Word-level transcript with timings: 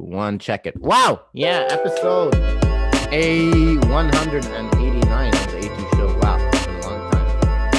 one, 0.00 0.38
check 0.38 0.66
it. 0.66 0.80
Wow. 0.80 1.22
Yeah, 1.32 1.66
episode 1.70 2.34
A189 3.12 5.34
of 5.34 5.52
the 5.52 5.58
A2 5.58 5.90
show. 5.96 6.18
Wow, 6.20 6.36
it's 6.52 6.66
been 6.66 6.76
a 6.76 6.80
long 6.88 7.10
time. 7.10 7.26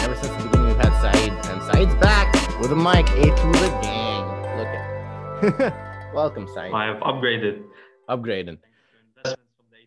Ever 0.04 0.16
since 0.16 0.34
the 0.36 0.44
beginning, 0.50 0.68
we've 0.68 0.78
had 0.78 0.94
Saeed, 1.14 1.32
and 1.52 1.62
Saeed's 1.74 1.96
back 1.96 2.34
with 2.60 2.72
a 2.72 2.76
mic. 2.76 3.06
A2 3.08 3.54
the 3.54 3.70
gang. 3.82 4.26
Look 4.58 4.68
at 5.62 5.74
Welcome, 6.16 6.48
Saeed. 6.54 6.74
I 6.74 6.86
have 6.88 6.98
upgraded. 6.98 7.64
Upgrading. 8.10 8.58
Investments 9.18 9.54
from 9.58 9.66
the 9.72 9.78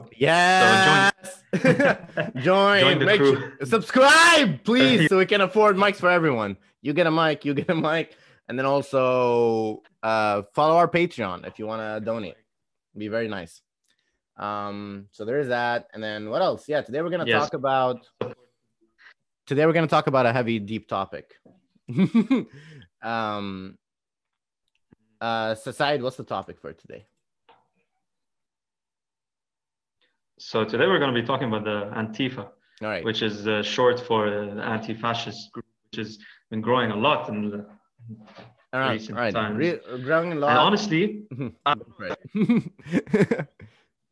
A2. 0.00 0.06
Yes. 0.16 1.12
join. 2.42 2.80
Join 2.80 2.98
the 2.98 3.06
Make 3.06 3.20
crew. 3.20 3.36
sure- 3.38 3.52
subscribe, 3.66 4.62
please, 4.64 5.08
so 5.08 5.16
we 5.18 5.26
can 5.26 5.40
afford 5.40 5.76
mics 5.76 5.96
for 5.96 6.10
everyone. 6.10 6.56
You 6.82 6.92
get 6.92 7.06
a 7.06 7.10
mic, 7.10 7.44
you 7.46 7.54
get 7.54 7.70
a 7.70 7.74
mic, 7.74 8.14
and 8.48 8.58
then 8.58 8.66
also 8.66 9.82
uh, 10.02 10.42
follow 10.54 10.76
our 10.76 10.88
Patreon 10.88 11.46
if 11.46 11.58
you 11.58 11.66
want 11.66 11.80
to 11.82 12.04
donate. 12.04 12.36
Be 12.96 13.08
very 13.08 13.28
nice. 13.28 13.62
Um, 14.36 15.08
so 15.12 15.24
there's 15.24 15.48
that, 15.48 15.88
and 15.94 16.02
then 16.02 16.28
what 16.30 16.42
else? 16.42 16.68
Yeah, 16.68 16.82
today 16.82 17.02
we're 17.02 17.10
gonna 17.10 17.24
Yes. 17.26 17.42
talk 17.42 17.54
about. 17.54 18.06
Today 19.46 19.66
we're 19.66 19.72
gonna 19.72 19.86
talk 19.86 20.06
about 20.06 20.26
a 20.26 20.32
heavy, 20.32 20.58
deep 20.58 20.88
topic. 20.88 21.34
um. 23.02 23.78
Uh, 25.20 25.54
Saeed, 25.54 26.02
what's 26.02 26.16
the 26.16 26.24
topic 26.24 26.60
for 26.60 26.72
today? 26.74 27.06
So 30.38 30.64
today 30.64 30.86
we're 30.86 30.98
going 30.98 31.14
to 31.14 31.18
be 31.18 31.26
talking 31.26 31.48
about 31.48 31.64
the 31.64 31.90
Antifa, 31.96 32.40
All 32.82 32.88
right. 32.88 33.02
which 33.04 33.22
is 33.22 33.48
uh, 33.48 33.62
short 33.62 34.00
for 34.00 34.26
uh, 34.26 34.60
anti-fascist 34.60 35.50
group, 35.52 35.64
which 35.90 35.98
has 35.98 36.18
been 36.50 36.60
growing 36.60 36.90
a 36.90 36.96
lot. 36.96 37.30
And, 37.30 37.54
and 37.54 37.64
All 38.72 38.80
right. 38.80 39.10
right. 39.10 39.34
Re- 39.34 39.80
growing 40.02 40.32
a 40.32 40.34
lot. 40.34 40.58
honestly, 40.58 41.22
Uh, 41.64 41.74
Right. 41.98 42.18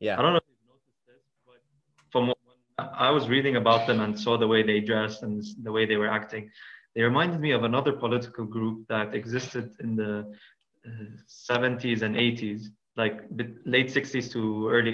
yeah. 0.00 0.19
I 0.19 0.23
don't 0.23 0.33
know 0.33 0.38
if 0.38 0.48
you've 0.48 0.66
noticed 0.69 1.02
this, 1.06 1.24
but 1.46 1.61
from 2.11 2.28
what 2.28 2.36
I 2.78 3.11
was 3.11 3.28
reading 3.28 3.56
about 3.56 3.86
them 3.86 4.00
and 4.00 4.19
saw 4.19 4.39
the 4.39 4.47
way 4.47 4.62
they 4.62 4.80
dressed 4.80 5.22
and 5.22 5.42
the 5.62 5.72
way 5.72 5.84
they 5.86 5.97
were 5.97 6.08
acting, 6.08 6.50
they 6.94 7.02
reminded 7.02 7.41
me 7.41 7.52
of 7.52 7.64
another 7.64 7.92
political 7.92 8.44
group 8.44 8.86
that 8.89 9.14
existed 9.14 9.75
in 9.80 9.97
the 9.97 10.24
uh, 10.86 10.91
70s 11.28 12.02
and 12.02 12.17
80s, 12.17 12.69
like 12.97 13.20
late 13.64 13.91
60s 13.91 14.30
to 14.33 14.69
early 14.69 14.92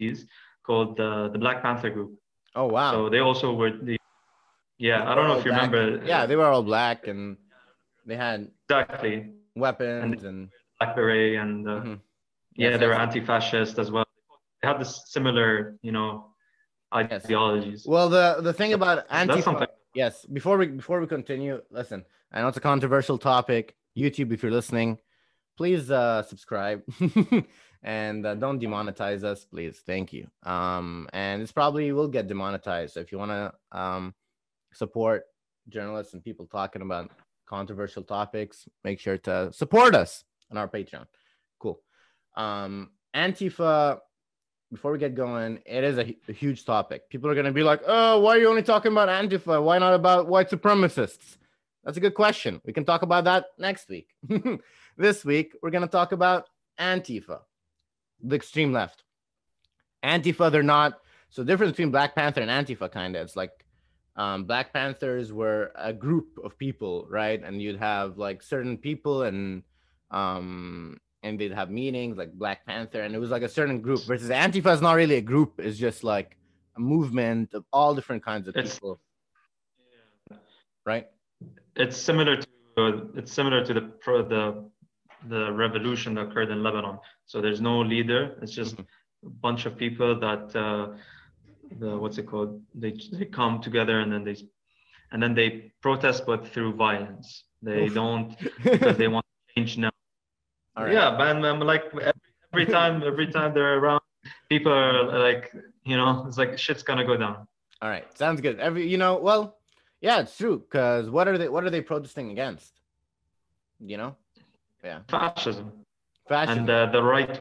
80s, 0.00 0.26
called 0.66 0.96
the, 0.96 1.30
the 1.32 1.38
Black 1.38 1.62
Panther 1.62 1.90
Group. 1.90 2.18
Oh 2.54 2.66
wow. 2.66 2.92
So 2.92 3.08
they 3.08 3.18
also 3.20 3.52
were 3.54 3.70
the, 3.70 3.96
yeah, 4.78 5.10
I 5.10 5.14
don't 5.14 5.28
know 5.28 5.38
if 5.38 5.44
you 5.44 5.50
black. 5.52 5.72
remember. 5.72 6.04
Yeah, 6.06 6.26
they 6.26 6.36
were 6.36 6.46
all 6.46 6.62
black 6.62 7.06
and 7.08 7.36
they 8.06 8.16
had 8.16 8.50
exactly. 8.68 9.30
weapons 9.56 10.24
and, 10.24 10.48
Black 10.80 10.94
Beret 10.96 11.36
and 11.36 11.68
uh, 11.68 11.80
Mhm. 11.80 12.00
yeah, 12.56 12.70
Yes, 12.70 12.80
they 12.80 12.86
were 12.86 12.94
anti-fascist 12.94 13.78
as 13.78 13.90
well. 13.90 14.04
They 14.60 14.68
had 14.68 14.80
this 14.80 15.02
similar, 15.06 15.76
you 15.82 15.92
know, 15.92 16.34
ideologies. 16.94 17.84
well 17.86 18.08
the 18.08 18.36
the 18.40 18.52
thing 18.52 18.72
about 18.72 19.08
That's 19.08 19.30
Antifa 19.30 19.42
something. 19.42 19.68
yes 19.94 20.24
before 20.26 20.56
we 20.58 20.66
before 20.68 21.00
we 21.00 21.06
continue 21.08 21.60
listen 21.70 22.04
I 22.32 22.40
know 22.40 22.48
it's 22.48 22.56
a 22.56 22.60
controversial 22.60 23.18
topic 23.18 23.74
YouTube 23.96 24.32
if 24.32 24.42
you're 24.42 24.52
listening 24.52 24.98
please 25.56 25.90
uh 25.90 26.22
subscribe 26.22 26.82
and 27.82 28.24
uh, 28.26 28.34
don't 28.36 28.60
demonetize 28.62 29.24
us 29.24 29.44
please 29.44 29.82
thank 29.84 30.12
you 30.12 30.28
um 30.44 31.08
and 31.12 31.42
it's 31.42 31.52
probably 31.52 31.90
will 31.92 32.08
get 32.08 32.28
demonetized 32.28 32.94
so 32.94 33.00
if 33.00 33.10
you 33.10 33.18
want 33.18 33.32
to 33.32 33.52
um 33.80 34.14
support 34.72 35.24
journalists 35.68 36.14
and 36.14 36.22
people 36.22 36.46
talking 36.46 36.82
about 36.82 37.10
controversial 37.46 38.02
topics 38.02 38.68
make 38.84 39.00
sure 39.00 39.18
to 39.18 39.52
support 39.52 39.94
us 39.94 40.24
on 40.50 40.56
our 40.56 40.68
patreon. 40.68 41.06
Cool. 41.58 41.80
Um 42.36 42.90
antifa 43.14 43.98
before 44.70 44.92
we 44.92 44.98
get 44.98 45.14
going 45.14 45.60
it 45.66 45.84
is 45.84 45.98
a, 45.98 46.16
a 46.28 46.32
huge 46.32 46.64
topic. 46.64 47.08
People 47.08 47.30
are 47.30 47.34
going 47.34 47.46
to 47.46 47.52
be 47.52 47.62
like 47.62 47.82
oh 47.86 48.20
why 48.20 48.36
are 48.36 48.38
you 48.38 48.48
only 48.48 48.62
talking 48.62 48.92
about 48.92 49.08
antifa? 49.08 49.62
Why 49.62 49.78
not 49.78 49.94
about 49.94 50.28
white 50.28 50.50
supremacists? 50.50 51.36
That's 51.84 51.98
a 51.98 52.00
good 52.00 52.14
question. 52.14 52.60
We 52.64 52.72
can 52.72 52.84
talk 52.84 53.02
about 53.02 53.24
that 53.24 53.46
next 53.58 53.88
week. 53.88 54.08
This 54.96 55.24
week 55.24 55.56
we're 55.60 55.70
going 55.70 55.82
to 55.82 55.88
talk 55.88 56.12
about 56.12 56.48
antifa 56.78 57.40
the 58.22 58.36
extreme 58.36 58.72
left. 58.72 59.02
Antifa 60.04 60.50
they're 60.50 60.62
not 60.62 61.00
so 61.30 61.42
the 61.42 61.46
difference 61.52 61.72
between 61.72 61.90
black 61.90 62.14
panther 62.14 62.40
and 62.40 62.50
antifa 62.50 62.90
kind 62.90 63.16
of 63.16 63.24
it's 63.24 63.36
like 63.36 63.63
um, 64.16 64.44
black 64.44 64.72
panthers 64.72 65.32
were 65.32 65.72
a 65.74 65.92
group 65.92 66.28
of 66.44 66.56
people 66.58 67.06
right 67.10 67.42
and 67.42 67.60
you'd 67.60 67.78
have 67.78 68.16
like 68.18 68.42
certain 68.42 68.76
people 68.78 69.22
and 69.22 69.62
um 70.10 70.98
and 71.22 71.38
they'd 71.38 71.52
have 71.52 71.70
meetings 71.70 72.16
like 72.16 72.32
black 72.34 72.64
panther 72.66 73.02
and 73.02 73.14
it 73.14 73.18
was 73.18 73.30
like 73.30 73.42
a 73.42 73.48
certain 73.48 73.80
group 73.80 74.00
versus 74.06 74.30
antifa 74.30 74.72
is 74.74 74.80
not 74.80 74.92
really 74.94 75.16
a 75.16 75.20
group 75.32 75.54
it's 75.58 75.78
just 75.78 76.04
like 76.04 76.36
a 76.76 76.80
movement 76.80 77.52
of 77.54 77.64
all 77.72 77.94
different 77.94 78.22
kinds 78.24 78.46
of 78.48 78.54
It's- 78.56 78.74
people 78.74 79.00
right 80.84 81.06
It's 81.76 81.96
similar 81.96 82.36
to 82.36 82.46
it's 83.16 83.32
similar 83.32 83.64
to 83.64 83.72
the 83.78 83.82
pro, 84.04 84.22
the 84.34 84.42
the 85.28 85.52
revolution 85.52 86.14
that 86.14 86.22
occurred 86.28 86.50
in 86.50 86.62
Lebanon. 86.62 86.98
So 87.24 87.40
there's 87.40 87.60
no 87.70 87.80
leader. 87.80 88.36
It's 88.42 88.52
just 88.60 88.76
Mhm. 88.76 88.86
a 89.30 89.30
bunch 89.46 89.64
of 89.68 89.72
people 89.84 90.10
that 90.26 90.44
uh, 90.64 90.84
the 91.78 91.96
what's 91.96 92.18
it 92.18 92.26
called? 92.26 92.62
They 92.74 92.92
they 93.12 93.24
come 93.26 93.60
together 93.60 94.00
and 94.00 94.12
then 94.12 94.24
they 94.24 94.36
and 95.12 95.22
then 95.22 95.34
they 95.34 95.72
protest, 95.82 96.24
but 96.26 96.46
through 96.48 96.74
violence. 96.74 97.44
They 97.62 97.84
Oof. 97.86 97.94
don't 97.94 98.36
because 98.62 98.96
they 98.96 99.08
want 99.08 99.24
to 99.26 99.54
change 99.54 99.78
now. 99.78 99.90
right 100.76 100.92
Yeah, 100.92 101.16
man. 101.16 101.44
I'm 101.44 101.60
like 101.60 101.84
every, 101.92 102.12
every 102.52 102.66
time 102.66 103.02
every 103.02 103.26
time 103.28 103.54
they're 103.54 103.78
around, 103.78 104.02
people 104.48 104.72
are 104.72 105.18
like 105.18 105.52
you 105.84 105.96
know 105.96 106.24
it's 106.26 106.38
like 106.38 106.58
shit's 106.58 106.82
gonna 106.82 107.04
go 107.04 107.16
down. 107.16 107.46
all 107.82 107.90
right 107.90 108.06
sounds 108.16 108.40
good 108.40 108.58
every 108.60 108.86
you 108.88 108.96
know 108.98 109.16
well 109.18 109.58
yeah 110.00 110.20
it's 110.20 110.36
true 110.36 110.58
because 110.64 111.10
what 111.10 111.28
are 111.28 111.36
they 111.38 111.48
what 111.48 111.64
are 111.64 111.70
they 111.70 111.82
protesting 111.82 112.30
against 112.30 112.72
you 113.80 113.96
know 114.00 114.16
yeah 114.82 115.00
Fascism. 115.08 115.72
fascism 116.28 116.60
and 116.60 116.70
uh, 116.70 116.86
the 116.96 117.02
right 117.02 117.28
wing, 117.28 117.40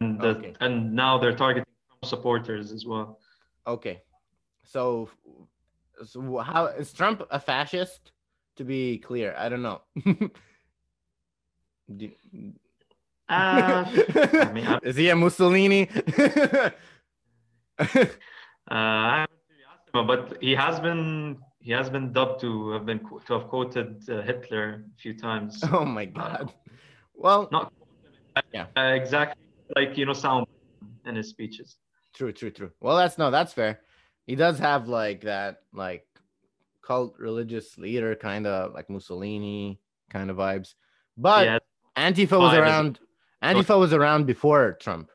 and 0.00 0.20
the, 0.20 0.28
Okay. 0.28 0.54
and 0.60 0.94
now 0.94 1.18
they're 1.18 1.36
targeting 1.36 1.68
Trump 1.88 2.04
supporters 2.14 2.72
as 2.72 2.86
well. 2.86 3.19
Okay 3.70 4.02
so 4.64 5.08
so 6.04 6.38
how 6.38 6.66
is 6.66 6.92
trump 6.92 7.22
a 7.30 7.40
fascist 7.40 8.12
to 8.56 8.64
be 8.64 8.98
clear 8.98 9.34
i 9.38 9.48
don't 9.48 9.62
know 9.62 9.80
Do- 11.96 12.12
Uh, 13.30 13.84
I 14.42 14.50
mean, 14.52 14.66
is 14.82 14.96
he 14.96 15.08
a 15.08 15.14
Mussolini? 15.14 15.82
uh, 17.78 18.02
I 18.68 19.22
haven't 19.22 19.44
really 19.48 19.64
asked 19.70 19.86
him, 19.94 20.06
but 20.06 20.36
he 20.42 20.52
has 20.64 20.80
been 20.80 21.38
he 21.60 21.70
has 21.70 21.88
been 21.90 22.12
dubbed 22.12 22.40
to 22.40 22.70
have 22.74 22.84
been 22.86 22.98
to 23.26 23.32
have 23.38 23.46
quoted 23.46 24.02
uh, 24.10 24.22
Hitler 24.22 24.82
a 24.82 25.00
few 25.00 25.14
times. 25.14 25.62
oh 25.72 25.84
my 25.84 26.06
god. 26.06 26.52
Well, 27.14 27.48
Not 27.52 27.72
Yeah. 28.52 28.66
uh, 28.76 28.94
exactly 29.00 29.38
like 29.76 29.96
you 29.98 30.06
know 30.06 30.12
sound 30.26 30.46
in 31.06 31.14
his 31.14 31.28
speeches. 31.30 31.78
True, 32.14 32.32
true, 32.32 32.50
true. 32.50 32.70
Well, 32.80 32.96
that's 32.96 33.18
no, 33.18 33.30
that's 33.30 33.52
fair. 33.52 33.80
He 34.26 34.36
does 34.36 34.58
have 34.58 34.88
like 34.88 35.22
that, 35.22 35.62
like 35.72 36.06
cult 36.82 37.18
religious 37.18 37.78
leader 37.78 38.14
kind 38.14 38.46
of 38.46 38.74
like 38.74 38.88
Mussolini 38.90 39.80
kind 40.10 40.30
of 40.30 40.36
vibes. 40.36 40.74
But 41.16 41.46
yeah, 41.46 41.58
Antifa 41.96 42.38
was 42.38 42.54
around. 42.54 42.98
Antifa 43.42 43.78
was 43.78 43.92
around 43.92 44.26
before 44.26 44.76
Trump. 44.80 45.10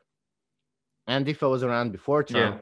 Antifa 1.08 1.48
was 1.48 1.62
around 1.62 1.92
before 1.92 2.22
Trump, 2.24 2.60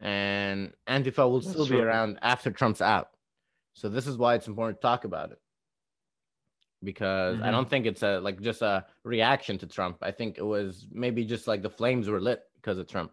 and 0.00 0.72
Antifa 0.88 1.30
will 1.30 1.42
still 1.42 1.66
That's 1.66 1.70
be 1.70 1.80
around 1.80 2.18
after 2.22 2.50
Trump's 2.50 2.80
out. 2.80 3.08
So 3.74 3.88
this 3.88 4.06
is 4.06 4.16
why 4.16 4.34
it's 4.34 4.46
important 4.46 4.80
to 4.80 4.82
talk 4.82 5.04
about 5.04 5.32
it. 5.32 5.38
Because 6.82 7.40
I 7.40 7.48
Mhm. 7.48 7.52
don't 7.52 7.70
think 7.70 7.86
it's 7.86 8.02
a 8.02 8.20
like 8.20 8.40
just 8.40 8.62
a 8.62 8.86
reaction 9.04 9.58
to 9.58 9.66
Trump. 9.66 9.98
I 10.02 10.10
think 10.10 10.38
it 10.38 10.42
was 10.44 10.86
maybe 10.90 11.24
just 11.24 11.46
like 11.46 11.62
the 11.62 11.70
flames 11.70 12.08
were 12.08 12.20
lit 12.20 12.42
because 12.56 12.78
of 12.78 12.86
Trump. 12.86 13.12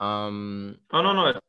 Um. 0.00 0.76
Oh 0.92 1.02
no 1.02 1.12
no. 1.12 1.40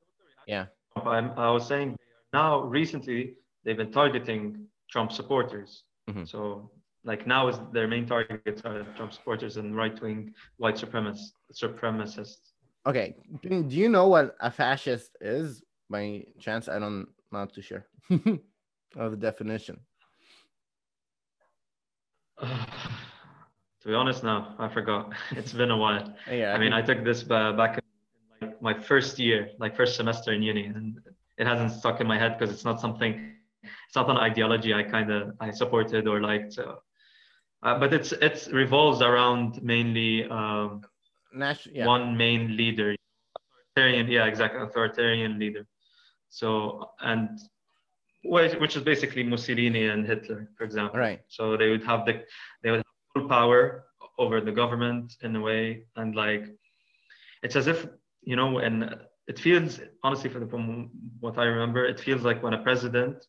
Yeah. 0.48 0.66
I'm, 0.96 1.32
I 1.38 1.50
was 1.52 1.68
saying 1.68 1.98
now 2.34 2.62
recently 2.62 3.36
they've 3.64 3.78
been 3.78 3.92
targeting 3.92 4.68
Trump 4.90 5.12
supporters. 5.12 5.84
Mhm. 6.10 6.28
So 6.28 6.72
like 7.04 7.28
now 7.28 7.48
is 7.48 7.58
their 7.74 7.88
main 7.88 8.06
targets 8.06 8.62
are 8.66 8.84
Trump 8.96 9.14
supporters 9.14 9.58
and 9.58 9.76
right 9.76 10.00
wing 10.02 10.34
white 10.58 10.76
supremacists. 10.76 11.32
Supremacists. 11.54 12.54
Okay. 12.86 13.16
Do 13.42 13.66
you 13.76 13.90
know 13.90 14.08
what 14.08 14.36
a 14.40 14.52
fascist 14.52 15.18
is? 15.22 15.64
By 15.90 16.26
chance, 16.40 16.68
I 16.68 16.80
don't. 16.80 17.08
Not 17.32 17.54
too 17.54 17.62
sure 17.62 17.86
of 18.96 19.12
the 19.12 19.18
definition. 19.18 19.80
to 22.42 22.48
be 23.86 23.94
honest, 23.94 24.24
now 24.24 24.56
I 24.60 24.68
forgot. 24.68 25.14
It's 25.32 25.54
been 25.54 25.72
a 25.72 25.78
while. 25.78 26.14
Yeah. 26.30 26.54
I 26.54 26.58
mean, 26.60 26.74
I 26.74 26.82
took 26.82 27.04
this 27.04 27.24
back 27.24 27.52
in 27.52 27.58
like 27.58 27.85
my 28.70 28.76
first 28.92 29.14
year, 29.20 29.40
like 29.64 29.72
first 29.82 29.94
semester 29.96 30.30
in 30.34 30.42
uni, 30.52 30.66
and 30.66 31.00
it 31.38 31.46
hasn't 31.52 31.72
stuck 31.80 31.98
in 32.02 32.08
my 32.14 32.18
head 32.24 32.32
because 32.38 32.52
it's 32.54 32.66
not 32.70 32.78
something. 32.86 33.12
It's 33.64 33.96
not 33.96 34.10
an 34.10 34.18
ideology 34.18 34.72
I 34.74 34.84
kind 34.84 35.10
of 35.18 35.22
I 35.40 35.52
supported 35.52 36.08
or 36.08 36.18
liked. 36.30 36.54
So 36.54 36.66
uh, 37.66 37.80
but 37.80 37.94
it's 37.94 38.12
it's 38.28 38.48
revolves 38.50 39.02
around 39.02 39.62
mainly 39.64 40.26
um, 40.30 40.82
National, 41.34 41.76
yeah. 41.76 41.86
one 41.86 42.16
main 42.16 42.56
leader, 42.56 42.96
authoritarian. 43.76 44.08
Yeah, 44.08 44.26
exactly, 44.26 44.62
authoritarian 44.62 45.40
leader. 45.40 45.66
So 46.30 46.92
and 47.02 47.30
which 48.24 48.54
which 48.62 48.76
is 48.78 48.84
basically 48.84 49.24
Mussolini 49.24 49.88
and 49.88 50.06
Hitler, 50.06 50.50
for 50.58 50.64
example. 50.64 51.00
Right. 51.00 51.22
So 51.28 51.58
they 51.58 51.70
would 51.72 51.84
have 51.84 52.06
the 52.06 52.24
they 52.62 52.70
would 52.72 52.84
have 52.86 52.96
full 53.14 53.28
power 53.28 53.86
over 54.18 54.40
the 54.42 54.52
government 54.52 55.18
in 55.22 55.36
a 55.36 55.42
way, 55.42 55.86
and 55.96 56.16
like 56.16 56.46
it's 57.42 57.56
as 57.56 57.68
if 57.68 57.88
you 58.26 58.36
know, 58.36 58.58
and 58.60 58.96
it 59.28 59.40
feels 59.40 59.80
honestly 60.04 60.30
from 60.30 60.90
what 61.20 61.38
I 61.38 61.46
remember, 61.46 61.86
it 61.86 62.00
feels 62.00 62.24
like 62.24 62.44
when 62.44 62.54
a 62.54 62.62
president 62.62 63.26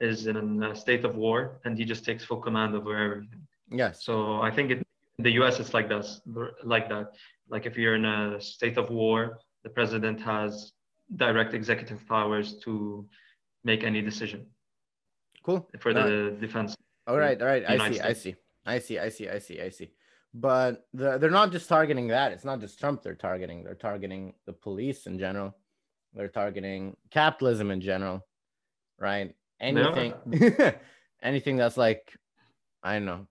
is 0.00 0.26
in 0.26 0.62
a 0.62 0.74
state 0.74 1.04
of 1.04 1.16
war 1.16 1.60
and 1.64 1.76
he 1.76 1.84
just 1.84 2.04
takes 2.04 2.24
full 2.24 2.40
command 2.40 2.74
over 2.74 2.96
everything. 2.96 3.46
Yes. 3.70 4.04
So 4.04 4.40
I 4.40 4.50
think 4.50 4.70
it, 4.70 4.78
in 5.18 5.24
the 5.24 5.32
U.S. 5.32 5.60
it's 5.60 5.74
like 5.74 5.88
this, 5.88 6.20
like 6.64 6.88
that. 6.88 7.12
Like 7.48 7.66
if 7.66 7.76
you're 7.76 7.96
in 7.96 8.06
a 8.06 8.40
state 8.40 8.78
of 8.78 8.88
war, 8.90 9.38
the 9.64 9.70
president 9.70 10.20
has 10.22 10.72
direct 11.16 11.52
executive 11.54 12.06
powers 12.08 12.54
to 12.64 13.06
make 13.64 13.84
any 13.84 14.00
decision. 14.00 14.46
Cool. 15.42 15.68
For 15.80 15.92
the 15.92 16.36
defense. 16.40 16.74
All 17.06 17.18
right. 17.18 17.40
All 17.40 17.48
right. 17.48 17.64
I 17.68 17.90
see, 17.90 18.00
I 18.00 18.12
see. 18.12 18.34
I 18.64 18.78
see. 18.78 18.98
I 18.98 19.08
see. 19.08 19.28
I 19.28 19.38
see. 19.38 19.60
I 19.60 19.68
see. 19.70 19.90
But 20.32 20.86
the, 20.94 21.18
they're 21.18 21.30
not 21.30 21.50
just 21.50 21.68
targeting 21.68 22.08
that. 22.08 22.32
It's 22.32 22.44
not 22.44 22.60
just 22.60 22.78
Trump 22.78 23.02
they're 23.02 23.14
targeting. 23.14 23.64
They're 23.64 23.74
targeting 23.74 24.34
the 24.46 24.52
police 24.52 25.06
in 25.06 25.18
general. 25.18 25.56
They're 26.14 26.28
targeting 26.28 26.96
capitalism 27.10 27.70
in 27.70 27.80
general, 27.80 28.26
right? 28.98 29.34
Anything, 29.60 30.14
anything 31.22 31.56
that's 31.56 31.76
like, 31.76 32.16
I 32.82 32.94
don't 32.94 33.06
know, 33.06 33.26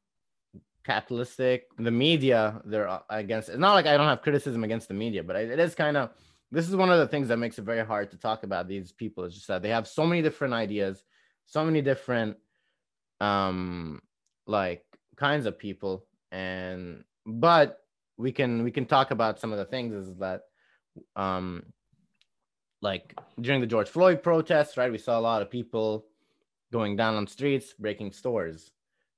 capitalistic. 0.86 1.68
The 1.78 1.92
media, 1.92 2.62
they're 2.66 3.00
against. 3.10 3.50
It's 3.50 3.58
not 3.58 3.74
like 3.74 3.86
I 3.86 3.96
don't 3.96 4.08
have 4.08 4.22
criticism 4.22 4.64
against 4.64 4.88
the 4.88 4.94
media, 4.94 5.24
but 5.24 5.36
it 5.36 5.60
is 5.60 5.76
kind 5.76 5.98
of. 5.98 6.12
This 6.52 6.68
is 6.68 6.76
one 6.76 6.90
of 6.90 6.98
the 6.98 7.08
things 7.08 7.28
that 7.28 7.38
makes 7.38 7.60
it 7.60 7.64
very 7.64 7.86
hard 7.86 8.10
to 8.10 8.18
talk 8.18 8.44
about 8.44 8.68
these 8.68 8.92
people. 8.92 9.24
It's 9.24 9.36
just 9.36 9.48
that 9.48 9.62
they 9.62 9.70
have 9.70 9.88
so 9.88 10.04
many 10.04 10.24
different 10.24 10.56
ideas, 10.56 11.04
so 11.46 11.64
many 11.64 11.80
different, 11.80 12.38
um, 13.22 14.02
like 14.48 14.84
kinds 15.16 15.46
of 15.46 15.60
people 15.60 16.08
and 16.32 17.04
but 17.26 17.80
we 18.18 18.32
can 18.32 18.64
we 18.64 18.72
can 18.72 18.86
talk 18.86 19.12
about 19.12 19.40
some 19.40 19.52
of 19.52 19.58
the 19.58 19.66
things 19.66 19.94
is 19.94 20.16
that 20.18 20.42
um 21.16 21.64
like 22.82 23.14
during 23.40 23.62
the 23.62 23.68
George 23.68 23.90
Floyd 23.90 24.24
protests, 24.24 24.78
right? 24.78 24.92
We 24.92 24.98
saw 24.98 25.20
a 25.20 25.22
lot 25.22 25.42
of 25.42 25.50
people 25.50 26.06
going 26.72 26.96
down 26.96 27.16
on 27.16 27.28
streets, 27.28 27.74
breaking 27.78 28.14
stores, 28.14 28.72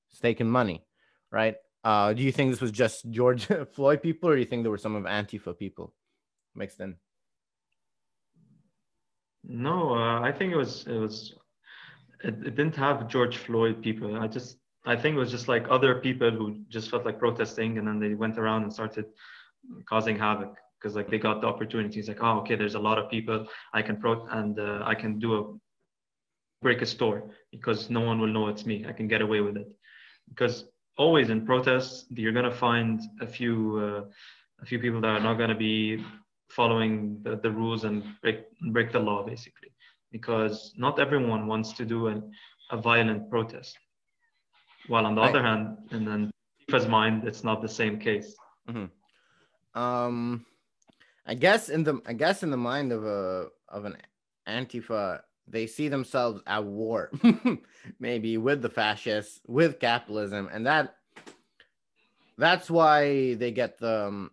staking 0.09 0.49
money, 0.49 0.83
right? 1.31 1.55
Uh, 1.83 2.13
do 2.13 2.23
you 2.23 2.31
think 2.31 2.51
this 2.51 2.61
was 2.61 2.71
just 2.71 3.09
George 3.11 3.47
Floyd 3.73 4.01
people, 4.01 4.29
or 4.29 4.35
do 4.35 4.39
you 4.39 4.45
think 4.45 4.63
there 4.63 4.71
were 4.71 4.77
some 4.77 4.95
of 4.95 5.03
Antifa 5.03 5.57
people 5.57 5.93
mixed 6.55 6.79
in? 6.79 6.95
No, 9.43 9.95
uh, 9.95 10.21
I 10.21 10.31
think 10.31 10.53
it 10.53 10.57
was 10.57 10.85
it 10.87 10.97
was 10.97 11.33
it, 12.23 12.35
it 12.45 12.55
didn't 12.55 12.75
have 12.75 13.07
George 13.07 13.37
Floyd 13.37 13.81
people. 13.81 14.15
I 14.19 14.27
just 14.27 14.57
I 14.85 14.95
think 14.95 15.15
it 15.15 15.19
was 15.19 15.31
just 15.31 15.47
like 15.47 15.65
other 15.69 15.95
people 15.95 16.31
who 16.31 16.61
just 16.69 16.89
felt 16.89 17.05
like 17.05 17.19
protesting 17.19 17.77
and 17.77 17.87
then 17.87 17.99
they 17.99 18.15
went 18.15 18.37
around 18.37 18.63
and 18.63 18.73
started 18.73 19.05
causing 19.87 20.17
havoc 20.17 20.55
because 20.79 20.95
like 20.95 21.09
they 21.09 21.19
got 21.19 21.41
the 21.41 21.47
opportunities 21.47 22.07
like 22.07 22.17
oh 22.21 22.39
okay 22.39 22.55
there's 22.55 22.75
a 22.75 22.79
lot 22.79 22.97
of 22.97 23.09
people. 23.09 23.45
I 23.73 23.81
can 23.81 23.97
pro 23.97 24.25
and 24.27 24.59
uh, 24.59 24.81
I 24.83 24.95
can 24.95 25.19
do 25.19 25.35
a 25.37 25.43
break 26.61 26.81
a 26.81 26.85
store 26.85 27.31
because 27.51 27.89
no 27.89 28.01
one 28.01 28.19
will 28.19 28.27
know 28.27 28.47
it's 28.47 28.65
me. 28.65 28.85
I 28.87 28.91
can 28.91 29.07
get 29.07 29.21
away 29.21 29.41
with 29.41 29.57
it. 29.57 29.67
Because 30.29 30.65
always 30.97 31.29
in 31.29 31.45
protests 31.45 32.05
you're 32.09 32.31
gonna 32.31 32.51
find 32.51 33.01
a 33.21 33.27
few 33.27 33.77
uh, 33.77 34.01
a 34.61 34.65
few 34.65 34.79
people 34.79 35.01
that 35.01 35.09
are 35.09 35.19
not 35.19 35.37
gonna 35.37 35.55
be 35.55 36.03
following 36.49 37.19
the, 37.23 37.37
the 37.37 37.51
rules 37.51 37.83
and 37.83 38.03
break 38.21 38.39
break 38.71 38.91
the 38.91 38.99
law 38.99 39.23
basically 39.25 39.71
because 40.11 40.73
not 40.75 40.99
everyone 40.99 41.47
wants 41.47 41.71
to 41.71 41.85
do 41.85 42.07
an, 42.07 42.31
a 42.71 42.77
violent 42.77 43.29
protest 43.29 43.77
while 44.87 45.05
on 45.05 45.15
the 45.15 45.21
right. 45.21 45.29
other 45.29 45.43
hand, 45.43 45.77
and 45.91 46.07
then 46.07 46.31
Antifa's 46.69 46.87
mind, 46.87 47.23
it's 47.25 47.43
not 47.43 47.61
the 47.61 47.69
same 47.69 47.99
case. 47.99 48.35
Mm-hmm. 48.69 49.79
Um, 49.79 50.45
I 51.25 51.33
guess 51.33 51.69
in 51.69 51.83
the 51.83 52.01
I 52.05 52.13
guess 52.13 52.43
in 52.43 52.51
the 52.51 52.57
mind 52.57 52.91
of 52.91 53.05
a 53.05 53.47
of 53.69 53.85
an 53.85 53.97
Antifa, 54.47 55.21
they 55.47 55.67
see 55.67 55.87
themselves 55.87 56.41
at 56.47 56.63
war, 56.63 57.11
maybe 57.99 58.37
with 58.37 58.61
the 58.61 58.69
fascists, 58.69 59.39
with 59.47 59.79
capitalism, 59.79 60.49
and 60.51 60.65
that 60.65 60.95
that's 62.37 62.69
why 62.69 63.35
they 63.35 63.51
get 63.51 63.77
the 63.77 64.07
um, 64.07 64.31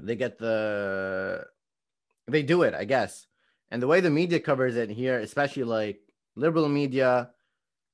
they 0.00 0.16
get 0.16 0.38
the 0.38 1.44
they 2.28 2.42
do 2.42 2.62
it, 2.62 2.74
I 2.74 2.84
guess. 2.84 3.26
And 3.70 3.80
the 3.82 3.86
way 3.86 4.00
the 4.00 4.10
media 4.10 4.40
covers 4.40 4.76
it 4.76 4.90
here, 4.90 5.18
especially 5.20 5.64
like 5.64 6.00
liberal 6.36 6.68
media, 6.68 7.30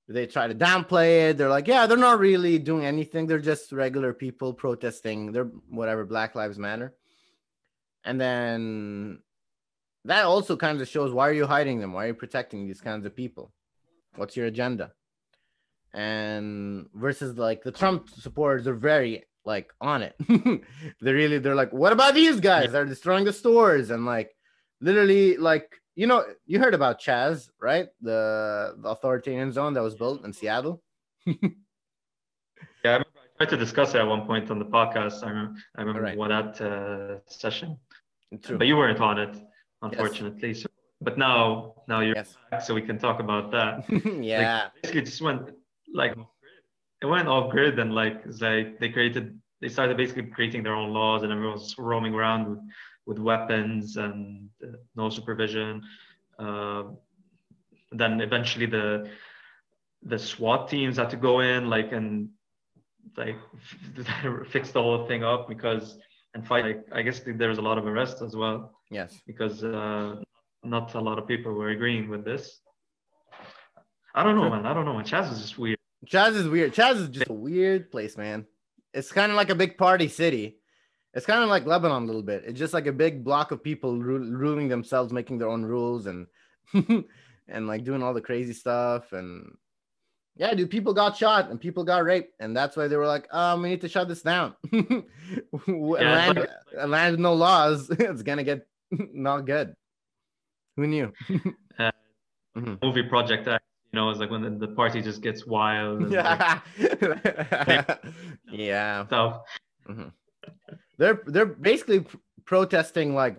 they 0.08 0.26
try 0.26 0.46
to 0.48 0.54
downplay 0.54 1.30
it. 1.30 1.38
They're 1.38 1.50
like, 1.50 1.68
yeah, 1.68 1.86
they're 1.86 1.98
not 1.98 2.18
really 2.18 2.58
doing 2.58 2.84
anything. 2.84 3.26
They're 3.26 3.38
just 3.38 3.72
regular 3.72 4.14
people 4.14 4.54
protesting. 4.54 5.32
They're 5.32 5.50
whatever 5.68 6.04
Black 6.04 6.34
Lives 6.34 6.58
Matter. 6.58 6.94
And 8.04 8.18
then 8.18 9.18
that 10.06 10.24
also 10.24 10.56
kind 10.56 10.80
of 10.80 10.88
shows 10.88 11.12
why 11.12 11.28
are 11.28 11.32
you 11.32 11.46
hiding 11.46 11.80
them? 11.80 11.92
Why 11.92 12.04
are 12.04 12.08
you 12.08 12.14
protecting 12.14 12.66
these 12.66 12.80
kinds 12.80 13.04
of 13.04 13.14
people? 13.14 13.52
What's 14.16 14.36
your 14.36 14.46
agenda? 14.46 14.92
And 15.92 16.86
versus 16.94 17.36
like 17.36 17.62
the 17.62 17.72
Trump 17.72 18.08
supporters 18.08 18.66
are 18.66 18.74
very 18.74 19.24
like 19.44 19.72
on 19.80 20.02
it. 20.02 20.14
they're 21.00 21.14
really 21.14 21.38
they're 21.38 21.54
like, 21.54 21.72
what 21.72 21.92
about 21.92 22.14
these 22.14 22.40
guys? 22.40 22.72
They're 22.72 22.86
destroying 22.86 23.24
the 23.24 23.32
stores 23.32 23.90
and 23.90 24.06
like 24.06 24.34
literally 24.80 25.36
like 25.36 25.74
you 25.98 26.06
know, 26.06 26.24
you 26.46 26.60
heard 26.60 26.74
about 26.74 27.00
Chaz, 27.00 27.48
right? 27.60 27.88
The, 28.00 28.76
the 28.80 28.88
authoritarian 28.90 29.50
zone 29.50 29.74
that 29.74 29.82
was 29.82 29.96
built 29.96 30.24
in 30.24 30.32
Seattle. 30.32 30.80
yeah, 31.26 31.34
I, 32.84 32.88
remember 32.88 33.08
I 33.40 33.44
tried 33.44 33.50
to 33.50 33.56
discuss 33.56 33.96
it 33.96 33.98
at 33.98 34.06
one 34.06 34.24
point 34.24 34.48
on 34.52 34.60
the 34.60 34.64
podcast. 34.64 35.24
I 35.24 35.30
remember, 35.30 35.58
I 35.76 35.80
remember 35.80 36.02
right. 36.02 36.16
what 36.16 36.28
that 36.28 36.60
uh, 36.60 37.18
session. 37.26 37.76
True. 38.44 38.58
But 38.58 38.68
you 38.68 38.76
weren't 38.76 39.00
on 39.00 39.18
it, 39.18 39.36
unfortunately. 39.82 40.50
Yes. 40.50 40.62
So, 40.62 40.68
but 41.00 41.18
now, 41.18 41.74
now 41.88 41.98
you're 41.98 42.14
yes. 42.14 42.36
back, 42.48 42.62
so 42.62 42.74
we 42.74 42.82
can 42.82 42.98
talk 43.00 43.18
about 43.18 43.50
that. 43.50 43.84
yeah. 44.22 44.68
Like, 44.74 44.82
basically, 44.82 45.02
just 45.02 45.20
went 45.20 45.50
like 45.92 46.14
it 47.02 47.06
went 47.06 47.26
off 47.26 47.50
grid, 47.50 47.76
and 47.80 47.92
like 47.92 48.22
like 48.40 48.78
they 48.78 48.90
created, 48.90 49.36
they 49.60 49.68
started 49.68 49.96
basically 49.96 50.26
creating 50.26 50.62
their 50.62 50.74
own 50.74 50.92
laws, 50.92 51.24
and 51.24 51.32
everyone's 51.32 51.74
roaming 51.76 52.14
around 52.14 52.48
with 52.48 52.58
with 53.08 53.18
weapons 53.18 53.96
and 53.96 54.50
uh, 54.62 54.76
no 54.94 55.08
supervision. 55.08 55.82
Uh, 56.38 56.82
then 57.90 58.20
eventually 58.20 58.66
the 58.66 59.08
the 60.02 60.18
SWAT 60.18 60.68
teams 60.68 60.98
had 60.98 61.10
to 61.10 61.16
go 61.16 61.40
in 61.40 61.68
like 61.68 61.90
and 61.92 62.28
like 63.16 63.36
fix 64.50 64.70
the 64.70 64.82
whole 64.82 65.08
thing 65.08 65.24
up 65.24 65.48
because 65.48 65.98
and 66.34 66.46
fight. 66.46 66.64
Like, 66.66 66.84
I 66.92 67.02
guess 67.02 67.20
there 67.24 67.48
was 67.48 67.58
a 67.58 67.62
lot 67.62 67.78
of 67.78 67.86
arrests 67.86 68.20
as 68.22 68.36
well. 68.36 68.72
Yes, 68.90 69.18
because 69.26 69.64
uh, 69.64 70.16
not 70.62 70.94
a 70.94 71.00
lot 71.00 71.18
of 71.18 71.26
people 71.26 71.52
were 71.54 71.70
agreeing 71.70 72.08
with 72.10 72.24
this. 72.24 72.60
I 74.14 74.22
don't 74.22 74.36
know, 74.36 74.50
man. 74.50 74.66
I 74.66 74.74
don't 74.74 74.84
know, 74.84 74.94
man. 74.94 75.04
Chaz 75.04 75.32
is 75.32 75.40
just 75.40 75.58
weird. 75.58 75.78
Chaz 76.06 76.34
is 76.34 76.48
weird. 76.48 76.74
Chaz 76.74 76.96
is 76.96 77.08
just 77.08 77.30
a 77.30 77.32
weird 77.32 77.90
place, 77.90 78.16
man. 78.16 78.46
It's 78.92 79.12
kind 79.12 79.32
of 79.32 79.36
like 79.36 79.50
a 79.50 79.54
big 79.54 79.78
party 79.78 80.08
city. 80.08 80.57
It's 81.18 81.26
kind 81.26 81.42
of 81.42 81.48
like 81.48 81.66
Lebanon 81.66 82.04
a 82.04 82.06
little 82.06 82.22
bit. 82.22 82.44
It's 82.46 82.60
just 82.60 82.72
like 82.72 82.86
a 82.86 82.92
big 82.92 83.24
block 83.24 83.50
of 83.50 83.60
people 83.60 84.00
ru- 84.00 84.36
ruling 84.36 84.68
themselves, 84.68 85.12
making 85.12 85.38
their 85.38 85.48
own 85.48 85.64
rules, 85.64 86.06
and 86.06 86.28
and 87.48 87.66
like 87.66 87.82
doing 87.82 88.04
all 88.04 88.14
the 88.14 88.20
crazy 88.20 88.52
stuff. 88.52 89.12
And 89.12 89.52
yeah, 90.36 90.54
dude, 90.54 90.70
people 90.70 90.94
got 90.94 91.16
shot 91.16 91.50
and 91.50 91.60
people 91.60 91.82
got 91.82 92.04
raped, 92.04 92.34
and 92.38 92.56
that's 92.56 92.76
why 92.76 92.86
they 92.86 92.94
were 92.94 93.08
like, 93.08 93.26
um, 93.34 93.62
we 93.62 93.68
need 93.68 93.80
to 93.80 93.88
shut 93.88 94.06
this 94.06 94.22
down. 94.22 94.54
yeah, 94.70 95.02
land, 95.66 96.38
like, 96.38 96.86
land 96.86 97.12
with 97.14 97.20
no 97.20 97.34
laws, 97.34 97.90
it's 97.98 98.22
gonna 98.22 98.44
get 98.44 98.68
not 98.92 99.40
good. 99.40 99.74
Who 100.76 100.86
knew? 100.86 101.12
uh, 101.80 101.90
mm-hmm. 102.56 102.74
Movie 102.80 103.02
Project 103.02 103.48
you 103.48 103.58
know, 103.92 104.08
it's 104.10 104.20
like 104.20 104.30
when 104.30 104.42
the, 104.42 104.50
the 104.50 104.72
party 104.74 105.02
just 105.02 105.20
gets 105.20 105.46
wild. 105.46 106.12
yeah. 106.12 106.60
Like, 106.78 107.98
yeah. 108.52 109.04
Stuff. 109.06 109.40
Mm-hmm 109.88 110.10
they're 110.98 111.22
they're 111.26 111.46
basically 111.46 112.04
protesting 112.44 113.14
like 113.14 113.36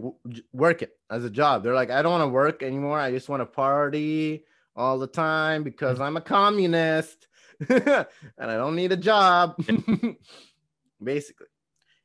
work 0.53 0.81
it 0.81 0.97
as 1.09 1.23
a 1.25 1.29
job. 1.29 1.63
They're 1.63 1.73
like, 1.73 1.89
I 1.89 2.01
don't 2.01 2.11
want 2.11 2.23
to 2.23 2.33
work 2.33 2.61
anymore. 2.61 2.99
I 2.99 3.11
just 3.11 3.29
want 3.29 3.41
to 3.41 3.45
party 3.45 4.45
all 4.75 4.99
the 4.99 5.07
time 5.07 5.63
because 5.63 5.99
I'm 5.99 6.15
a 6.15 6.21
communist 6.21 7.27
and 7.69 8.05
I 8.39 8.55
don't 8.55 8.75
need 8.75 8.91
a 8.91 8.97
job. 8.97 9.61
basically, 11.03 11.47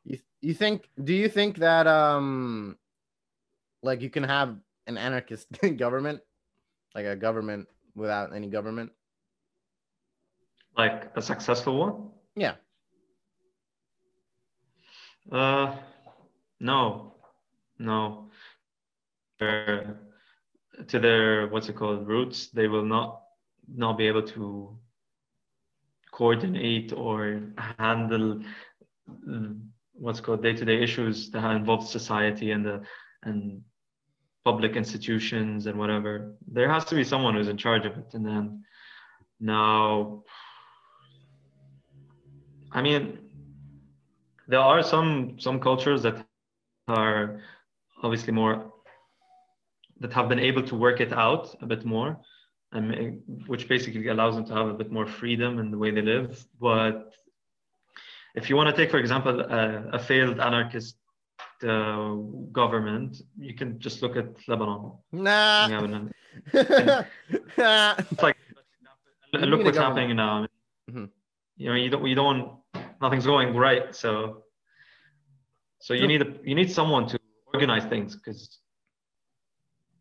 you 0.05 0.19
you 0.41 0.55
think? 0.55 0.89
Do 1.03 1.15
you 1.15 1.29
think 1.29 1.59
that 1.59 1.87
um, 1.87 2.77
like 3.83 4.01
you 4.01 4.11
can 4.11 4.25
have 4.25 4.57
an 4.87 4.99
anarchist 4.99 5.47
government, 5.77 6.21
like 6.95 7.07
a 7.07 7.17
government 7.17 7.69
without 7.95 8.35
any 8.35 8.49
government? 8.49 8.91
Like 10.77 11.13
a 11.15 11.23
successful 11.23 11.77
one? 11.79 12.09
Yeah. 12.35 12.55
Uh, 15.31 15.77
no, 16.61 17.15
no. 17.79 18.31
To 19.41 20.99
their 20.99 21.49
what's 21.49 21.69
it 21.69 21.77
called 21.77 22.07
roots, 22.07 22.49
they 22.49 22.69
will 22.69 22.85
not 22.85 23.21
not 23.69 23.97
be 23.97 24.07
able 24.07 24.23
to 24.23 24.77
coordinate 26.11 26.93
or 26.93 27.41
handle 27.79 28.41
mm, 29.29 29.61
what's 29.95 30.21
called 30.21 30.43
day-to-day 30.43 30.83
issues 30.83 31.31
that 31.31 31.45
involve 31.57 31.87
society 31.89 32.51
and 32.53 32.65
the 32.65 32.83
and 33.23 33.63
public 34.45 34.77
institutions 34.77 35.67
and 35.67 35.79
whatever. 35.79 36.35
There 36.47 36.71
has 36.71 36.85
to 36.87 36.95
be 36.95 37.05
someone 37.05 37.35
who's 37.35 37.49
in 37.49 37.57
charge 37.57 37.87
of 37.87 37.97
it, 37.97 38.15
and 38.15 38.25
then 38.27 38.65
now, 39.41 40.23
I 42.71 42.83
mean, 42.83 43.24
there 44.49 44.61
are 44.61 44.83
some 44.83 45.37
some 45.39 45.61
cultures 45.61 46.03
that 46.03 46.25
are 46.89 47.41
obviously 48.03 48.33
more 48.33 48.73
that 50.01 50.13
have 50.13 50.29
been 50.29 50.39
able 50.39 50.63
to 50.63 50.75
work 50.75 51.01
it 51.01 51.13
out 51.13 51.55
a 51.63 51.67
bit 51.67 51.85
more 51.85 52.19
and 52.73 53.23
which 53.47 53.69
basically 53.69 54.09
allows 54.09 54.35
them 54.35 54.45
to 54.45 54.53
have 54.53 54.67
a 54.67 54.75
bit 54.75 54.91
more 54.91 55.07
freedom 55.07 55.61
in 55.61 55.71
the 55.71 55.79
way 55.79 55.93
they 55.93 56.03
live. 56.03 56.45
But 56.61 57.13
if 58.35 58.51
you 58.51 58.57
want 58.57 58.75
to 58.75 58.77
take 58.77 58.91
for 58.91 58.99
example 58.99 59.41
a, 59.41 59.89
a 59.93 59.99
failed 59.99 60.41
anarchist 60.41 60.97
uh, 61.63 62.15
government 62.53 63.23
you 63.39 63.55
can 63.55 63.79
just 63.79 64.03
look 64.03 64.17
at 64.17 64.27
lebanon. 64.49 64.93
Nah. 65.13 65.69
It's 68.13 68.23
like 68.23 68.37
look 69.33 69.65
what's 69.65 69.79
happening 69.79 70.17
now. 70.17 70.47
Mm-hmm. 70.91 71.05
you 71.57 71.69
know 71.71 71.77
you 71.77 71.89
don't 71.89 72.07
you 72.07 72.15
don't 72.15 72.59
nothing's 73.05 73.27
going 73.35 73.49
right 73.67 73.95
so 74.03 74.45
so 75.87 75.93
you 75.93 76.07
need 76.13 76.23
a, 76.23 76.29
you 76.43 76.55
need 76.61 76.71
someone 76.81 77.05
to 77.13 77.19
organize 77.53 77.85
things 77.85 78.17
because 78.17 78.41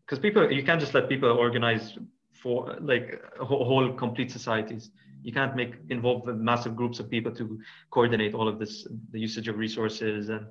because 0.06 0.20
people 0.20 0.52
you 0.52 0.64
can't 0.64 0.80
just 0.80 0.94
let 0.94 1.10
people 1.10 1.30
organize 1.30 1.98
for 2.42 2.76
like 2.82 3.22
whole 3.40 3.94
complete 3.94 4.32
societies. 4.32 4.92
You 5.24 5.32
can't 5.32 5.56
make 5.56 5.76
involve 5.90 6.26
massive 6.52 6.76
groups 6.76 7.00
of 7.00 7.10
people 7.10 7.32
to 7.36 7.60
coordinate 7.92 8.34
all 8.34 8.48
of 8.48 8.60
this 8.60 8.88
the 9.12 9.20
usage 9.20 9.48
of 9.48 9.58
resources 9.58 10.30
and 10.30 10.46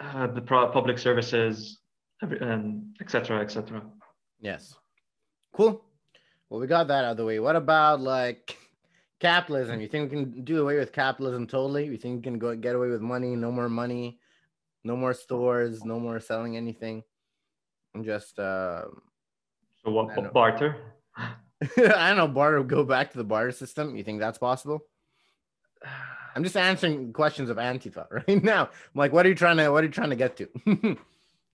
uh, 0.00 0.28
the 0.28 0.40
pro- 0.40 0.70
public 0.70 0.98
services 0.98 1.78
and 2.20 2.96
etc 3.00 3.40
etc 3.40 3.82
yes. 4.40 4.74
Cool. 5.52 5.84
Well 6.48 6.60
we 6.60 6.66
got 6.66 6.86
that 6.88 7.04
out 7.04 7.12
of 7.12 7.16
the 7.16 7.24
way. 7.24 7.38
What 7.40 7.56
about 7.56 8.00
like 8.00 8.56
capitalism 9.30 9.80
you 9.80 9.88
think 9.88 10.10
we 10.10 10.16
can 10.16 10.44
do 10.44 10.62
away 10.62 10.76
with 10.78 10.92
capitalism 10.92 11.46
totally 11.46 11.84
you 11.86 11.96
think 11.96 12.16
we 12.16 12.22
can 12.22 12.38
go 12.38 12.54
get 12.54 12.74
away 12.74 12.88
with 12.88 13.00
money 13.00 13.34
no 13.34 13.50
more 13.50 13.68
money 13.68 14.18
no 14.84 14.96
more 14.96 15.14
stores 15.14 15.84
no 15.84 15.98
more 15.98 16.20
selling 16.20 16.56
anything 16.56 17.02
I'm 17.94 18.04
just 18.04 18.38
uh 18.38 18.84
so 19.84 19.90
what 19.90 20.32
barter? 20.32 20.76
I 21.16 22.08
don't 22.08 22.16
know, 22.16 22.28
barter 22.28 22.62
go 22.62 22.84
back 22.84 23.10
to 23.12 23.18
the 23.18 23.24
barter 23.24 23.52
system. 23.52 23.96
You 23.96 24.02
think 24.02 24.18
that's 24.18 24.38
possible? 24.38 24.80
I'm 26.34 26.42
just 26.42 26.56
answering 26.56 27.12
questions 27.12 27.50
of 27.50 27.58
Antifa 27.58 28.06
right 28.28 28.42
now. 28.42 28.64
I'm 28.64 28.98
like, 28.98 29.12
what 29.12 29.26
are 29.26 29.28
you 29.28 29.34
trying 29.34 29.58
to 29.58 29.70
what 29.70 29.84
are 29.84 29.86
you 29.86 29.92
trying 29.92 30.10
to 30.10 30.16
get 30.16 30.36
to? 30.38 30.48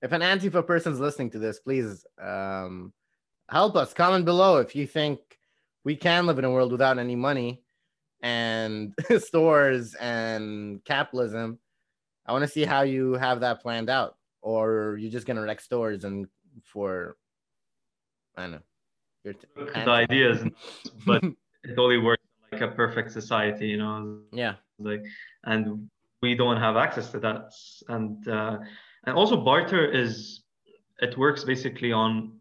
if 0.03 0.13
an 0.13 0.23
Antifa 0.23 0.67
person's 0.67 1.01
listening 1.01 1.31
to 1.31 1.39
this, 1.39 1.59
please 1.59 2.07
um 2.23 2.93
help 3.49 3.77
us. 3.77 3.93
Comment 3.93 4.25
below 4.25 4.59
if 4.59 4.77
you 4.77 4.87
think 4.87 5.30
we 5.85 5.97
can 5.97 6.27
live 6.27 6.39
in 6.39 6.45
a 6.45 6.51
world 6.51 6.73
without 6.73 6.99
any 6.99 7.17
money 7.17 7.63
and 8.23 8.95
stores 9.19 9.95
and 9.95 10.85
capitalism. 10.85 11.59
I 12.27 12.33
want 12.33 12.43
to 12.43 12.49
see 12.49 12.65
how 12.65 12.83
you 12.83 13.15
have 13.15 13.41
that 13.41 13.61
planned 13.61 13.91
out, 13.91 14.17
or 14.43 14.97
you're 15.01 15.11
just 15.11 15.27
gonna 15.27 15.43
wreck 15.43 15.61
stores 15.61 16.05
and 16.05 16.27
for 16.65 17.17
I 18.37 18.43
don't 18.43 18.53
know. 18.53 18.61
T- 19.33 19.39
the 19.57 19.91
ideas, 19.91 20.45
but 21.07 21.23
it 21.65 21.79
only 21.79 21.99
works 21.99 22.23
like 22.53 22.63
a 22.63 22.69
perfect 22.69 23.13
society, 23.13 23.69
you 23.69 23.77
know. 23.77 24.21
Yeah. 24.33 24.55
Like, 24.79 25.03
and 25.45 25.91
we 26.23 26.35
don't 26.35 26.57
have 26.57 26.77
access 26.77 27.11
to 27.11 27.21
that, 27.21 27.53
and 27.89 28.27
uh, 28.29 28.59
and 29.05 29.17
also 29.17 29.37
barter 29.37 29.91
is 29.91 30.43
it 31.01 31.17
works 31.19 31.45
basically 31.45 31.93
on 31.93 32.41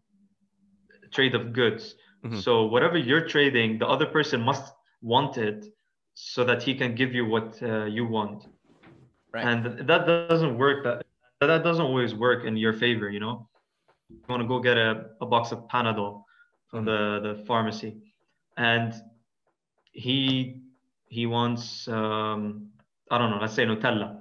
trade 1.10 1.34
of 1.34 1.52
goods. 1.52 1.96
Mm-hmm. 2.24 2.40
So 2.40 2.64
whatever 2.64 2.98
you're 2.98 3.26
trading, 3.26 3.78
the 3.78 3.86
other 3.86 4.06
person 4.06 4.40
must 4.42 4.72
want 5.02 5.38
it 5.38 5.66
so 6.14 6.44
that 6.44 6.62
he 6.62 6.74
can 6.74 6.94
give 6.94 7.14
you 7.14 7.24
what 7.26 7.58
uh, 7.62 7.84
you 7.84 8.06
want. 8.06 8.46
Right. 9.32 9.46
And 9.46 9.88
that 9.88 10.06
doesn't 10.06 10.58
work. 10.58 10.84
That 10.84 11.06
that 11.40 11.62
doesn't 11.62 11.84
always 11.84 12.14
work 12.14 12.44
in 12.44 12.56
your 12.56 12.74
favor, 12.74 13.08
you 13.08 13.20
know 13.20 13.48
you 14.10 14.18
want 14.28 14.42
to 14.42 14.48
go 14.48 14.60
get 14.60 14.76
a, 14.76 15.06
a 15.20 15.26
box 15.26 15.52
of 15.52 15.66
Panadol 15.68 16.24
from 16.68 16.84
the, 16.84 17.20
the 17.22 17.44
pharmacy. 17.46 17.96
And 18.56 18.94
he 19.92 20.62
he 21.08 21.26
wants 21.26 21.88
um, 21.88 22.68
I 23.10 23.18
don't 23.18 23.30
know, 23.30 23.38
let's 23.40 23.54
say 23.54 23.64
Nutella 23.64 24.18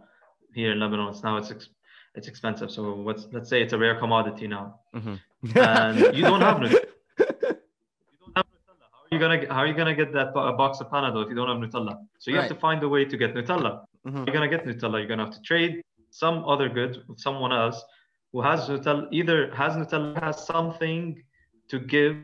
here 0.54 0.72
in 0.72 0.80
Lebanon. 0.80 1.10
It's 1.10 1.24
now 1.24 1.38
it's 1.38 1.52
ex- 1.52 1.70
it's 2.16 2.28
expensive. 2.28 2.72
So 2.72 2.96
what's 2.96 3.28
let's 3.32 3.50
say 3.50 3.62
it's 3.62 3.74
a 3.74 3.78
rare 3.78 4.00
commodity 4.00 4.48
now, 4.48 4.80
mm-hmm. 4.96 5.58
and 5.58 6.16
you 6.16 6.24
don't 6.24 6.42
have 6.42 6.58
Nutella. 6.64 6.72
You 6.72 8.18
don't 8.20 8.38
have 8.38 8.46
Nutella. 8.46 8.88
How 8.92 8.99
are 8.99 8.99
you 9.12 9.20
gonna 9.20 9.46
how 9.54 9.60
are 9.60 9.68
you 9.68 9.74
gonna 9.74 9.96
get 9.96 10.14
that 10.14 10.34
box 10.34 10.80
of 10.80 10.88
Panadol 10.90 11.24
if 11.24 11.30
you 11.30 11.36
don't 11.36 11.48
have 11.48 11.58
Nutella? 11.58 11.98
So 12.20 12.32
you 12.32 12.38
right. 12.38 12.44
have 12.44 12.52
to 12.52 12.60
find 12.60 12.84
a 12.84 12.90
way 12.90 13.06
to 13.06 13.18
get 13.18 13.34
Nutella. 13.34 13.84
Mm-hmm. 14.06 14.24
You're 14.26 14.34
gonna 14.34 14.48
get 14.48 14.66
Nutella. 14.66 15.00
You're 15.00 15.08
gonna 15.08 15.26
have 15.26 15.34
to 15.34 15.42
trade 15.42 15.82
some 16.12 16.44
other 16.46 16.70
good 16.70 17.04
with 17.08 17.20
someone 17.20 17.52
else 17.52 17.84
who 18.32 18.42
has 18.42 18.68
Nutella 18.68 19.08
either 19.12 19.54
has 19.54 19.74
Nutella 19.74 20.22
has 20.22 20.46
something 20.46 21.24
to 21.70 21.80
give 21.80 22.18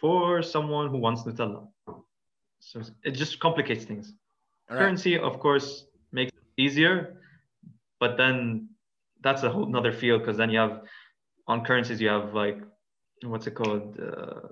for 0.00 0.42
someone 0.42 0.88
who 0.88 0.98
wants 0.98 1.22
Nutella. 1.22 1.66
So 2.60 2.82
it 3.04 3.12
just 3.12 3.38
complicates 3.40 3.84
things. 3.84 4.14
Right. 4.70 4.78
Currency, 4.78 5.18
of 5.18 5.38
course, 5.38 5.86
makes 6.12 6.32
it 6.32 6.62
easier, 6.62 7.20
but 8.00 8.16
then 8.16 8.68
that's 9.22 9.42
a 9.42 9.50
whole 9.50 9.66
another 9.66 9.92
field 9.92 10.20
because 10.20 10.36
then 10.36 10.50
you 10.50 10.58
have 10.58 10.82
on 11.46 11.64
currencies 11.64 12.00
you 12.00 12.08
have 12.08 12.34
like 12.34 12.58
what's 13.22 13.46
it 13.46 13.54
called 13.54 13.98
uh, 14.00 14.48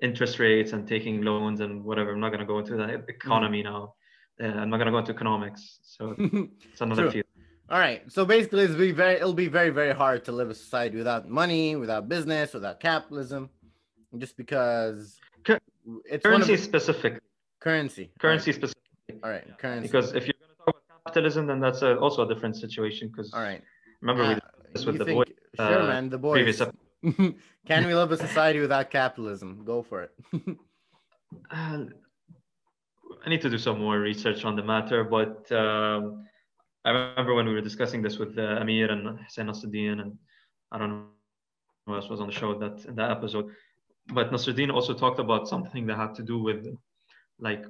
interest 0.00 0.38
rates 0.38 0.72
and 0.72 0.86
taking 0.86 1.22
loans 1.22 1.60
and 1.60 1.84
whatever. 1.84 2.12
I'm 2.12 2.20
not 2.20 2.30
going 2.30 2.40
to 2.40 2.46
go 2.46 2.58
into 2.58 2.76
that 2.76 3.04
economy 3.08 3.62
mm. 3.62 3.64
now. 3.64 3.94
Uh, 4.40 4.46
I'm 4.46 4.70
not 4.70 4.78
going 4.78 4.86
to 4.86 4.92
go 4.92 4.98
into 4.98 5.12
economics. 5.12 5.78
So 5.82 6.14
it's 6.18 6.80
another 6.80 7.10
field. 7.10 7.26
All 7.70 7.78
right. 7.78 8.02
So 8.10 8.24
basically, 8.24 8.64
it'll 8.64 8.76
be 8.76 8.92
very 8.92 9.14
it'll 9.16 9.32
be 9.32 9.48
very 9.48 9.70
very 9.70 9.94
hard 9.94 10.24
to 10.26 10.32
live 10.32 10.50
a 10.50 10.54
society 10.54 10.96
without 10.96 11.28
money, 11.28 11.76
without 11.76 12.08
business, 12.08 12.52
without 12.52 12.80
capitalism, 12.80 13.48
just 14.18 14.36
because 14.36 15.16
Cur- 15.44 15.60
it's 16.04 16.24
currency 16.24 16.56
specific. 16.56 17.20
Currency. 17.60 18.10
Currency 18.18 18.50
right. 18.50 18.56
specific. 18.56 19.24
All 19.24 19.30
right. 19.30 19.46
Currency. 19.58 19.88
Because 19.88 20.12
if 20.12 20.26
you're 20.26 20.34
going 20.40 20.50
to 20.50 20.64
talk 20.64 20.82
about 20.88 21.04
capitalism, 21.06 21.46
then 21.46 21.60
that's 21.60 21.80
a, 21.80 21.96
also 21.96 22.28
a 22.28 22.34
different 22.34 22.56
situation. 22.56 23.08
Because 23.08 23.32
all 23.32 23.40
right. 23.40 23.62
Remember 24.02 24.24
uh, 24.24 24.34
we 24.34 24.40
this 24.74 24.84
with 24.84 24.98
the 24.98 25.04
think, 25.06 25.16
boys. 25.16 25.34
Sure, 25.56 25.82
uh, 25.82 25.86
man. 25.86 26.10
The 26.10 26.18
boys. 26.18 26.60
Can 27.66 27.86
we 27.86 27.94
live 27.94 28.12
a 28.12 28.16
society 28.16 28.60
without 28.60 28.90
capitalism? 28.90 29.64
Go 29.64 29.82
for 29.82 30.02
it. 30.04 30.12
uh, 31.50 31.84
I 33.24 33.30
need 33.30 33.40
to 33.42 33.50
do 33.50 33.58
some 33.58 33.78
more 33.80 33.98
research 33.98 34.44
on 34.44 34.56
the 34.56 34.62
matter, 34.62 35.04
but. 35.04 35.50
Um, 35.52 36.24
I 36.84 36.90
remember 36.90 37.34
when 37.34 37.46
we 37.46 37.54
were 37.54 37.62
discussing 37.62 38.02
this 38.02 38.18
with 38.18 38.36
uh, 38.38 38.58
Amir 38.60 38.90
and 38.90 39.18
Hussein 39.20 39.46
Nasruddin, 39.46 40.02
and 40.02 40.18
I 40.70 40.78
don't 40.78 40.90
know 40.90 41.04
who 41.86 41.94
else 41.94 42.08
was 42.08 42.20
on 42.20 42.26
the 42.26 42.32
show 42.32 42.58
that 42.58 42.84
in 42.84 42.94
that 42.96 43.10
episode. 43.10 43.50
But 44.08 44.30
Nasruddin 44.30 44.70
also 44.70 44.92
talked 44.92 45.18
about 45.18 45.48
something 45.48 45.86
that 45.86 45.96
had 45.96 46.14
to 46.16 46.22
do 46.22 46.38
with 46.38 46.66
like 47.38 47.64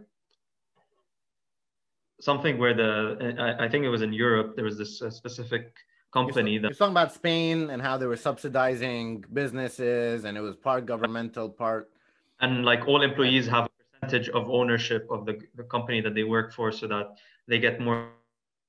something 2.20 2.58
where 2.58 2.74
the 2.74 3.36
I, 3.38 3.66
I 3.66 3.68
think 3.68 3.84
it 3.84 3.88
was 3.88 4.02
in 4.02 4.12
Europe 4.12 4.56
there 4.56 4.64
was 4.64 4.76
this 4.76 5.00
uh, 5.00 5.10
specific 5.10 5.72
company 6.14 6.52
you're, 6.52 6.62
that 6.62 6.78
talking 6.78 6.92
about 7.00 7.12
Spain 7.12 7.56
and 7.72 7.80
how 7.82 7.94
they 7.98 8.08
were 8.12 8.22
subsidizing 8.28 9.24
businesses 9.40 10.24
and 10.24 10.32
it 10.38 10.40
was 10.48 10.56
part 10.56 10.86
governmental 10.86 11.48
part 11.62 11.90
and 12.40 12.64
like 12.64 12.82
all 12.88 13.02
employees 13.02 13.46
have 13.46 13.64
a 13.66 13.70
percentage 14.00 14.28
of 14.30 14.42
ownership 14.48 15.02
of 15.10 15.26
the, 15.26 15.34
the 15.56 15.64
company 15.64 16.00
that 16.00 16.14
they 16.14 16.26
work 16.36 16.48
for 16.52 16.66
so 16.80 16.86
that 16.86 17.06
they 17.48 17.58
get 17.58 17.80
more 17.80 18.08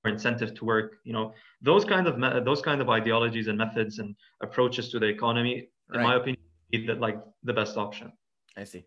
incentive 0.05 0.53
to 0.53 0.65
work 0.65 0.87
you 1.03 1.13
know. 1.13 1.33
Those 1.61 1.83
kind 1.93 2.05
of 2.09 2.13
me- 2.23 2.39
those 2.49 2.61
kind 2.69 2.79
of 2.83 2.87
ideologies 2.99 3.47
and 3.47 3.57
methods 3.57 3.93
and 4.01 4.15
approaches 4.41 4.89
to 4.91 4.99
the 4.99 5.07
economy 5.07 5.53
in 5.93 5.99
right. 5.99 6.03
my 6.09 6.15
opinion 6.15 6.41
that 6.89 6.99
like 7.07 7.17
the 7.43 7.53
best 7.53 7.77
option. 7.85 8.11
I 8.57 8.65
see. 8.71 8.83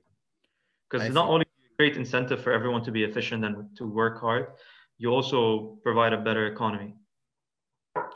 Because 0.88 1.12
not 1.20 1.28
only 1.28 1.46
great 1.78 1.96
incentive 1.96 2.40
for 2.44 2.52
everyone 2.52 2.82
to 2.88 2.92
be 2.98 3.02
efficient 3.04 3.44
and 3.44 3.54
to 3.78 3.84
work 3.86 4.20
hard 4.20 4.44
you 5.02 5.08
also 5.10 5.78
provide 5.86 6.12
a 6.12 6.20
better 6.28 6.44
economy 6.54 6.90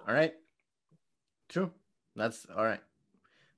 all 0.07 0.15
right 0.15 0.35
true 1.49 1.71
that's 2.17 2.47
all 2.57 2.65
right 2.65 2.81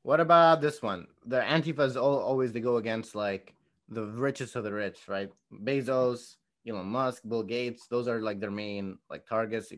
what 0.02 0.20
about 0.20 0.60
this 0.60 0.82
one 0.82 1.06
the 1.26 1.40
antifas 1.40 1.96
all, 1.96 2.18
always 2.18 2.52
they 2.52 2.60
go 2.60 2.76
against 2.76 3.14
like 3.14 3.54
the 3.88 4.04
richest 4.04 4.56
of 4.56 4.64
the 4.64 4.72
rich 4.72 5.00
right 5.08 5.30
bezos 5.62 6.36
Elon 6.66 6.86
Musk, 6.86 7.22
Bill 7.28 7.42
Gates. 7.42 7.86
Those 7.88 8.08
are 8.08 8.20
like 8.20 8.40
their 8.40 8.50
main 8.50 8.98
like 9.10 9.26
targets. 9.26 9.72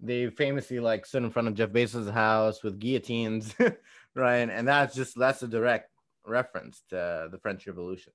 They 0.00 0.28
famously 0.30 0.80
like 0.80 1.06
stood 1.06 1.24
in 1.24 1.30
front 1.30 1.48
of 1.48 1.54
Jeff 1.54 1.70
Bezos' 1.70 2.10
house 2.10 2.62
with 2.62 2.78
guillotines, 2.78 3.54
right? 4.14 4.48
And 4.48 4.66
that's 4.66 4.94
just 4.94 5.18
that's 5.18 5.42
a 5.42 5.48
direct 5.48 5.90
reference 6.24 6.82
to 6.90 7.28
the 7.30 7.38
French 7.38 7.66
Revolution. 7.66 8.12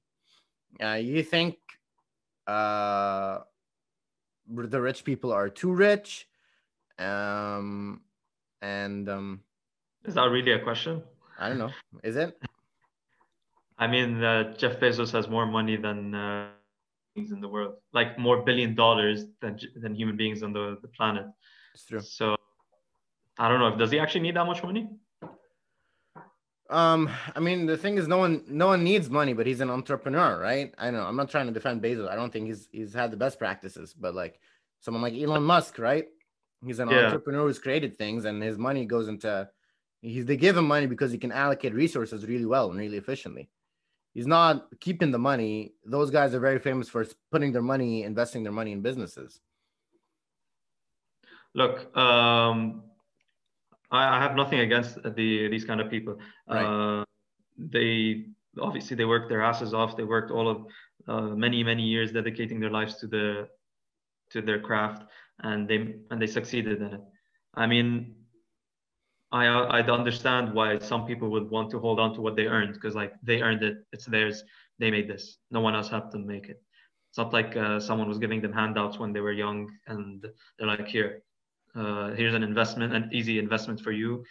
Uh, 0.81 0.93
you 0.93 1.23
think 1.23 1.57
uh, 2.47 3.39
the 4.47 4.81
rich 4.81 5.03
people 5.03 5.31
are 5.31 5.49
too 5.49 5.73
rich? 5.73 6.27
Um, 6.99 8.01
and 8.61 9.09
um, 9.09 9.41
is 10.05 10.15
that 10.15 10.29
really 10.29 10.51
a 10.51 10.59
question? 10.59 11.03
I 11.39 11.49
don't 11.49 11.57
know. 11.57 11.71
Is 12.03 12.15
it? 12.15 12.37
I 13.77 13.87
mean, 13.87 14.23
uh, 14.23 14.53
Jeff 14.55 14.79
Bezos 14.79 15.11
has 15.11 15.27
more 15.27 15.45
money 15.45 15.75
than 15.75 16.13
uh, 16.13 16.49
things 17.15 17.31
in 17.31 17.41
the 17.41 17.47
world, 17.47 17.75
like 17.93 18.17
more 18.19 18.43
billion 18.43 18.75
dollars 18.75 19.25
than 19.41 19.59
than 19.75 19.95
human 19.95 20.15
beings 20.15 20.43
on 20.43 20.53
the, 20.53 20.77
the 20.81 20.87
planet. 20.87 21.25
It's 21.73 21.85
true. 21.85 22.01
So 22.01 22.35
I 23.37 23.47
don't 23.49 23.59
know. 23.59 23.69
If 23.69 23.79
does 23.79 23.91
he 23.91 23.99
actually 23.99 24.21
need 24.21 24.35
that 24.35 24.45
much 24.45 24.63
money? 24.63 24.89
Um, 26.69 27.09
I 27.35 27.39
mean, 27.41 27.65
the 27.65 27.75
thing 27.75 27.97
is, 27.97 28.07
no 28.07 28.17
one, 28.17 28.45
no 28.47 28.67
one 28.67 28.81
needs 28.81 29.09
money, 29.09 29.33
but 29.33 29.45
he's 29.45 29.59
an 29.59 29.69
entrepreneur, 29.69 30.39
right? 30.39 30.73
I 30.77 30.89
know. 30.89 31.03
I'm 31.03 31.17
not 31.17 31.29
trying 31.29 31.47
to 31.47 31.51
defend 31.51 31.81
Bezos. 31.81 32.09
I 32.09 32.15
don't 32.15 32.31
think 32.31 32.47
he's 32.47 32.69
he's 32.71 32.93
had 32.93 33.11
the 33.11 33.17
best 33.17 33.37
practices, 33.39 33.93
but 33.93 34.15
like 34.15 34.39
someone 34.79 35.03
like 35.03 35.13
Elon 35.13 35.43
Musk, 35.43 35.79
right? 35.79 36.05
He's 36.65 36.79
an 36.79 36.89
yeah. 36.89 37.05
entrepreneur 37.05 37.47
who's 37.47 37.59
created 37.59 37.97
things, 37.97 38.25
and 38.25 38.41
his 38.41 38.57
money 38.57 38.85
goes 38.85 39.07
into. 39.07 39.49
He's 40.01 40.25
they 40.25 40.37
give 40.37 40.57
him 40.57 40.67
money 40.67 40.87
because 40.87 41.11
he 41.11 41.17
can 41.17 41.31
allocate 41.31 41.73
resources 41.73 42.25
really 42.25 42.45
well 42.45 42.69
and 42.69 42.79
really 42.79 42.97
efficiently. 42.97 43.49
He's 44.13 44.27
not 44.27 44.67
keeping 44.79 45.11
the 45.11 45.19
money. 45.19 45.73
Those 45.85 46.11
guys 46.11 46.33
are 46.33 46.39
very 46.39 46.59
famous 46.59 46.89
for 46.89 47.05
putting 47.31 47.51
their 47.51 47.61
money, 47.61 48.03
investing 48.03 48.43
their 48.43 48.51
money 48.51 48.73
in 48.73 48.81
businesses. 48.81 49.39
Look, 51.53 51.95
um, 51.95 52.83
I, 53.89 54.17
I 54.17 54.21
have 54.21 54.35
nothing 54.35 54.59
against 54.59 55.01
the 55.03 55.47
these 55.49 55.65
kind 55.65 55.81
of 55.81 55.89
people. 55.89 56.17
Right. 56.47 56.63
Uh, 56.63 57.05
they 57.57 58.25
obviously 58.59 58.95
they 58.95 59.05
worked 59.05 59.29
their 59.29 59.41
asses 59.41 59.73
off. 59.73 59.95
They 59.95 60.03
worked 60.03 60.31
all 60.31 60.49
of 60.49 60.65
uh, 61.07 61.35
many 61.35 61.63
many 61.63 61.83
years 61.83 62.11
dedicating 62.11 62.59
their 62.59 62.69
lives 62.69 62.95
to 62.97 63.07
the 63.07 63.47
to 64.31 64.41
their 64.41 64.59
craft, 64.59 65.03
and 65.39 65.67
they 65.67 65.95
and 66.09 66.21
they 66.21 66.27
succeeded 66.27 66.81
in 66.81 66.93
it. 66.93 67.01
I 67.55 67.67
mean, 67.67 68.15
I 69.31 69.47
I'd 69.77 69.89
understand 69.89 70.53
why 70.53 70.79
some 70.79 71.05
people 71.05 71.29
would 71.29 71.49
want 71.49 71.71
to 71.71 71.79
hold 71.79 71.99
on 71.99 72.13
to 72.15 72.21
what 72.21 72.35
they 72.35 72.47
earned 72.47 72.73
because 72.73 72.95
like 72.95 73.13
they 73.23 73.41
earned 73.41 73.63
it, 73.63 73.77
it's 73.91 74.05
theirs. 74.05 74.43
They 74.79 74.91
made 74.91 75.07
this. 75.07 75.37
No 75.51 75.61
one 75.61 75.75
else 75.75 75.89
helped 75.89 76.11
them 76.11 76.25
make 76.25 76.49
it. 76.49 76.61
It's 77.11 77.17
not 77.17 77.33
like 77.33 77.57
uh, 77.57 77.79
someone 77.79 78.07
was 78.07 78.19
giving 78.19 78.41
them 78.41 78.53
handouts 78.53 78.97
when 78.97 79.11
they 79.11 79.19
were 79.19 79.33
young 79.33 79.69
and 79.87 80.25
they're 80.57 80.67
like, 80.67 80.87
here, 80.87 81.23
uh, 81.75 82.11
here's 82.11 82.33
an 82.33 82.41
investment, 82.41 82.95
an 82.95 83.09
easy 83.11 83.37
investment 83.37 83.81
for 83.81 83.91
you. 83.91 84.23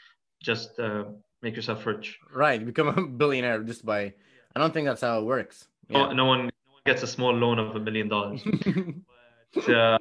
Just 0.42 0.80
uh, 0.80 1.04
make 1.42 1.54
yourself 1.54 1.84
rich. 1.84 2.18
Right, 2.34 2.64
become 2.64 2.88
a 2.88 3.06
billionaire 3.20 3.62
just 3.64 3.84
by. 3.84 4.14
I 4.56 4.60
don't 4.60 4.72
think 4.72 4.86
that's 4.86 5.02
how 5.02 5.20
it 5.20 5.24
works. 5.24 5.68
Yeah. 5.90 6.06
No, 6.06 6.12
no 6.12 6.24
one, 6.24 6.38
no 6.38 6.72
one 6.72 6.82
gets 6.86 7.02
a 7.02 7.06
small 7.06 7.34
loan 7.34 7.58
of 7.58 7.76
a 7.76 7.80
million 7.80 8.08
dollars. 8.08 8.42
but, 9.54 9.68
uh, 9.68 9.98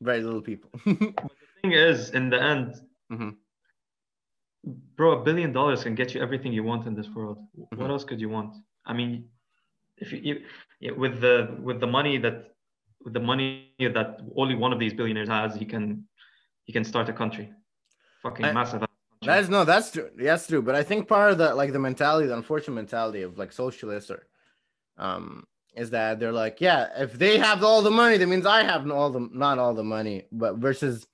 Very 0.00 0.22
little 0.22 0.42
people. 0.42 0.70
the 0.84 1.14
thing 1.62 1.72
is, 1.72 2.10
in 2.10 2.30
the 2.30 2.42
end, 2.42 2.80
mm-hmm. 3.12 3.30
bro, 4.96 5.20
a 5.20 5.22
billion 5.22 5.52
dollars 5.52 5.82
can 5.82 5.94
get 5.94 6.14
you 6.14 6.22
everything 6.22 6.52
you 6.52 6.62
want 6.62 6.86
in 6.86 6.94
this 6.94 7.08
world. 7.08 7.38
Mm-hmm. 7.58 7.80
What 7.80 7.90
else 7.90 8.04
could 8.04 8.20
you 8.20 8.28
want? 8.28 8.56
I 8.86 8.92
mean, 8.92 9.28
if 9.98 10.12
you, 10.12 10.40
you 10.80 10.94
with 10.94 11.20
the 11.20 11.56
with 11.62 11.80
the 11.80 11.86
money 11.86 12.16
that 12.18 12.54
with 13.04 13.12
the 13.12 13.20
money 13.20 13.74
that 13.78 14.20
only 14.36 14.54
one 14.54 14.72
of 14.72 14.78
these 14.78 14.94
billionaires 14.94 15.28
has, 15.28 15.54
he 15.54 15.64
can 15.64 16.04
he 16.64 16.72
can 16.72 16.84
start 16.84 17.08
a 17.08 17.12
country. 17.12 17.50
Fucking 18.22 18.44
I, 18.46 18.52
massive. 18.52 18.84
That's 19.22 19.48
no, 19.48 19.64
that's 19.64 19.90
true. 19.90 20.10
That's 20.16 20.46
true. 20.46 20.62
But 20.62 20.74
I 20.74 20.82
think 20.82 21.08
part 21.08 21.32
of 21.32 21.38
the 21.38 21.54
like 21.54 21.72
the 21.72 21.78
mentality, 21.78 22.26
the 22.26 22.36
unfortunate 22.36 22.74
mentality 22.74 23.22
of 23.22 23.36
like 23.36 23.52
socialists 23.52 24.10
or 24.10 24.26
um 24.96 25.44
is 25.74 25.90
that 25.90 26.18
they're 26.18 26.32
like, 26.32 26.60
yeah, 26.60 26.88
if 26.96 27.12
they 27.14 27.38
have 27.38 27.62
all 27.62 27.82
the 27.82 27.90
money, 27.90 28.16
that 28.16 28.26
means 28.26 28.46
I 28.46 28.62
have 28.64 28.90
all 28.90 29.10
the 29.10 29.28
not 29.32 29.58
all 29.58 29.74
the 29.74 29.84
money. 29.84 30.24
But 30.32 30.56
versus 30.56 31.06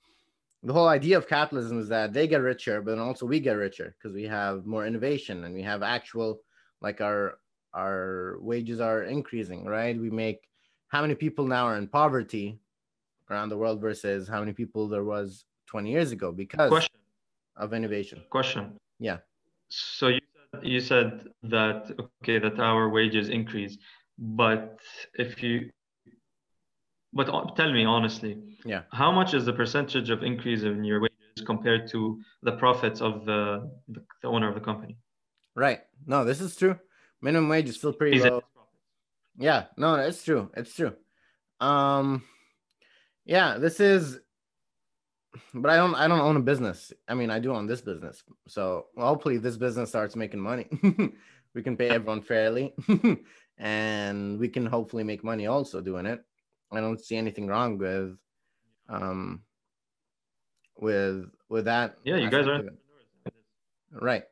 the 0.63 0.73
whole 0.73 0.87
idea 0.87 1.17
of 1.17 1.27
capitalism 1.27 1.79
is 1.79 1.89
that 1.89 2.13
they 2.13 2.27
get 2.27 2.41
richer, 2.41 2.81
but 2.81 2.91
then 2.91 2.99
also 2.99 3.25
we 3.25 3.39
get 3.39 3.53
richer 3.53 3.95
because 3.97 4.15
we 4.15 4.23
have 4.23 4.65
more 4.65 4.85
innovation 4.85 5.43
and 5.43 5.53
we 5.53 5.61
have 5.61 5.83
actual 5.83 6.41
like 6.81 7.01
our 7.01 7.39
our 7.73 8.37
wages 8.39 8.79
are 8.79 9.03
increasing, 9.03 9.65
right? 9.65 9.99
We 9.99 10.09
make 10.09 10.47
how 10.87 11.01
many 11.01 11.15
people 11.15 11.45
now 11.45 11.65
are 11.67 11.77
in 11.77 11.87
poverty 11.87 12.59
around 13.29 13.49
the 13.49 13.57
world 13.57 13.81
versus 13.81 14.27
how 14.27 14.39
many 14.39 14.53
people 14.53 14.87
there 14.87 15.03
was 15.03 15.45
20 15.67 15.91
years 15.91 16.11
ago 16.11 16.31
because 16.31 16.69
Question. 16.69 16.99
of 17.57 17.73
innovation. 17.73 18.23
Question. 18.29 18.77
Yeah. 18.99 19.17
So 19.69 20.07
you 20.07 20.21
said, 20.53 20.63
you 20.63 20.79
said 20.79 21.27
that 21.43 21.91
okay 21.99 22.39
that 22.39 22.59
our 22.59 22.89
wages 22.89 23.29
increase, 23.29 23.77
but 24.17 24.79
if 25.15 25.41
you 25.43 25.69
but 27.13 27.55
tell 27.55 27.71
me 27.71 27.85
honestly, 27.85 28.37
yeah, 28.65 28.83
how 28.91 29.11
much 29.11 29.33
is 29.33 29.45
the 29.45 29.53
percentage 29.53 30.09
of 30.09 30.23
increase 30.23 30.63
in 30.63 30.83
your 30.83 31.01
wages 31.01 31.45
compared 31.45 31.89
to 31.91 32.19
the 32.43 32.51
profits 32.53 33.01
of 33.01 33.25
the 33.25 33.69
the, 33.89 34.03
the 34.21 34.27
owner 34.27 34.47
of 34.47 34.55
the 34.55 34.61
company? 34.61 34.97
Right. 35.55 35.81
No, 36.05 36.23
this 36.25 36.41
is 36.41 36.55
true. 36.55 36.77
Minimum 37.21 37.49
wage 37.49 37.69
is 37.69 37.77
still 37.77 37.93
pretty 37.93 38.19
low. 38.19 38.43
Yeah. 39.37 39.65
No, 39.75 39.95
it's 39.95 40.23
true. 40.23 40.51
It's 40.55 40.75
true. 40.75 40.93
Um 41.59 42.23
yeah, 43.25 43.57
this 43.57 43.79
is 43.79 44.19
but 45.53 45.71
I 45.71 45.77
don't 45.77 45.95
I 45.95 46.07
don't 46.07 46.19
own 46.19 46.37
a 46.37 46.41
business. 46.41 46.93
I 47.07 47.13
mean, 47.13 47.29
I 47.29 47.39
do 47.39 47.53
own 47.53 47.67
this 47.67 47.81
business. 47.81 48.23
So 48.47 48.87
hopefully 48.97 49.37
this 49.37 49.57
business 49.57 49.89
starts 49.89 50.15
making 50.15 50.39
money. 50.39 50.67
we 51.57 51.63
can 51.63 51.75
pay 51.75 51.89
everyone 51.89 52.21
fairly 52.21 52.75
and 53.57 54.39
we 54.39 54.47
can 54.47 54.67
hopefully 54.67 55.03
make 55.03 55.23
money 55.23 55.47
also 55.47 55.81
doing 55.81 56.05
it. 56.05 56.23
I 56.71 56.79
don't 56.81 57.03
see 57.03 57.17
anything 57.17 57.47
wrong 57.47 57.79
with 57.79 58.15
um 58.87 59.41
with 60.77 61.25
with 61.49 61.65
that. 61.65 61.97
Yeah, 62.03 62.17
you 62.17 62.29
guys 62.29 62.45
are 62.47 62.61
right. 63.91 64.23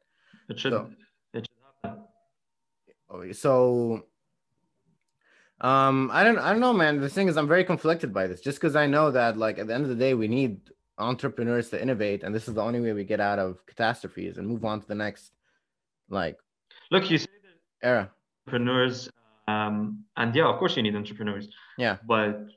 It 0.50 0.60
should 0.60 0.74
so, 0.74 0.92
it 1.34 1.48
should 1.50 1.82
happen. 1.84 3.34
So 3.34 4.04
um, 5.62 6.12
I 6.14 6.24
don't, 6.24 6.38
I 6.38 6.52
don't 6.52 6.60
know, 6.60 6.74
man. 6.74 7.02
The 7.02 7.10
thing 7.10 7.28
is, 7.28 7.38
I'm 7.38 7.48
very 7.48 7.64
conflicted 7.64 8.14
by 8.14 8.28
this, 8.28 8.42
just 8.42 8.60
because 8.60 8.76
I 8.76 8.86
know 8.86 9.10
that, 9.12 9.38
like, 9.38 9.58
at 9.58 9.68
the 9.68 9.74
end 9.74 9.84
of 9.84 9.90
the 9.90 9.96
day, 9.96 10.14
we 10.14 10.28
need 10.28 10.60
entrepreneurs 10.98 11.70
to 11.70 11.82
innovate, 11.82 12.24
and 12.24 12.36
this 12.36 12.48
is 12.48 12.54
the 12.54 12.62
only 12.62 12.82
way 12.82 12.94
we 12.94 13.06
get 13.06 13.22
out 13.22 13.40
of 13.40 13.66
catastrophes 13.66 14.38
and 14.38 14.48
move 14.48 14.66
on 14.66 14.82
to 14.82 14.88
the 14.88 14.96
next, 14.96 15.32
like. 16.10 16.38
Look, 16.92 17.10
you 17.10 17.18
say 17.18 17.28
that 17.82 18.10
entrepreneurs, 18.48 19.10
um, 19.48 20.04
and 20.18 20.36
yeah, 20.36 20.46
of 20.46 20.60
course, 20.60 20.76
you 20.78 20.84
need 20.84 20.96
entrepreneurs. 20.96 21.48
Yeah, 21.78 21.98
but 22.08 22.48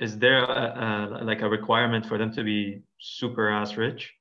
is 0.00 0.18
there 0.18 0.44
a, 0.44 1.18
a, 1.20 1.24
like 1.24 1.42
a 1.42 1.48
requirement 1.48 2.06
for 2.06 2.18
them 2.18 2.32
to 2.34 2.42
be 2.42 2.82
super 2.98 3.48
ass 3.48 3.76
rich? 3.76 4.14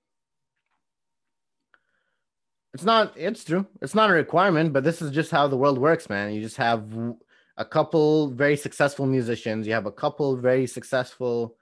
It's 2.74 2.84
not. 2.84 3.14
It's 3.16 3.44
true. 3.44 3.66
It's 3.82 3.96
not 3.96 4.10
a 4.10 4.14
requirement, 4.14 4.74
but 4.74 4.84
this 4.84 5.02
is 5.02 5.12
just 5.12 5.32
how 5.32 5.48
the 5.48 5.58
world 5.58 5.78
works, 5.78 6.10
man. 6.10 6.34
You 6.34 6.42
just 6.42 6.58
have 6.58 6.84
a 7.58 7.66
couple 7.66 8.30
very 8.32 8.56
successful 8.56 9.06
musicians. 9.06 9.66
You 9.66 9.74
have 9.74 9.86
a 9.86 9.92
couple 9.92 10.36
very 10.38 10.68
successful 10.68 11.56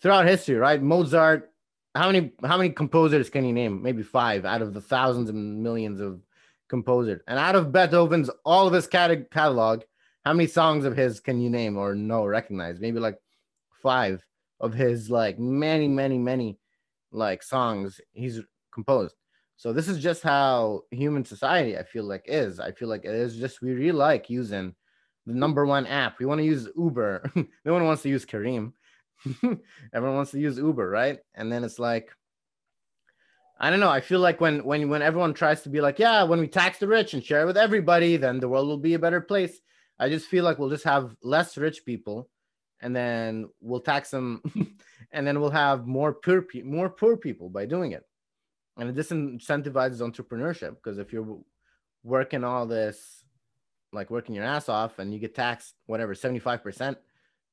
throughout 0.00 0.26
history, 0.26 0.56
right? 0.56 0.80
Mozart. 0.80 1.52
How 1.94 2.10
many 2.10 2.32
how 2.44 2.56
many 2.56 2.70
composers 2.70 3.28
can 3.28 3.44
you 3.44 3.52
name? 3.52 3.82
Maybe 3.82 4.02
five 4.02 4.44
out 4.44 4.62
of 4.62 4.72
the 4.72 4.80
thousands 4.80 5.28
and 5.28 5.62
millions 5.62 6.00
of 6.00 6.20
composers. 6.68 7.20
And 7.26 7.38
out 7.38 7.56
of 7.56 7.72
Beethoven's 7.72 8.30
all 8.44 8.66
of 8.66 8.72
his 8.72 8.86
cat- 8.86 9.30
catalog, 9.30 9.82
how 10.24 10.32
many 10.32 10.46
songs 10.46 10.84
of 10.84 10.96
his 10.96 11.20
can 11.20 11.40
you 11.40 11.50
name 11.50 11.76
or 11.76 11.94
know 11.94 12.24
recognize? 12.24 12.80
Maybe 12.80 13.00
like 13.00 13.18
five 13.82 14.22
of 14.60 14.74
his 14.74 15.10
like 15.10 15.38
many 15.38 15.86
many 15.86 16.18
many 16.18 16.58
like 17.12 17.42
songs 17.42 18.00
he's 18.12 18.40
composed. 18.72 19.14
So 19.56 19.72
this 19.72 19.88
is 19.88 19.98
just 19.98 20.22
how 20.22 20.82
human 20.90 21.24
society 21.24 21.76
I 21.76 21.82
feel 21.82 22.04
like 22.04 22.24
is. 22.26 22.60
I 22.60 22.72
feel 22.72 22.88
like 22.88 23.04
it 23.04 23.14
is 23.14 23.36
just 23.36 23.60
we 23.60 23.72
really 23.72 23.92
like 23.92 24.30
using 24.30 24.74
the 25.26 25.34
number 25.34 25.66
one 25.66 25.86
app. 25.86 26.18
We 26.18 26.26
want 26.26 26.38
to 26.38 26.44
use 26.44 26.68
Uber. 26.76 27.32
no 27.64 27.72
one 27.72 27.84
wants 27.84 28.02
to 28.02 28.08
use 28.08 28.24
Careem. 28.24 28.72
Everyone 29.92 30.16
wants 30.16 30.30
to 30.30 30.38
use 30.38 30.58
Uber, 30.58 30.88
right? 30.88 31.18
And 31.34 31.50
then 31.50 31.64
it's 31.64 31.78
like, 31.78 32.10
I 33.58 33.70
don't 33.70 33.80
know. 33.80 33.90
I 33.90 34.00
feel 34.00 34.20
like 34.20 34.40
when 34.40 34.64
when 34.64 34.88
when 34.88 35.02
everyone 35.02 35.34
tries 35.34 35.62
to 35.62 35.68
be 35.68 35.80
like, 35.80 35.98
yeah, 35.98 36.22
when 36.22 36.40
we 36.40 36.46
tax 36.46 36.78
the 36.78 36.86
rich 36.86 37.14
and 37.14 37.24
share 37.24 37.42
it 37.42 37.46
with 37.46 37.56
everybody, 37.56 38.16
then 38.16 38.38
the 38.38 38.48
world 38.48 38.68
will 38.68 38.78
be 38.78 38.94
a 38.94 38.98
better 38.98 39.20
place. 39.20 39.60
I 39.98 40.08
just 40.08 40.28
feel 40.28 40.44
like 40.44 40.58
we'll 40.58 40.70
just 40.70 40.84
have 40.84 41.16
less 41.22 41.56
rich 41.56 41.84
people, 41.84 42.28
and 42.80 42.94
then 42.94 43.48
we'll 43.60 43.80
tax 43.80 44.10
them, 44.10 44.42
and 45.12 45.26
then 45.26 45.40
we'll 45.40 45.50
have 45.50 45.86
more 45.86 46.12
poor 46.12 46.42
pe- 46.42 46.62
more 46.62 46.88
poor 46.88 47.16
people 47.16 47.48
by 47.50 47.66
doing 47.66 47.92
it, 47.92 48.04
and 48.76 48.88
it 48.90 48.96
disincentivizes 48.96 50.00
entrepreneurship 50.00 50.76
because 50.76 50.98
if 50.98 51.12
you're 51.12 51.38
working 52.04 52.44
all 52.44 52.66
this 52.66 53.24
like 53.92 54.10
working 54.10 54.34
your 54.34 54.44
ass 54.44 54.68
off 54.68 54.98
and 54.98 55.12
you 55.12 55.18
get 55.18 55.34
taxed 55.34 55.74
whatever 55.86 56.14
75% 56.14 56.96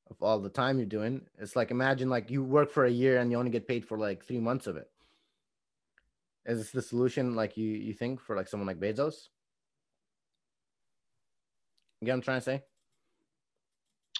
of 0.10 0.18
all 0.22 0.40
the 0.40 0.50
time 0.50 0.78
you're 0.78 0.86
doing. 0.86 1.22
It's 1.40 1.56
like 1.56 1.72
imagine 1.72 2.10
like 2.10 2.30
you 2.30 2.44
work 2.44 2.72
for 2.72 2.86
a 2.86 2.92
year 2.92 3.20
and 3.20 3.32
you 3.32 3.38
only 3.38 3.52
get 3.52 3.68
paid 3.68 3.86
for 3.86 3.98
like 3.98 4.24
three 4.24 4.40
months 4.40 4.68
of 4.68 4.78
it. 4.78 4.90
Is 6.46 6.60
this 6.60 6.72
the 6.72 6.82
solution 6.82 7.36
like 7.36 7.58
you 7.58 7.70
you 7.70 7.94
think 7.94 8.22
for 8.22 8.36
like 8.36 8.48
someone 8.48 8.68
like 8.68 8.80
Bezos? 8.80 9.30
You 12.02 12.06
get 12.06 12.12
what 12.12 12.16
I'm 12.16 12.22
trying 12.22 12.38
to 12.40 12.46
say? 12.46 12.64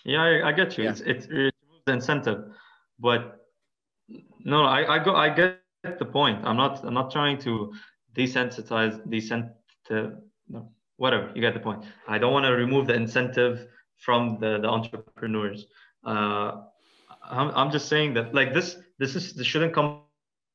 Yeah, 0.06 0.22
I, 0.22 0.50
I 0.50 0.52
get 0.52 0.78
you. 0.78 0.86
Yeah. 0.86 0.92
It's, 0.92 1.02
it's, 1.02 1.28
it 1.30 1.54
the 1.86 1.94
incentive, 1.94 2.46
but 3.00 3.46
no, 4.44 4.64
I, 4.64 4.96
I 4.96 5.04
go, 5.04 5.16
I 5.16 5.30
get 5.30 5.60
the 6.00 6.06
point. 6.06 6.44
I'm 6.44 6.58
not, 6.58 6.84
I'm 6.84 6.94
not 6.94 7.12
trying 7.12 7.38
to 7.40 7.74
desensitize, 8.16 9.08
desent, 9.10 9.48
no, 9.90 10.72
whatever. 10.98 11.32
You 11.36 11.42
get 11.42 11.54
the 11.54 11.60
point. 11.60 11.84
I 12.08 12.18
don't 12.18 12.34
want 12.34 12.46
to 12.46 12.54
remove 12.54 12.88
the 12.88 12.96
incentive 12.96 13.68
from 13.98 14.40
the, 14.40 14.60
the 14.62 14.68
entrepreneurs. 14.68 15.68
Uh, 16.04 16.62
I'm, 17.24 17.52
I'm 17.56 17.72
just 17.72 17.88
saying 17.88 18.16
that 18.16 18.34
like 18.34 18.54
this, 18.54 18.78
this 18.98 19.16
is 19.16 19.34
this 19.34 19.46
shouldn't 19.46 19.74
come. 19.74 20.02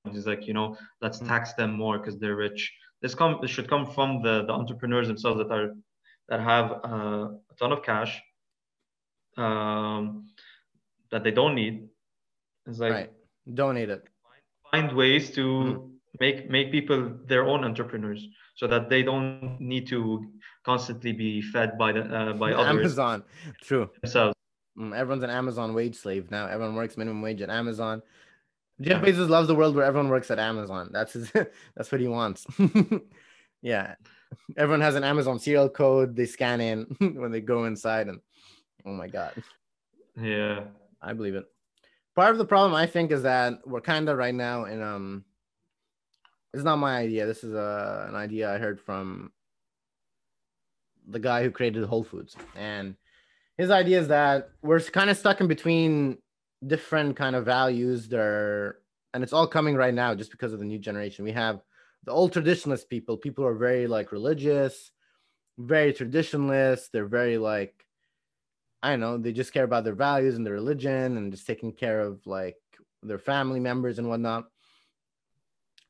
It's 0.06 0.26
like 0.26 0.46
you 0.46 0.54
know, 0.54 0.76
let's 1.02 1.20
Mm. 1.20 1.28
tax 1.28 1.52
them 1.54 1.72
more 1.72 1.98
because 1.98 2.18
they're 2.18 2.36
rich. 2.36 2.72
This 3.02 3.14
come, 3.14 3.38
this 3.42 3.50
should 3.50 3.68
come 3.68 3.86
from 3.86 4.22
the 4.22 4.44
the 4.46 4.52
entrepreneurs 4.52 5.06
themselves 5.08 5.38
that 5.38 5.50
are 5.52 5.74
that 6.28 6.40
have 6.40 6.72
uh, 6.84 7.28
a 7.50 7.54
ton 7.58 7.72
of 7.72 7.82
cash 7.82 8.20
um, 9.36 10.26
that 11.10 11.22
they 11.24 11.30
don't 11.30 11.54
need. 11.54 11.88
It's 12.66 12.78
like 12.78 12.92
right. 12.92 13.12
Donate 13.54 13.90
it. 13.90 14.04
find 14.70 14.92
ways 14.94 15.30
to 15.32 15.42
Mm. 15.44 15.90
make 16.20 16.48
make 16.50 16.70
people 16.70 17.00
their 17.26 17.44
own 17.46 17.64
entrepreneurs 17.64 18.26
so 18.54 18.66
that 18.66 18.88
they 18.88 19.02
don't 19.02 19.58
need 19.60 19.86
to 19.88 20.24
constantly 20.64 21.12
be 21.12 21.42
fed 21.42 21.76
by 21.78 21.92
the 21.92 22.02
uh, 22.04 22.32
by 22.34 22.52
others 22.60 22.68
Amazon. 22.98 23.24
True. 23.60 23.90
themselves. 24.02 24.34
Mm, 24.78 24.94
everyone's 24.96 25.24
an 25.24 25.30
Amazon 25.30 25.74
wage 25.74 25.96
slave 25.96 26.30
now. 26.30 26.46
Everyone 26.46 26.74
works 26.76 26.96
minimum 26.96 27.20
wage 27.22 27.42
at 27.42 27.50
Amazon. 27.50 28.02
Jeff 28.80 29.02
Bezos 29.02 29.28
loves 29.28 29.48
the 29.48 29.54
world 29.54 29.76
where 29.76 29.84
everyone 29.84 30.08
works 30.08 30.30
at 30.30 30.38
Amazon. 30.38 30.90
That's 30.92 31.12
his, 31.12 31.30
that's 31.76 31.92
what 31.92 32.00
he 32.00 32.08
wants. 32.08 32.46
yeah. 33.62 33.94
Everyone 34.56 34.80
has 34.80 34.94
an 34.94 35.04
Amazon 35.04 35.38
serial 35.38 35.68
code. 35.68 36.16
They 36.16 36.26
scan 36.26 36.60
in 36.60 36.84
when 36.98 37.30
they 37.30 37.40
go 37.40 37.64
inside, 37.64 38.08
and 38.08 38.20
oh 38.86 38.92
my 38.92 39.08
god, 39.08 39.34
Yeah. 40.20 40.64
I 41.02 41.12
believe 41.14 41.34
it. 41.34 41.44
Part 42.14 42.30
of 42.30 42.38
the 42.38 42.44
problem 42.44 42.74
I 42.74 42.86
think 42.86 43.10
is 43.10 43.22
that 43.22 43.54
we're 43.66 43.80
kind 43.80 44.08
of 44.08 44.16
right 44.18 44.34
now 44.34 44.64
in 44.64 44.82
um. 44.82 45.24
It's 46.52 46.64
not 46.64 46.76
my 46.76 46.96
idea. 46.96 47.26
This 47.26 47.44
is 47.44 47.54
a, 47.54 48.06
an 48.08 48.16
idea 48.16 48.52
I 48.52 48.58
heard 48.58 48.80
from 48.80 49.30
the 51.06 51.20
guy 51.20 51.44
who 51.44 51.50
created 51.52 51.84
Whole 51.84 52.02
Foods, 52.02 52.36
and 52.56 52.96
his 53.56 53.70
idea 53.70 54.00
is 54.00 54.08
that 54.08 54.50
we're 54.62 54.80
kind 54.80 55.10
of 55.10 55.16
stuck 55.16 55.40
in 55.40 55.46
between 55.46 56.18
different 56.66 57.16
kind 57.16 57.34
of 57.34 57.44
values 57.44 58.08
there 58.08 58.78
and 59.12 59.22
it's 59.22 59.32
all 59.32 59.46
coming 59.46 59.74
right 59.74 59.94
now 59.94 60.14
just 60.14 60.30
because 60.30 60.52
of 60.52 60.58
the 60.58 60.64
new 60.64 60.78
generation. 60.78 61.24
We 61.24 61.32
have 61.32 61.60
the 62.04 62.12
old 62.12 62.32
traditionalist 62.32 62.88
people. 62.88 63.16
People 63.16 63.44
are 63.44 63.54
very 63.54 63.86
like 63.86 64.12
religious 64.12 64.92
very 65.60 65.92
traditionalist. 65.92 66.90
They're 66.92 67.06
very 67.06 67.38
like 67.38 67.74
i 68.82 68.88
don't 68.88 69.00
know 69.00 69.18
they 69.18 69.30
just 69.30 69.52
care 69.52 69.64
about 69.64 69.84
their 69.84 69.94
values 69.94 70.36
and 70.36 70.46
their 70.46 70.54
religion 70.54 71.18
and 71.18 71.30
just 71.30 71.46
taking 71.46 71.70
care 71.70 72.00
of 72.00 72.26
like 72.26 72.56
their 73.02 73.18
family 73.18 73.60
members 73.60 73.98
and 73.98 74.08
whatnot. 74.08 74.44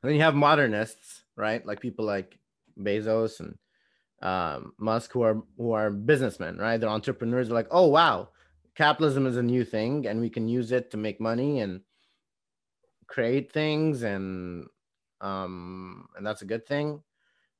And 0.03 0.09
then 0.09 0.15
you 0.15 0.21
have 0.21 0.35
modernists 0.35 1.23
right? 1.35 1.65
Like 1.65 1.79
people 1.79 2.05
like 2.05 2.37
bezos 2.79 3.39
and 3.39 3.57
um, 4.21 4.73
musk 4.77 5.11
who 5.13 5.23
are 5.23 5.41
who 5.57 5.71
are 5.71 5.89
businessmen 5.89 6.57
right? 6.57 6.77
They're 6.77 6.89
entrepreneurs. 6.89 7.47
They're 7.47 7.55
like 7.55 7.67
oh 7.71 7.87
wow 7.87 8.29
capitalism 8.75 9.25
is 9.25 9.37
a 9.37 9.43
new 9.43 9.63
thing 9.63 10.07
and 10.07 10.19
we 10.19 10.29
can 10.29 10.47
use 10.47 10.71
it 10.71 10.91
to 10.91 10.97
make 10.97 11.19
money 11.19 11.59
and 11.59 11.81
create 13.07 13.51
things 13.51 14.03
and 14.03 14.67
um 15.19 16.07
and 16.15 16.25
that's 16.25 16.41
a 16.41 16.45
good 16.45 16.65
thing. 16.65 17.01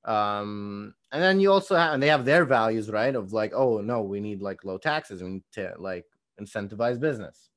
Um 0.05 0.95
and 1.11 1.21
then 1.21 1.39
you 1.39 1.51
also 1.51 1.75
have 1.75 1.93
and 1.93 2.01
they 2.01 2.07
have 2.07 2.25
their 2.25 2.45
values 2.45 2.89
right 2.89 3.15
of 3.15 3.33
like 3.33 3.53
oh 3.53 3.81
no 3.81 4.01
we 4.01 4.19
need 4.19 4.41
like 4.41 4.63
low 4.63 4.77
taxes. 4.77 5.21
We 5.21 5.29
need 5.29 5.43
to 5.53 5.73
like 5.77 6.05
incentivize 6.39 6.99
business. 6.99 7.49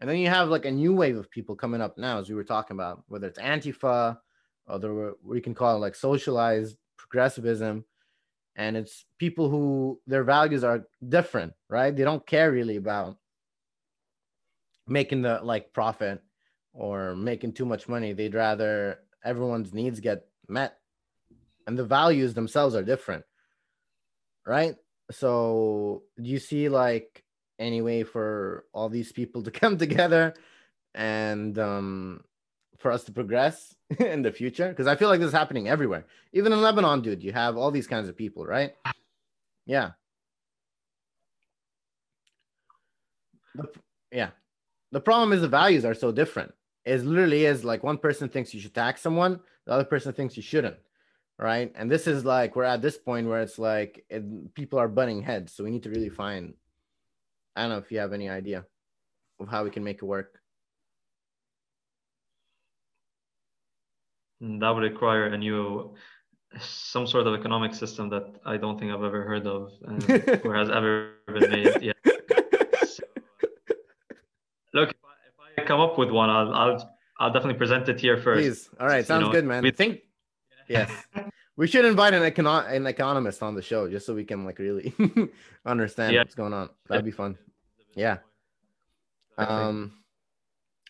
And 0.00 0.10
then 0.10 0.18
you 0.18 0.28
have 0.28 0.48
like 0.48 0.66
a 0.66 0.70
new 0.70 0.94
wave 0.94 1.16
of 1.16 1.30
people 1.30 1.56
coming 1.56 1.80
up 1.80 1.96
now 1.96 2.18
as 2.18 2.28
we 2.28 2.34
were 2.34 2.44
talking 2.44 2.76
about 2.76 3.04
whether 3.08 3.26
it's 3.26 3.38
antifa 3.38 4.18
or 4.66 5.14
we 5.22 5.40
can 5.40 5.54
call 5.54 5.76
it 5.76 5.80
like 5.80 5.94
socialized 5.94 6.76
progressivism 6.96 7.84
and 8.56 8.76
it's 8.76 9.04
people 9.18 9.48
who 9.50 10.00
their 10.06 10.24
values 10.24 10.64
are 10.64 10.86
different 11.08 11.52
right? 11.68 11.94
They 11.94 12.04
don't 12.04 12.26
care 12.26 12.52
really 12.52 12.76
about 12.76 13.16
making 14.86 15.22
the 15.22 15.40
like 15.42 15.72
profit 15.72 16.22
or 16.72 17.14
making 17.16 17.52
too 17.52 17.64
much 17.64 17.88
money. 17.88 18.12
They'd 18.12 18.34
rather 18.34 18.98
everyone's 19.24 19.72
needs 19.72 20.00
get 20.00 20.26
met 20.48 20.78
and 21.66 21.78
the 21.78 21.84
values 21.84 22.34
themselves 22.34 22.74
are 22.74 22.82
different 22.82 23.24
right? 24.46 24.76
So 25.10 26.02
do 26.20 26.28
you 26.28 26.38
see 26.38 26.68
like 26.68 27.24
any 27.58 27.82
way 27.82 28.02
for 28.02 28.64
all 28.72 28.88
these 28.88 29.12
people 29.12 29.42
to 29.42 29.50
come 29.60 29.78
together 29.78 30.34
and 30.94 31.58
um 31.58 32.22
for 32.78 32.90
us 32.90 33.04
to 33.04 33.12
progress 33.12 33.74
in 33.98 34.22
the 34.22 34.32
future? 34.32 34.68
Because 34.68 34.86
i 34.86 34.96
feel 34.96 35.08
like 35.08 35.20
this 35.20 35.28
is 35.28 35.34
happening 35.34 35.68
everywhere. 35.68 36.04
Even 36.32 36.52
in 36.52 36.62
lebanon 36.62 37.02
dude 37.02 37.22
you 37.22 37.32
have 37.32 37.56
all 37.56 37.70
these 37.70 37.86
kinds 37.86 38.08
of 38.08 38.16
people 38.16 38.44
right? 38.44 38.74
Yeah. 39.66 39.90
The, 43.54 43.68
yeah. 44.12 44.30
The 44.92 45.00
problem 45.00 45.32
is 45.32 45.40
the 45.40 45.48
values 45.48 45.84
are 45.84 45.94
so 45.94 46.12
different. 46.12 46.52
It 46.84 47.02
literally 47.04 47.46
is 47.46 47.64
like 47.64 47.82
one 47.82 47.98
person 47.98 48.28
thinks 48.28 48.52
you 48.52 48.60
should 48.60 48.74
tax 48.74 49.00
someone 49.00 49.40
the 49.66 49.72
other 49.72 49.84
person 49.84 50.12
thinks 50.12 50.36
you 50.36 50.42
shouldn't 50.42 50.76
right? 51.36 51.72
And 51.74 51.90
this 51.90 52.06
is 52.06 52.24
like 52.24 52.54
we're 52.54 52.62
at 52.62 52.80
this 52.80 52.96
point 52.96 53.26
where 53.26 53.42
it's 53.42 53.58
like 53.58 54.04
it, 54.08 54.54
people 54.54 54.78
are 54.78 54.86
butting 54.86 55.20
heads. 55.20 55.52
So 55.52 55.64
we 55.64 55.70
need 55.70 55.82
to 55.82 55.90
really 55.90 56.08
find 56.08 56.54
i 57.56 57.62
don't 57.62 57.70
know 57.70 57.78
if 57.78 57.90
you 57.90 57.98
have 57.98 58.12
any 58.12 58.28
idea 58.28 58.64
of 59.40 59.48
how 59.48 59.64
we 59.64 59.70
can 59.70 59.84
make 59.84 59.96
it 59.96 60.04
work 60.04 60.40
that 64.44 64.70
would 64.70 64.82
require 64.82 65.26
a 65.26 65.38
new 65.38 65.94
some 66.60 67.06
sort 67.06 67.26
of 67.26 67.34
economic 67.34 67.74
system 67.74 68.08
that 68.10 68.26
I 68.44 68.56
don't 68.56 68.78
think 68.78 68.92
I've 68.92 69.02
ever 69.02 69.24
heard 69.24 69.46
of 69.46 69.72
and, 69.86 70.02
or 70.44 70.54
has 70.54 70.70
ever 70.70 71.14
been 71.26 71.50
made 71.50 71.82
yet. 71.82 71.96
So, 72.86 73.02
look, 74.72 74.90
if 74.90 74.96
I, 75.04 75.56
if 75.56 75.58
I, 75.58 75.64
come 75.64 75.80
up 75.80 75.98
with 75.98 76.10
one, 76.10 76.30
I'll 76.30 76.52
I'll 76.52 76.96
I'll 77.18 77.32
definitely 77.32 77.58
present 77.58 77.88
it 77.88 78.00
here 78.00 78.16
first. 78.16 78.42
Please. 78.42 78.70
All 78.78 78.86
right, 78.86 79.04
sounds 79.06 79.22
you 79.22 79.26
know, 79.26 79.32
good, 79.32 79.44
man. 79.44 79.62
We 79.62 79.70
think 79.70 80.02
yes. 80.68 80.90
We 81.56 81.68
should 81.68 81.84
invite 81.84 82.14
an 82.14 82.22
econo- 82.22 82.68
an 82.70 82.86
economist 82.86 83.42
on 83.42 83.54
the 83.54 83.62
show 83.62 83.88
just 83.88 84.06
so 84.06 84.14
we 84.14 84.24
can 84.24 84.44
like 84.44 84.58
really 84.58 84.92
understand 85.66 86.12
Yeah. 86.12 86.20
what's 86.20 86.34
going 86.34 86.52
on. 86.52 86.68
That'd 86.88 87.04
be 87.04 87.12
fun. 87.12 87.38
Yeah. 87.94 88.18
Um 89.38 89.92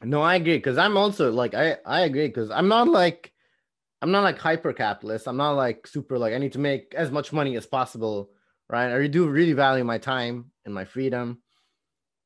no, 0.02 0.20
I 0.22 0.36
agree 0.36 0.56
because 0.56 0.78
I'm 0.78 0.96
also 0.96 1.30
like 1.30 1.54
I 1.54 1.76
I 1.86 2.00
agree 2.02 2.26
because 2.26 2.50
I'm 2.50 2.68
not 2.68 2.88
like 2.88 3.34
I'm 4.02 4.11
not 4.11 4.22
like 4.22 4.38
hyper 4.38 4.72
capitalist. 4.72 5.26
I'm 5.26 5.37
not 5.37 5.52
like 5.52 5.87
super 5.87 6.18
like 6.18 6.35
I 6.35 6.38
need 6.38 6.52
to 6.52 6.59
make 6.59 6.94
as 6.94 7.11
much 7.11 7.33
money 7.33 7.57
as 7.57 7.66
possible, 7.66 8.30
right? 8.68 8.92
I 8.92 9.07
do 9.07 9.28
really 9.28 9.54
value 9.54 9.85
my 9.85 9.98
time 9.98 10.50
and 10.64 10.74
my 10.74 10.85
freedom. 10.85 11.42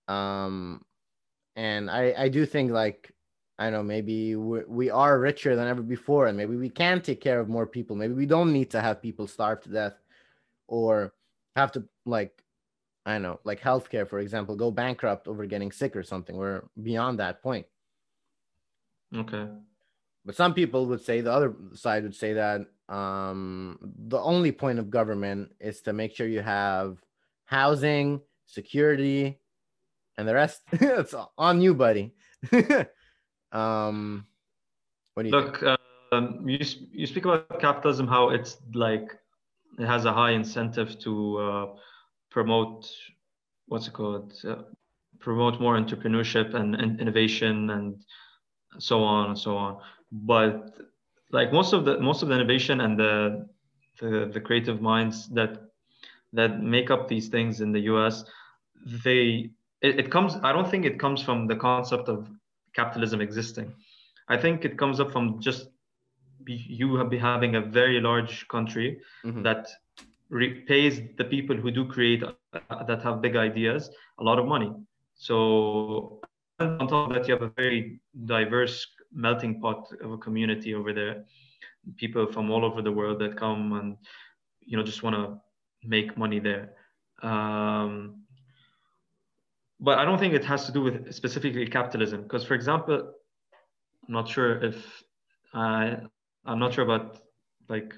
Um 0.08 0.84
and 1.56 1.90
I 1.90 2.14
I 2.16 2.28
do 2.28 2.46
think 2.46 2.72
like 2.72 3.12
I 3.58 3.70
know 3.70 3.82
maybe 3.82 4.36
we, 4.36 4.60
we 4.68 4.90
are 4.90 5.18
richer 5.18 5.56
than 5.56 5.66
ever 5.66 5.82
before, 5.82 6.28
and 6.28 6.36
maybe 6.36 6.56
we 6.56 6.70
can 6.70 7.00
take 7.02 7.20
care 7.20 7.40
of 7.40 7.48
more 7.48 7.66
people. 7.66 7.96
Maybe 7.96 8.14
we 8.14 8.26
don't 8.26 8.52
need 8.52 8.70
to 8.70 8.80
have 8.80 9.02
people 9.02 9.26
starve 9.26 9.62
to 9.62 9.68
death 9.68 9.94
or 10.68 11.12
have 11.56 11.72
to 11.72 11.84
like 12.06 12.42
I 13.06 13.14
don't 13.14 13.22
know, 13.22 13.40
like 13.44 13.60
healthcare, 13.60 14.06
for 14.06 14.18
example, 14.18 14.54
go 14.54 14.70
bankrupt 14.70 15.28
over 15.28 15.46
getting 15.46 15.72
sick 15.72 15.96
or 15.96 16.02
something. 16.02 16.36
We're 16.36 16.62
beyond 16.80 17.18
that 17.20 17.42
point. 17.42 17.66
Okay. 19.14 19.48
But 20.28 20.36
some 20.36 20.52
people 20.52 20.84
would 20.88 21.00
say 21.00 21.22
the 21.22 21.32
other 21.32 21.56
side 21.72 22.02
would 22.02 22.14
say 22.14 22.34
that 22.34 22.60
um, 22.90 23.78
the 23.80 24.20
only 24.20 24.52
point 24.52 24.78
of 24.78 24.90
government 24.90 25.52
is 25.58 25.80
to 25.82 25.94
make 25.94 26.14
sure 26.14 26.26
you 26.26 26.42
have 26.42 26.98
housing, 27.46 28.20
security, 28.44 29.40
and 30.18 30.28
the 30.28 30.34
rest. 30.34 30.60
it's 30.72 31.14
on 31.38 31.62
you, 31.62 31.72
buddy. 31.72 32.12
um, 33.52 34.26
what 35.14 35.22
do 35.22 35.30
you 35.30 35.42
think? 35.42 35.62
Look, 35.62 35.80
um, 36.12 36.46
you 36.46 36.58
you 36.92 37.06
speak 37.06 37.24
about 37.24 37.58
capitalism, 37.58 38.06
how 38.06 38.28
it's 38.28 38.58
like 38.74 39.08
it 39.78 39.86
has 39.86 40.04
a 40.04 40.12
high 40.12 40.32
incentive 40.32 40.98
to 40.98 41.38
uh, 41.38 41.66
promote 42.30 42.86
what's 43.68 43.88
it 43.88 43.94
called, 43.94 44.34
uh, 44.46 44.56
promote 45.20 45.58
more 45.58 45.78
entrepreneurship 45.78 46.52
and, 46.52 46.74
and 46.74 47.00
innovation 47.00 47.70
and 47.70 48.04
so 48.78 49.02
on 49.02 49.30
and 49.30 49.38
so 49.38 49.56
on. 49.56 49.80
But 50.12 50.70
like 51.32 51.52
most 51.52 51.72
of 51.72 51.84
the 51.84 51.98
most 52.00 52.22
of 52.22 52.28
the 52.28 52.34
innovation 52.34 52.80
and 52.80 52.98
the 52.98 53.46
the, 54.00 54.30
the 54.32 54.40
creative 54.40 54.80
minds 54.80 55.28
that 55.34 55.58
that 56.32 56.62
make 56.62 56.90
up 56.90 57.08
these 57.08 57.28
things 57.28 57.60
in 57.60 57.72
the 57.72 57.80
U.S. 57.92 58.24
they 59.04 59.50
it, 59.82 59.98
it 60.00 60.10
comes. 60.10 60.36
I 60.42 60.52
don't 60.52 60.68
think 60.70 60.84
it 60.86 60.98
comes 60.98 61.22
from 61.22 61.46
the 61.48 61.56
concept 61.56 62.08
of 62.08 62.28
capitalism 62.68 63.14
existing. 63.14 63.72
I 64.28 64.36
think 64.36 64.64
it 64.64 64.76
comes 64.78 65.00
up 65.00 65.10
from 65.12 65.40
just 65.40 65.68
you 66.46 66.96
have 66.96 67.10
been 67.10 67.20
having 67.20 67.56
a 67.56 67.60
very 67.60 68.00
large 68.00 68.46
country 68.48 68.98
Mhm. 69.24 69.42
that 69.42 69.66
pays 70.66 71.00
the 71.18 71.24
people 71.24 71.56
who 71.56 71.70
do 71.70 71.86
create 71.86 72.22
uh, 72.24 72.84
that 72.84 73.02
have 73.02 73.20
big 73.22 73.36
ideas 73.36 73.90
a 74.20 74.24
lot 74.24 74.38
of 74.38 74.46
money. 74.46 74.72
So 75.16 76.20
on 76.60 76.86
top 76.88 77.00
of 77.02 77.08
that, 77.12 77.26
you 77.28 77.34
have 77.34 77.42
a 77.42 77.52
very 77.56 78.00
diverse 78.26 78.86
melting 79.12 79.60
pot 79.60 79.88
of 80.02 80.12
a 80.12 80.18
community 80.18 80.74
over 80.74 80.92
there. 80.92 81.24
People 81.96 82.30
from 82.30 82.50
all 82.50 82.64
over 82.64 82.82
the 82.82 82.92
world 82.92 83.18
that 83.20 83.36
come 83.36 83.72
and 83.72 83.96
you 84.60 84.76
know 84.76 84.82
just 84.82 85.02
want 85.02 85.16
to 85.16 85.40
make 85.84 86.16
money 86.16 86.38
there. 86.38 86.72
Um, 87.22 88.22
but 89.80 89.98
I 89.98 90.04
don't 90.04 90.18
think 90.18 90.34
it 90.34 90.44
has 90.44 90.66
to 90.66 90.72
do 90.72 90.82
with 90.82 91.12
specifically 91.14 91.66
capitalism. 91.66 92.22
Because, 92.22 92.44
for 92.44 92.54
example, 92.54 93.12
I'm 94.06 94.14
not 94.14 94.28
sure 94.28 94.62
if 94.62 95.02
I, 95.54 95.96
I'm 96.44 96.58
not 96.58 96.74
sure 96.74 96.84
about 96.84 97.18
like 97.68 97.94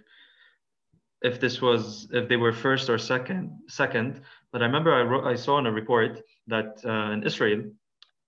if 1.22 1.40
this 1.40 1.60
was 1.60 2.08
if 2.12 2.28
they 2.28 2.36
were 2.36 2.52
first 2.52 2.90
or 2.90 2.98
second 2.98 3.58
second. 3.68 4.22
But 4.52 4.62
I 4.62 4.66
remember 4.66 4.92
I 4.92 5.02
wrote 5.02 5.24
I 5.24 5.36
saw 5.36 5.58
in 5.58 5.66
a 5.66 5.72
report 5.72 6.22
that 6.48 6.80
uh, 6.84 7.12
in 7.12 7.22
Israel, 7.22 7.62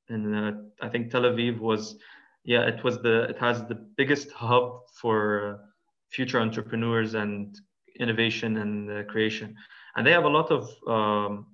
in 0.09 0.35
uh, 0.35 0.53
I 0.81 0.88
think 0.88 1.11
Tel 1.11 1.23
Aviv 1.23 1.59
was 1.59 1.97
yeah 2.44 2.62
it 2.66 2.83
was 2.85 2.98
the 2.98 3.22
it 3.24 3.38
has 3.38 3.64
the 3.64 3.74
biggest 3.96 4.31
hub 4.33 4.81
for 5.00 5.16
uh, 5.50 5.57
future 6.11 6.40
entrepreneurs 6.40 7.14
and 7.14 7.59
innovation 7.98 8.57
and 8.59 8.90
uh, 8.90 9.02
creation, 9.05 9.55
and 9.96 10.07
they 10.07 10.12
have 10.12 10.24
a 10.24 10.28
lot 10.28 10.50
of 10.50 10.68
um, 10.87 11.46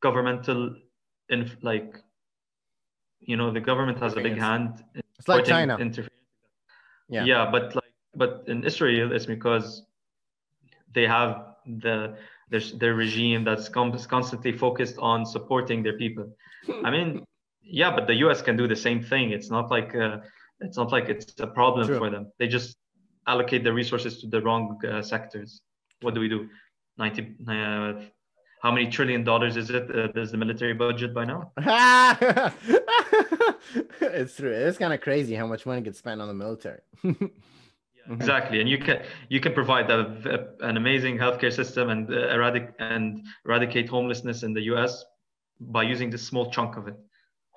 governmental 0.00 0.74
in 1.28 1.50
like 1.62 1.96
you 3.20 3.36
know 3.36 3.50
the 3.52 3.60
government 3.60 3.98
has 3.98 4.12
a 4.16 4.20
big 4.20 4.36
hand 4.38 4.84
in 4.94 5.02
It's 5.18 5.28
like 5.28 5.44
China. 5.44 5.76
interference. 5.78 6.10
Yeah. 7.08 7.24
yeah 7.24 7.50
but 7.50 7.74
like 7.74 7.92
but 8.14 8.44
in 8.46 8.64
israel 8.64 9.12
it's 9.12 9.26
because 9.26 9.82
they 10.94 11.06
have 11.06 11.30
the 11.84 12.16
their, 12.50 12.60
their 12.80 12.94
regime 12.94 13.44
that's 13.44 13.68
constantly 13.68 14.52
focused 14.52 14.96
on 14.98 15.24
supporting 15.24 15.82
their 15.82 15.96
people 15.98 16.26
i 16.84 16.90
mean 16.90 17.24
yeah 17.64 17.90
but 17.94 18.06
the 18.06 18.14
us 18.14 18.42
can 18.42 18.56
do 18.56 18.66
the 18.66 18.76
same 18.76 19.02
thing 19.02 19.30
it's 19.30 19.50
not 19.50 19.70
like 19.70 19.94
uh, 19.94 20.18
it's 20.60 20.76
not 20.76 20.90
like 20.92 21.08
it's 21.08 21.34
a 21.40 21.46
problem 21.46 21.86
True. 21.86 21.98
for 21.98 22.10
them 22.10 22.26
they 22.38 22.46
just 22.48 22.76
allocate 23.26 23.62
the 23.64 23.72
resources 23.72 24.20
to 24.20 24.26
the 24.26 24.40
wrong 24.40 24.78
uh, 24.86 25.00
sectors 25.02 25.60
what 26.00 26.14
do 26.14 26.20
we 26.20 26.28
do 26.28 26.48
90 26.98 27.34
uh, 27.48 27.92
how 28.62 28.70
many 28.70 28.86
trillion 28.88 29.24
dollars 29.24 29.56
is 29.56 29.70
it 29.70 29.84
uh, 29.90 30.08
there's 30.14 30.32
the 30.32 30.36
military 30.38 30.74
budget 30.74 31.14
by 31.14 31.24
now 31.24 31.52
it's 34.00 34.36
true. 34.36 34.50
It's 34.50 34.78
kind 34.78 34.92
of 34.92 35.00
crazy 35.00 35.34
how 35.34 35.46
much 35.46 35.66
money 35.66 35.80
gets 35.80 35.98
spent 35.98 36.20
on 36.20 36.28
the 36.28 36.34
military. 36.34 36.80
Mhm. 38.08 38.16
exactly 38.16 38.60
and 38.60 38.68
you 38.68 38.78
can 38.78 39.00
you 39.28 39.38
can 39.38 39.52
provide 39.52 39.88
a, 39.88 40.00
a- 40.34 40.66
an 40.68 40.76
amazing 40.76 41.16
healthcare 41.18 41.52
system 41.52 41.88
and 41.88 42.10
uh, 42.10 42.34
eradic 42.36 42.72
and 42.80 43.24
eradicate 43.46 43.88
homelessness 43.88 44.42
in 44.42 44.52
the 44.52 44.62
us 44.62 45.04
by 45.60 45.84
using 45.84 46.10
this 46.10 46.26
small 46.26 46.50
chunk 46.50 46.76
of 46.76 46.88
it 46.88 46.96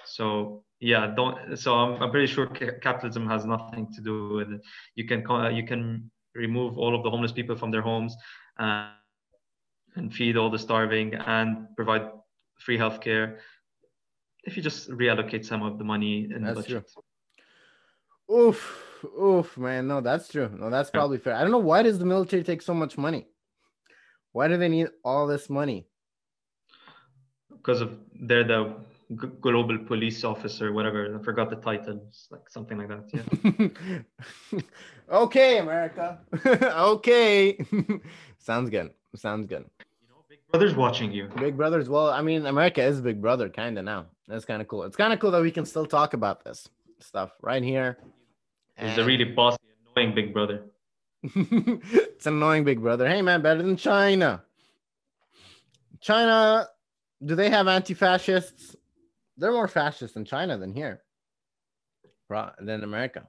so 0.05 0.63
yeah 0.79 1.13
don't 1.15 1.57
so 1.57 1.73
i'm, 1.75 2.01
I'm 2.01 2.11
pretty 2.11 2.27
sure 2.27 2.47
ca- 2.47 2.79
capitalism 2.81 3.27
has 3.27 3.45
nothing 3.45 3.87
to 3.93 4.01
do 4.01 4.29
with 4.35 4.51
it 4.51 4.61
you 4.95 5.05
can 5.05 5.19
you 5.55 5.65
can 5.65 6.09
remove 6.35 6.77
all 6.77 6.95
of 6.95 7.03
the 7.03 7.09
homeless 7.09 7.31
people 7.31 7.55
from 7.55 7.71
their 7.71 7.81
homes 7.81 8.15
uh, 8.59 8.89
and 9.95 10.13
feed 10.13 10.35
all 10.37 10.49
the 10.49 10.59
starving 10.59 11.15
and 11.15 11.67
provide 11.75 12.09
free 12.59 12.77
healthcare 12.77 13.37
if 14.43 14.55
you 14.57 14.61
just 14.63 14.89
reallocate 14.89 15.45
some 15.45 15.63
of 15.63 15.77
the 15.77 15.83
money 15.83 16.25
in 16.25 16.43
the 16.43 16.53
That's 16.53 16.67
true. 16.67 16.83
oof, 18.31 19.03
oof, 19.19 19.57
man. 19.57 19.87
No, 19.87 20.01
that's 20.01 20.27
true. 20.27 20.49
No, 20.55 20.69
that's 20.69 20.89
Yeah. 20.93 20.99
probably 20.99 21.17
fair. 21.17 21.35
I 21.35 21.41
don't 21.41 21.51
know 21.51 21.57
why 21.57 21.81
does 21.83 21.97
the 21.97 22.05
military 22.05 22.43
take 22.43 22.61
so 22.61 22.73
much 22.73 22.97
money? 22.97 23.27
Why 24.33 24.47
do 24.47 24.57
they 24.57 24.69
need 24.69 24.89
all 25.03 25.25
this 25.27 25.49
money? 25.49 25.87
because 27.49 27.81
of 27.81 27.97
they're 28.13 28.43
the 28.43 28.75
global 29.13 29.77
police 29.77 30.23
officer, 30.23 30.73
whatever. 30.73 31.17
I 31.17 31.23
forgot 31.23 31.49
the 31.49 31.57
title. 31.57 32.01
It's 32.07 32.27
like 32.31 32.49
something 32.49 32.77
like 32.77 32.89
that. 32.89 34.05
Yeah. 34.51 34.59
okay, 35.11 35.59
America. 35.59 36.19
okay. 36.77 37.57
Sounds 38.37 38.69
good. 38.69 38.91
Sounds 39.15 39.45
good. 39.45 39.65
You 39.79 40.09
know, 40.09 40.23
Big 40.29 40.39
Brother's 40.51 40.75
watching 40.75 41.11
you. 41.11 41.29
Big 41.37 41.55
brothers. 41.55 41.87
Well, 41.89 42.09
I 42.09 42.21
mean, 42.21 42.45
America 42.45 42.83
is 42.83 43.01
Big 43.01 43.21
Brother, 43.21 43.49
kind 43.49 43.77
of 43.77 43.85
now. 43.85 44.07
That's 44.27 44.45
kind 44.45 44.61
of 44.61 44.67
cool. 44.67 44.83
It's 44.83 44.97
kind 44.97 45.13
of 45.13 45.19
cool 45.19 45.31
that 45.31 45.41
we 45.41 45.51
can 45.51 45.65
still 45.65 45.85
talk 45.85 46.13
about 46.13 46.43
this 46.43 46.67
stuff 46.99 47.31
right 47.41 47.63
here. 47.63 47.97
He's 48.77 48.97
a 48.97 49.05
really 49.05 49.23
bossy, 49.23 49.57
annoying 49.95 50.13
big 50.13 50.33
brother. 50.33 50.63
it's 51.23 52.25
an 52.25 52.33
annoying 52.33 52.63
Big 52.63 52.81
Brother. 52.81 53.07
Hey, 53.07 53.21
man, 53.21 53.41
better 53.41 53.63
than 53.63 53.77
China. 53.77 54.43
China, 56.01 56.67
do 57.23 57.35
they 57.35 57.49
have 57.49 57.67
anti-fascists? 57.67 58.75
They're 59.37 59.51
more 59.51 59.67
fascist 59.67 60.15
in 60.15 60.25
China 60.25 60.57
than 60.57 60.73
here, 60.73 61.01
than 62.59 62.83
America. 62.83 63.27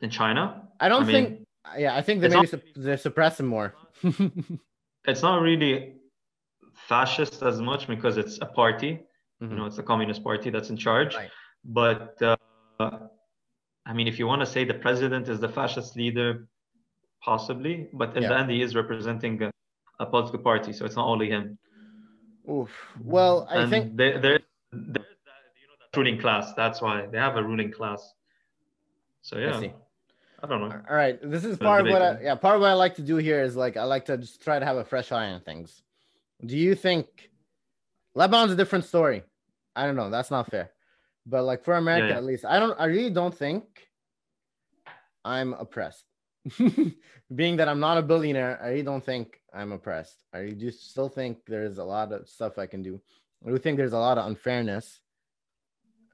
In 0.00 0.10
China, 0.10 0.68
I 0.80 0.88
don't 0.88 1.02
I 1.02 1.06
mean, 1.06 1.26
think. 1.26 1.44
Yeah, 1.76 1.96
I 1.96 2.02
think 2.02 2.20
they 2.20 2.26
it's 2.28 2.34
maybe 2.34 2.46
not- 2.46 2.50
sup- 2.50 2.74
they 2.84 2.96
suppress 2.96 3.36
them 3.36 3.46
more. 3.46 3.74
it's 5.06 5.22
not 5.22 5.42
really 5.42 5.96
fascist 6.74 7.42
as 7.42 7.60
much 7.60 7.86
because 7.88 8.16
it's 8.16 8.38
a 8.40 8.46
party. 8.46 9.00
Mhm. 9.42 9.50
You 9.50 9.56
know, 9.56 9.66
it's 9.66 9.78
a 9.78 9.82
communist 9.82 10.22
party 10.22 10.50
that's 10.50 10.70
in 10.70 10.76
charge. 10.76 11.14
Right. 11.14 11.30
But 11.64 12.20
uh, 12.22 12.36
I 13.86 13.92
mean, 13.92 14.06
if 14.08 14.18
you 14.18 14.26
want 14.26 14.40
to 14.40 14.46
say 14.46 14.64
the 14.64 14.74
president 14.74 15.28
is 15.28 15.40
the 15.40 15.48
fascist 15.48 15.96
leader, 15.96 16.46
possibly. 17.22 17.88
But 17.92 18.16
in 18.16 18.22
Yeah. 18.22 18.28
the 18.30 18.38
end, 18.38 18.50
he 18.50 18.62
is 18.62 18.74
representing 18.74 19.42
a, 19.42 19.50
a 20.00 20.06
political 20.06 20.38
party, 20.38 20.72
so 20.72 20.84
it's 20.86 20.96
not 20.96 21.06
only 21.06 21.28
him. 21.30 21.58
Oof. 22.50 22.70
Well, 23.02 23.46
I 23.50 23.62
and 23.62 23.70
think 23.70 23.96
there, 23.96 24.18
there, 24.18 24.38
there's 24.72 24.94
that, 24.94 25.04
you 25.60 25.66
know, 25.66 25.74
that 25.80 25.96
ruling 25.96 26.18
class. 26.18 26.54
That's 26.54 26.80
why 26.80 27.06
they 27.06 27.18
have 27.18 27.36
a 27.36 27.42
ruling 27.42 27.70
class. 27.70 28.14
So 29.22 29.38
yeah, 29.38 29.60
see. 29.60 29.72
I, 30.42 30.46
don't 30.46 30.60
know. 30.60 30.80
All 30.88 30.96
right, 30.96 31.18
this 31.22 31.44
is 31.44 31.58
part 31.58 31.86
of 31.86 31.92
what 31.92 32.00
I, 32.00 32.18
yeah, 32.22 32.34
part 32.36 32.54
of 32.54 32.60
what 32.62 32.70
I 32.70 32.74
like 32.74 32.94
to 32.96 33.02
do 33.02 33.16
here 33.16 33.42
is 33.42 33.56
like 33.56 33.76
I 33.76 33.84
like 33.84 34.06
to 34.06 34.16
just 34.16 34.42
try 34.42 34.58
to 34.58 34.64
have 34.64 34.76
a 34.76 34.84
fresh 34.84 35.12
eye 35.12 35.26
on 35.30 35.40
things. 35.40 35.82
Do 36.44 36.56
you 36.56 36.74
think 36.74 37.30
Lebanon's 38.14 38.52
a 38.52 38.56
different 38.56 38.84
story? 38.84 39.24
I 39.74 39.84
don't 39.84 39.96
know. 39.96 40.10
That's 40.10 40.30
not 40.30 40.50
fair. 40.50 40.70
But 41.26 41.42
like 41.42 41.64
for 41.64 41.74
America, 41.74 42.08
yeah. 42.08 42.16
at 42.16 42.24
least, 42.24 42.44
I 42.44 42.58
don't. 42.58 42.78
I 42.80 42.86
really 42.86 43.10
don't 43.10 43.36
think 43.36 43.88
I'm 45.24 45.52
oppressed. 45.52 46.04
Being 47.34 47.56
that 47.56 47.68
I'm 47.68 47.80
not 47.80 47.98
a 47.98 48.02
billionaire, 48.02 48.58
I 48.62 48.68
really 48.68 48.82
don't 48.82 49.04
think 49.04 49.37
I'm 49.54 49.72
oppressed. 49.72 50.24
I 50.34 50.50
do 50.50 50.70
still 50.70 51.08
think 51.08 51.38
there's 51.46 51.78
a 51.78 51.84
lot 51.84 52.12
of 52.12 52.28
stuff 52.28 52.58
I 52.58 52.66
can 52.66 52.82
do. 52.82 53.00
I 53.46 53.50
do 53.50 53.58
think 53.58 53.76
there's 53.78 53.92
a 53.92 53.98
lot 53.98 54.18
of 54.18 54.26
unfairness. 54.26 55.00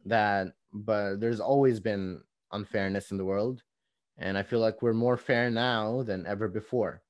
That, 0.07 0.49
but 0.73 1.17
there's 1.21 1.41
always 1.41 1.81
been 1.81 2.21
unfairness 2.53 3.11
in 3.11 3.17
the 3.17 3.25
world, 3.25 3.63
and 4.19 4.37
I 4.37 4.43
feel 4.43 4.61
like 4.61 4.83
we're 4.83 4.93
more 4.93 5.17
fair 5.17 5.51
now 5.51 6.03
than 6.03 6.27
ever 6.27 6.47
before. 6.47 7.03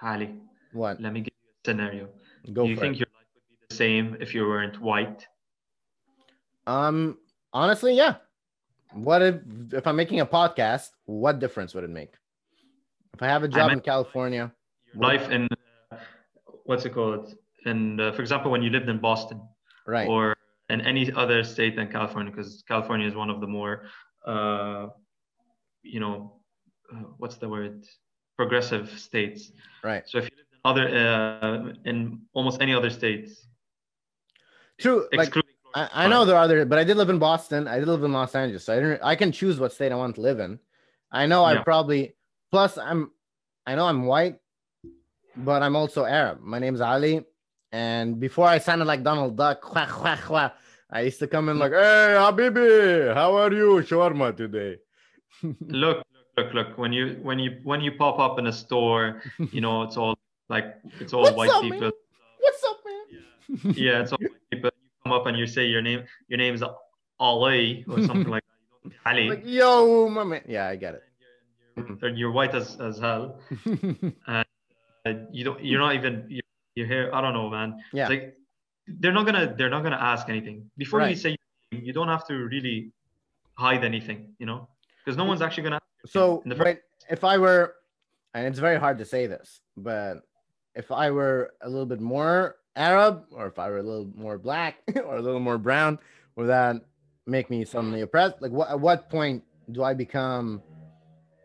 Ali, 0.00 0.30
What? 0.72 1.00
let 1.00 1.12
me 1.12 1.20
give 1.22 1.32
you 1.42 1.50
a 1.50 1.68
scenario. 1.68 2.08
Go 2.52 2.64
Do 2.64 2.70
you 2.70 2.76
think 2.76 2.94
it. 2.94 3.00
your 3.00 3.08
life 3.14 3.26
would 3.34 3.42
be 3.50 3.66
the 3.68 3.74
same 3.74 4.16
if 4.20 4.32
you 4.32 4.42
weren't 4.42 4.80
white? 4.80 5.26
Um, 6.68 7.18
honestly, 7.52 7.94
yeah. 7.96 8.16
What 8.92 9.22
if 9.22 9.36
if 9.72 9.86
I'm 9.86 9.96
making 9.96 10.20
a 10.20 10.26
podcast? 10.26 10.90
What 11.04 11.40
difference 11.40 11.74
would 11.74 11.84
it 11.84 11.90
make? 11.90 12.14
If 13.14 13.22
I 13.22 13.26
have 13.26 13.42
a 13.42 13.48
job 13.48 13.72
in 13.72 13.80
California, 13.80 14.52
life 14.94 15.30
in 15.30 15.48
uh, 15.92 15.96
what's 16.64 16.84
it 16.84 16.94
called? 16.94 17.34
And 17.64 18.00
uh, 18.00 18.12
for 18.12 18.22
example, 18.22 18.50
when 18.50 18.62
you 18.62 18.70
lived 18.70 18.88
in 18.88 18.98
Boston 18.98 19.40
right? 19.86 20.08
or 20.08 20.36
in 20.70 20.80
any 20.82 21.12
other 21.12 21.42
state 21.44 21.76
than 21.76 21.88
California, 21.88 22.30
because 22.30 22.62
California 22.68 23.06
is 23.06 23.14
one 23.14 23.30
of 23.30 23.40
the 23.40 23.46
more, 23.46 23.86
uh, 24.26 24.86
you 25.82 26.00
know, 26.00 26.40
uh, 26.92 27.04
what's 27.18 27.36
the 27.36 27.48
word? 27.48 27.84
Progressive 28.36 28.88
states. 28.98 29.50
right. 29.82 30.04
So 30.06 30.18
if 30.18 30.24
you 30.24 30.36
lived 30.36 30.52
in 30.52 30.60
other 30.64 30.86
uh, 30.96 31.72
in 31.84 32.20
almost 32.34 32.62
any 32.62 32.72
other 32.72 32.90
states, 32.90 33.48
True. 34.78 35.08
Like 35.12 35.34
I, 35.74 35.88
I 35.92 36.08
know 36.08 36.24
there 36.24 36.36
are 36.36 36.44
other, 36.44 36.64
but 36.64 36.78
I 36.78 36.84
did 36.84 36.96
live 36.96 37.10
in 37.10 37.18
Boston. 37.18 37.68
I 37.68 37.78
did 37.78 37.88
live 37.88 38.04
in 38.04 38.12
Los 38.12 38.34
Angeles, 38.34 38.64
so 38.64 38.72
I 38.74 38.76
didn't. 38.76 39.00
I 39.02 39.16
can 39.16 39.32
choose 39.32 39.58
what 39.58 39.72
state 39.72 39.92
I 39.92 39.96
want 39.96 40.14
to 40.16 40.20
live 40.20 40.40
in. 40.40 40.58
I 41.10 41.26
know 41.26 41.44
I 41.44 41.58
probably. 41.58 42.14
Plus, 42.50 42.78
I'm. 42.78 43.10
I 43.66 43.74
know 43.74 43.86
I'm 43.86 44.06
white, 44.06 44.36
but 45.38 45.62
I'm 45.62 45.76
also 45.76 46.04
Arab. 46.04 46.40
My 46.42 46.58
name's 46.58 46.80
Ali, 46.80 47.24
and 47.72 48.18
before 48.18 48.46
I 48.46 48.58
sounded 48.58 48.86
like 48.86 49.02
Donald 49.02 49.36
Duck, 49.36 49.62
wah, 49.74 49.88
wah, 50.02 50.18
wah, 50.28 50.50
I 50.90 51.02
used 51.02 51.18
to 51.20 51.26
come 51.26 51.48
in 51.48 51.58
like, 51.58 51.72
"Hey, 51.72 52.16
Habibi, 52.18 53.14
how 53.14 53.34
are 53.36 53.52
you, 53.52 53.82
shawarma 53.82 54.36
today?" 54.36 54.78
look 55.60 56.04
look 56.36 56.54
look 56.54 56.78
when 56.78 56.92
you 56.92 57.18
when 57.22 57.38
you 57.38 57.58
when 57.64 57.80
you 57.80 57.92
pop 57.92 58.18
up 58.18 58.38
in 58.38 58.46
a 58.48 58.52
store 58.52 59.22
you 59.52 59.60
know 59.60 59.82
it's 59.82 59.96
all 59.96 60.18
like 60.48 60.76
it's 60.98 61.12
all 61.12 61.22
What's 61.22 61.36
white 61.36 61.50
up, 61.50 61.62
people 61.62 61.80
man? 61.80 61.92
What's 62.40 62.64
up, 62.64 62.78
man? 62.84 63.74
yeah, 63.76 64.02
it's 64.02 64.12
all 64.12 64.18
white 64.18 64.50
people. 64.50 64.70
You 64.74 64.88
come 65.04 65.12
up 65.12 65.26
and 65.26 65.38
you 65.38 65.46
say 65.46 65.66
your 65.66 65.82
name. 65.82 66.04
Your 66.28 66.38
name 66.38 66.54
is 66.54 66.64
Ali 67.20 67.84
or 67.88 68.02
something 68.04 68.28
like 68.28 68.44
that. 68.84 68.92
Ali. 69.06 69.28
Like, 69.28 69.42
yo, 69.44 70.08
my 70.08 70.24
man. 70.24 70.42
Yeah, 70.48 70.68
I 70.68 70.76
get 70.76 70.94
it. 70.94 71.02
And 72.02 72.18
you're 72.18 72.32
white 72.32 72.54
as, 72.54 72.80
as 72.80 72.98
hell. 72.98 73.38
and 73.64 74.14
Uh, 75.06 75.14
you 75.30 75.44
don't. 75.44 75.62
You're 75.64 75.80
not 75.80 75.94
even. 75.94 76.24
You're, 76.28 76.42
you're 76.74 76.86
here. 76.86 77.10
I 77.12 77.20
don't 77.20 77.32
know, 77.32 77.48
man. 77.50 77.80
Yeah. 77.92 78.02
It's 78.04 78.10
like 78.10 78.34
they're 78.86 79.12
not 79.12 79.26
gonna. 79.26 79.54
They're 79.56 79.70
not 79.70 79.82
gonna 79.82 79.96
ask 79.96 80.28
anything 80.28 80.70
before 80.76 81.00
Right. 81.00 81.10
you 81.10 81.16
say. 81.16 81.36
You 81.70 81.92
don't 81.92 82.08
have 82.08 82.26
to 82.28 82.34
really 82.34 82.92
hide 83.54 83.84
anything. 83.84 84.34
You 84.38 84.46
know, 84.46 84.68
because 85.04 85.16
no 85.16 85.24
one's 85.24 85.42
actually 85.42 85.64
gonna. 85.64 85.80
So, 86.06 86.40
In 86.42 86.50
the 86.50 86.54
fir- 86.56 86.64
but 86.64 86.82
if 87.10 87.24
I 87.24 87.38
were, 87.38 87.74
and 88.34 88.46
it's 88.46 88.58
very 88.58 88.78
hard 88.78 88.98
to 88.98 89.04
say 89.04 89.26
this, 89.26 89.60
but 89.76 90.18
if 90.74 90.90
I 90.92 91.10
were 91.10 91.52
a 91.62 91.68
little 91.68 91.86
bit 91.86 92.00
more 92.00 92.56
Arab, 92.76 93.24
or 93.32 93.46
if 93.46 93.58
I 93.58 93.68
were 93.70 93.78
a 93.78 93.82
little 93.82 94.10
more 94.14 94.38
black, 94.38 94.76
or 94.96 95.16
a 95.16 95.22
little 95.22 95.40
more 95.40 95.58
brown, 95.58 95.98
would 96.36 96.48
that 96.48 96.76
make 97.26 97.50
me 97.50 97.64
suddenly 97.64 98.00
oppressed? 98.00 98.40
Like, 98.40 98.52
what 98.52 98.70
at 98.70 98.80
what 98.80 99.10
point 99.10 99.42
do 99.72 99.82
I 99.82 99.92
become? 99.94 100.62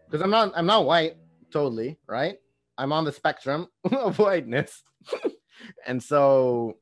Because 0.06 0.22
I'm 0.22 0.30
not, 0.30 0.54
I'm 0.56 0.68
not 0.68 0.86
white, 0.86 1.18
totally, 1.52 1.98
right? 2.08 2.38
I'm 2.77 2.91
on 2.91 3.03
the 3.05 3.12
spectrum 3.12 3.67
of 3.91 4.17
whiteness, 4.19 4.83
and 5.88 6.01
so 6.01 6.77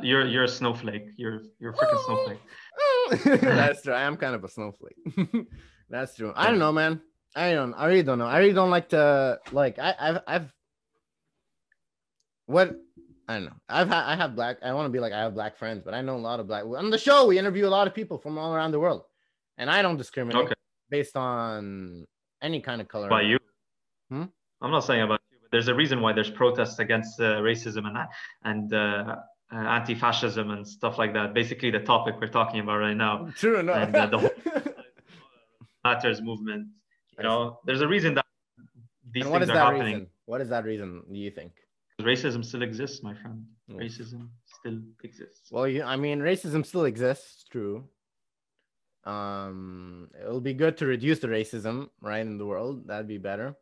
You're 0.00 0.26
you're 0.26 0.44
a 0.44 0.48
snowflake. 0.48 1.06
You're 1.16 1.40
you're 1.58 1.72
a 1.72 1.74
freaking 1.76 2.04
snowflake. 2.06 3.40
That's 3.42 3.82
true. 3.82 3.94
I 3.94 4.02
am 4.02 4.16
kind 4.16 4.34
of 4.34 4.44
a 4.44 4.48
snowflake. 4.48 4.96
That's 5.90 6.14
true. 6.16 6.32
I 6.36 6.46
don't 6.50 6.58
know, 6.58 6.72
man. 6.72 7.00
I 7.36 7.52
don't. 7.52 7.74
I 7.74 7.86
really 7.86 8.02
don't 8.02 8.18
know. 8.18 8.26
I 8.26 8.38
really 8.38 8.52
don't 8.54 8.70
like 8.70 8.88
to 8.90 9.38
like. 9.52 9.78
I, 9.78 9.94
I've 9.98 10.18
I've 10.26 10.52
what 12.46 12.74
I 13.28 13.34
don't 13.34 13.44
know. 13.44 13.56
I've 13.68 13.88
had 13.88 14.04
I 14.04 14.16
have 14.16 14.34
black. 14.34 14.58
I 14.62 14.72
want 14.72 14.86
to 14.86 14.90
be 14.90 15.00
like 15.00 15.12
I 15.12 15.18
have 15.20 15.34
black 15.34 15.56
friends, 15.58 15.82
but 15.84 15.94
I 15.94 16.00
know 16.00 16.16
a 16.16 16.24
lot 16.30 16.40
of 16.40 16.46
black. 16.46 16.64
On 16.64 16.90
the 16.90 16.98
show, 16.98 17.26
we 17.26 17.38
interview 17.38 17.66
a 17.66 17.68
lot 17.78 17.86
of 17.86 17.94
people 17.94 18.18
from 18.18 18.38
all 18.38 18.54
around 18.54 18.70
the 18.72 18.80
world, 18.80 19.02
and 19.58 19.68
I 19.70 19.82
don't 19.82 19.96
discriminate 19.98 20.44
Okay. 20.44 20.54
based 20.88 21.16
on 21.16 22.06
any 22.40 22.60
kind 22.60 22.80
of 22.80 22.88
color. 22.88 23.06
About 23.08 23.26
you. 23.26 23.38
Hmm? 24.10 24.24
I'm 24.60 24.70
not 24.70 24.80
saying 24.80 25.02
about 25.02 25.20
you, 25.30 25.38
but 25.42 25.50
there's 25.52 25.68
a 25.68 25.74
reason 25.74 26.00
why 26.00 26.12
there's 26.12 26.30
protests 26.30 26.78
against 26.78 27.20
uh, 27.20 27.40
racism 27.40 27.86
and 27.86 27.98
and 28.44 28.72
uh, 28.74 29.16
uh, 29.52 29.56
anti-fascism 29.56 30.50
and 30.50 30.66
stuff 30.66 30.98
like 30.98 31.12
that. 31.14 31.34
Basically, 31.34 31.70
the 31.70 31.80
topic 31.80 32.16
we're 32.20 32.26
talking 32.28 32.60
about 32.60 32.78
right 32.78 32.96
now, 32.96 33.28
True. 33.36 33.62
No. 33.62 33.72
And, 33.72 33.94
uh, 33.94 34.06
the 34.06 34.18
whole- 34.18 34.30
matters 35.84 36.20
movement. 36.20 36.68
You 37.16 37.24
know, 37.24 37.60
there's 37.64 37.80
a 37.80 37.88
reason 37.88 38.14
that 38.14 38.26
these 39.12 39.22
and 39.24 39.32
what 39.32 39.38
things 39.40 39.50
is 39.50 39.50
are 39.50 39.54
that 39.54 39.64
happening. 39.72 39.94
reason? 39.94 40.06
What 40.26 40.40
is 40.40 40.48
that 40.50 40.64
reason? 40.64 41.02
Do 41.10 41.18
you 41.18 41.30
think? 41.30 41.52
Racism 42.00 42.44
still 42.44 42.62
exists, 42.62 43.02
my 43.02 43.14
friend. 43.14 43.44
Mm. 43.70 43.76
Racism 43.76 44.28
still 44.46 44.78
exists. 45.02 45.50
Well, 45.50 45.66
you, 45.66 45.82
I 45.82 45.96
mean, 45.96 46.20
racism 46.20 46.64
still 46.64 46.84
exists. 46.84 47.44
True. 47.50 47.84
Um, 49.04 50.10
it 50.20 50.28
will 50.28 50.40
be 50.40 50.54
good 50.54 50.76
to 50.78 50.86
reduce 50.86 51.18
the 51.18 51.28
racism, 51.28 51.88
right, 52.00 52.20
in 52.20 52.38
the 52.38 52.46
world. 52.46 52.86
That'd 52.86 53.08
be 53.08 53.18
better. 53.18 53.56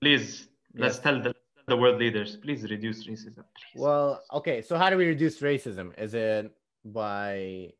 Please, 0.00 0.48
let's 0.74 0.96
Yes. 0.96 1.02
tell 1.02 1.20
the, 1.22 1.34
the 1.66 1.76
world 1.76 1.98
leaders, 1.98 2.36
please 2.36 2.62
reduce 2.70 3.06
racism. 3.06 3.44
Please. 3.54 3.76
Well, 3.82 4.22
okay. 4.32 4.62
So 4.62 4.76
how 4.76 4.90
do 4.90 4.96
we 4.96 5.06
reduce 5.06 5.40
racism? 5.40 5.96
Is 5.98 6.14
it 6.14 6.50
by 6.84 7.72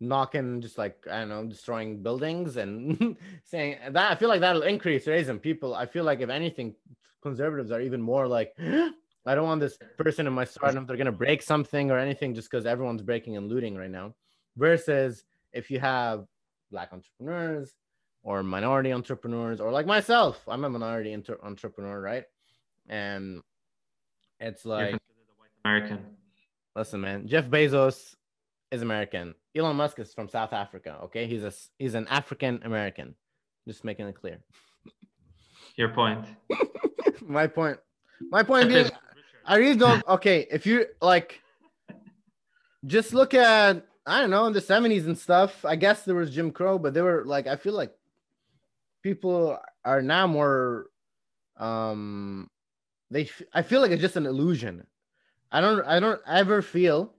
knocking, 0.00 0.60
just 0.60 0.78
like 0.78 0.96
I 1.10 1.20
don't 1.20 1.28
know, 1.28 1.44
destroying 1.46 2.02
buildings 2.02 2.56
and 2.56 3.16
saying 3.44 3.78
that? 3.92 4.12
I 4.12 4.16
feel 4.16 4.28
like 4.28 4.40
that'll 4.40 4.62
increase 4.62 5.06
racism. 5.06 5.40
People, 5.40 5.74
I 5.74 5.86
feel 5.86 6.04
like 6.04 6.20
if 6.20 6.28
anything, 6.30 6.74
conservatives 7.22 7.70
are 7.70 7.80
even 7.80 8.02
more 8.02 8.26
like. 8.26 8.54
I 9.26 9.34
don't 9.34 9.46
want 9.46 9.62
this 9.62 9.78
person 9.96 10.26
in 10.26 10.34
my 10.34 10.44
startup. 10.44 10.86
They're 10.86 10.98
gonna 10.98 11.10
break 11.10 11.40
something 11.40 11.90
or 11.90 11.98
anything 11.98 12.34
just 12.34 12.50
because 12.50 12.66
everyone's 12.66 13.00
breaking 13.00 13.38
and 13.38 13.48
looting 13.48 13.74
right 13.74 13.90
now. 13.90 14.14
Versus 14.58 15.24
if 15.54 15.70
you 15.70 15.80
have 15.80 16.26
black 16.70 16.92
entrepreneurs 16.92 17.72
or 18.24 18.42
minority 18.42 18.92
entrepreneurs 18.92 19.60
or 19.60 19.70
like 19.70 19.86
myself, 19.86 20.40
I'm 20.48 20.64
a 20.64 20.70
minority 20.70 21.12
inter- 21.12 21.38
entrepreneur, 21.42 22.00
right? 22.00 22.24
And 22.88 23.42
it's 24.40 24.64
like, 24.64 24.90
considered 24.90 25.00
a 25.28 25.40
white 25.40 25.50
American. 25.64 26.06
listen, 26.74 27.00
man, 27.02 27.28
Jeff 27.28 27.46
Bezos 27.46 28.14
is 28.72 28.82
American. 28.82 29.34
Elon 29.54 29.76
Musk 29.76 30.00
is 30.00 30.12
from 30.12 30.28
South 30.28 30.52
Africa. 30.52 30.98
Okay, 31.04 31.26
he's 31.26 31.44
a 31.44 31.52
he's 31.78 31.94
an 31.94 32.08
African 32.08 32.60
American. 32.64 33.14
Just 33.68 33.84
making 33.84 34.06
it 34.06 34.14
clear. 34.14 34.38
Your 35.76 35.90
point. 35.90 36.26
my 37.22 37.46
point. 37.46 37.78
My 38.30 38.42
point 38.42 38.68
being, 38.68 38.90
I 39.44 39.56
really 39.56 39.76
don't. 39.76 40.06
Okay, 40.08 40.46
if 40.50 40.66
you 40.66 40.86
like, 41.02 41.40
just 42.86 43.12
look 43.12 43.34
at 43.34 43.86
I 44.06 44.20
don't 44.20 44.30
know 44.30 44.46
in 44.46 44.54
the 44.54 44.60
seventies 44.60 45.06
and 45.06 45.18
stuff. 45.18 45.64
I 45.64 45.76
guess 45.76 46.04
there 46.04 46.14
was 46.14 46.34
Jim 46.34 46.50
Crow, 46.50 46.78
but 46.78 46.94
they 46.94 47.02
were 47.02 47.22
like 47.26 47.46
I 47.46 47.56
feel 47.56 47.74
like 47.74 47.92
people 49.04 49.58
are 49.84 50.02
now 50.02 50.26
more. 50.26 50.86
Um, 51.56 52.50
they 53.10 53.30
i 53.52 53.62
feel 53.62 53.80
like 53.80 53.92
it's 53.92 54.02
just 54.02 54.16
an 54.16 54.26
illusion. 54.26 54.84
I 55.52 55.60
don't 55.60 55.86
I 55.86 56.00
don't 56.00 56.20
ever 56.26 56.62
feel 56.62 57.14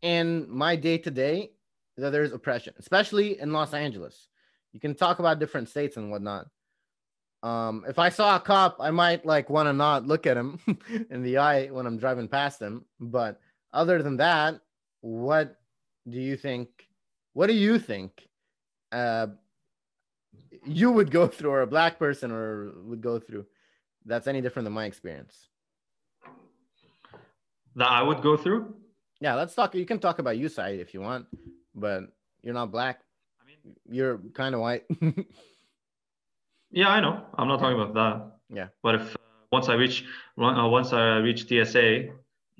in 0.00 0.46
my 0.48 0.76
day 0.76 0.96
to 0.96 1.10
day 1.10 1.50
that 1.98 2.10
there's 2.10 2.32
oppression, 2.32 2.72
especially 2.78 3.38
in 3.38 3.52
Los 3.52 3.74
Angeles. 3.74 4.28
You 4.72 4.80
can 4.80 4.94
talk 4.94 5.18
about 5.18 5.40
different 5.40 5.68
states 5.68 5.98
and 5.98 6.10
whatnot. 6.10 6.46
Um, 7.42 7.84
if 7.88 7.98
I 7.98 8.08
saw 8.08 8.36
a 8.36 8.40
cop, 8.40 8.76
I 8.80 8.90
might 8.90 9.26
like 9.26 9.50
want 9.50 9.66
to 9.66 9.74
not 9.74 10.06
look 10.06 10.26
at 10.26 10.38
him 10.38 10.58
in 11.10 11.22
the 11.22 11.38
eye 11.38 11.66
when 11.66 11.86
I'm 11.86 11.98
driving 11.98 12.28
past 12.28 12.62
him. 12.62 12.84
But 12.98 13.40
other 13.72 14.02
than 14.02 14.16
that, 14.18 14.60
what 15.00 15.56
do 16.08 16.18
you 16.18 16.36
think? 16.36 16.68
What 17.34 17.48
do 17.48 17.54
you 17.54 17.78
think 17.78 18.28
uh, 18.92 19.28
you 20.64 20.90
would 20.90 21.10
go 21.10 21.26
through, 21.34 21.50
or 21.50 21.62
a 21.62 21.66
black 21.66 21.98
person, 21.98 22.30
or 22.30 22.72
would 22.84 23.00
go 23.00 23.18
through? 23.18 23.46
That's 24.04 24.26
any 24.26 24.40
different 24.40 24.64
than 24.64 24.72
my 24.72 24.86
experience. 24.86 25.48
That 27.76 27.90
I 27.90 28.02
would 28.02 28.22
go 28.22 28.36
through. 28.36 28.74
Yeah, 29.20 29.34
let's 29.34 29.54
talk. 29.54 29.74
You 29.74 29.86
can 29.86 29.98
talk 29.98 30.18
about 30.18 30.38
you 30.38 30.48
side 30.48 30.80
if 30.80 30.94
you 30.94 31.00
want, 31.00 31.26
but 31.74 32.04
you're 32.42 32.54
not 32.54 32.72
black. 32.72 33.00
I 33.40 33.46
mean, 33.46 33.76
You're 33.88 34.18
kind 34.34 34.54
of 34.54 34.60
white. 34.60 34.84
yeah, 36.70 36.88
I 36.88 37.00
know. 37.00 37.24
I'm 37.36 37.46
not 37.46 37.60
talking 37.60 37.80
about 37.80 37.94
that. 37.94 38.56
Yeah. 38.56 38.68
But 38.82 38.94
if 38.96 39.14
uh, 39.14 39.18
once 39.52 39.68
I 39.68 39.74
reach 39.74 40.04
uh, 40.38 40.66
once 40.68 40.92
I 40.92 41.18
reach 41.18 41.46
TSA, 41.48 42.08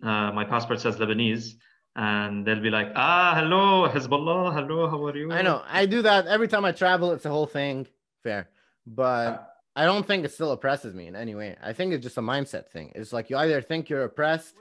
uh, 0.02 0.32
my 0.32 0.44
passport 0.44 0.80
says 0.80 0.96
Lebanese, 0.96 1.54
and 1.96 2.46
they'll 2.46 2.60
be 2.60 2.70
like, 2.70 2.92
ah, 2.94 3.34
hello, 3.36 3.88
Hezbollah, 3.88 4.54
hello, 4.54 4.88
how 4.88 5.04
are 5.04 5.16
you? 5.16 5.32
I 5.32 5.42
know. 5.42 5.62
I 5.66 5.86
do 5.86 6.02
that 6.02 6.26
every 6.26 6.48
time 6.48 6.64
I 6.64 6.72
travel. 6.72 7.12
It's 7.12 7.24
a 7.24 7.30
whole 7.30 7.46
thing. 7.46 7.86
Fair, 8.22 8.48
but 8.86 9.54
I 9.74 9.84
don't 9.84 10.06
think 10.06 10.24
it 10.24 10.32
still 10.32 10.52
oppresses 10.52 10.94
me 10.94 11.06
in 11.06 11.16
any 11.16 11.34
way. 11.34 11.56
I 11.62 11.72
think 11.72 11.92
it's 11.92 12.02
just 12.02 12.18
a 12.18 12.22
mindset 12.22 12.68
thing. 12.68 12.92
It's 12.94 13.12
like 13.12 13.30
you 13.30 13.36
either 13.36 13.60
think 13.62 13.88
you're 13.88 14.04
oppressed 14.04 14.54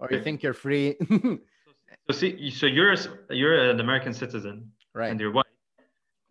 or 0.00 0.08
you 0.10 0.22
think 0.22 0.42
you're 0.42 0.54
free. 0.54 0.96
So 2.08 2.16
see, 2.16 2.50
so 2.50 2.66
you're 2.66 2.96
you're 3.30 3.70
an 3.70 3.78
American 3.78 4.12
citizen 4.14 4.72
right. 4.94 5.10
and 5.10 5.20
you're 5.20 5.30
white, 5.30 5.46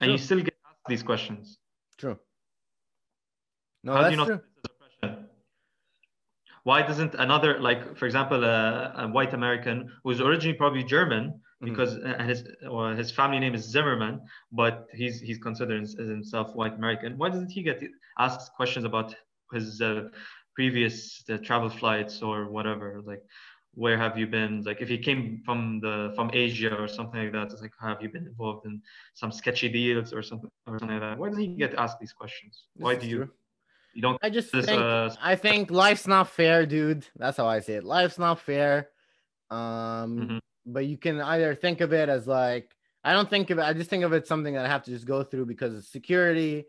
and 0.01 0.11
you 0.11 0.17
still 0.17 0.39
get 0.41 0.53
asked 0.65 0.87
these 0.87 1.03
questions. 1.03 1.57
True. 1.97 2.17
No, 3.83 3.93
How 3.93 3.99
do 3.99 4.03
that's 4.03 4.11
you 4.11 4.17
not 4.17 4.27
true. 4.27 4.35
think 4.35 4.45
this 4.55 4.71
is 4.71 4.75
oppression? 4.75 5.25
Why 6.63 6.81
doesn't 6.81 7.15
another, 7.15 7.59
like, 7.59 7.97
for 7.97 8.05
example, 8.05 8.43
a, 8.43 8.93
a 9.03 9.07
white 9.07 9.33
American 9.33 9.91
who's 10.03 10.21
originally 10.21 10.57
probably 10.57 10.83
German 10.83 11.41
Mhm. 11.61 11.67
because 11.69 11.97
uh, 11.97 12.23
his 12.23 12.39
or 12.69 12.93
his 12.95 13.11
family 13.11 13.39
name 13.39 13.53
is 13.53 13.63
Zimmerman, 13.73 14.21
but 14.51 14.87
he's 14.93 15.19
he's 15.19 15.37
considered 15.37 15.83
as 15.83 15.93
himself 15.97 16.55
white 16.55 16.75
American. 16.81 17.17
Why 17.17 17.29
doesn't 17.29 17.51
he 17.51 17.61
get 17.63 17.83
asked 18.17 18.53
questions 18.59 18.85
about 18.85 19.13
his 19.51 19.81
uh, 19.81 20.07
previous 20.55 21.23
uh, 21.29 21.37
travel 21.47 21.69
flights 21.69 22.21
or 22.21 22.49
whatever? 22.49 23.01
Like, 23.03 23.23
where 23.73 23.97
have 23.97 24.17
you 24.17 24.27
been? 24.27 24.63
Like, 24.63 24.81
if 24.81 24.89
he 24.89 24.97
came 24.97 25.41
from 25.45 25.79
the 25.81 26.13
from 26.15 26.29
Asia 26.33 26.75
or 26.81 26.87
something 26.87 27.19
like 27.23 27.33
that, 27.33 27.51
it's 27.51 27.61
like, 27.61 27.75
have 27.81 28.01
you 28.01 28.09
been 28.09 28.27
involved 28.27 28.65
in 28.65 28.81
some 29.13 29.31
sketchy 29.31 29.69
deals 29.69 30.13
or 30.13 30.21
something 30.23 30.49
or 30.67 30.79
something 30.79 30.97
like 30.97 31.01
that? 31.01 31.17
Why 31.19 31.27
doesn't 31.29 31.43
he 31.43 31.55
get 31.65 31.73
asked 31.75 31.99
these 31.99 32.13
questions? 32.13 32.53
Why 32.75 32.95
do 32.95 33.07
you. 33.07 33.29
You 33.93 34.01
don't 34.01 34.17
I 34.21 34.29
just 34.29 34.51
this, 34.51 34.65
think 34.65 34.81
uh, 34.81 35.09
I 35.21 35.35
think 35.35 35.71
life's 35.71 36.07
not 36.07 36.29
fair, 36.29 36.65
dude. 36.65 37.05
That's 37.15 37.37
how 37.37 37.47
I 37.47 37.59
say 37.59 37.73
it. 37.75 37.83
Life's 37.83 38.19
not 38.19 38.39
fair. 38.39 38.89
Um, 39.49 39.59
Mhm. 40.19 40.39
but 40.65 40.85
you 40.85 40.97
can 40.97 41.19
either 41.21 41.55
think 41.55 41.81
of 41.81 41.93
it 41.93 42.09
as 42.09 42.27
like 42.27 42.75
I 43.03 43.13
don't 43.13 43.29
think 43.29 43.49
of 43.49 43.57
it. 43.59 43.63
I 43.63 43.73
just 43.73 43.89
think 43.89 44.03
of 44.03 44.13
it 44.13 44.27
something 44.27 44.53
that 44.55 44.65
I 44.65 44.69
have 44.69 44.83
to 44.83 44.91
just 44.91 45.05
go 45.05 45.23
through 45.23 45.45
because 45.45 45.73
of 45.73 45.83
security. 45.85 46.65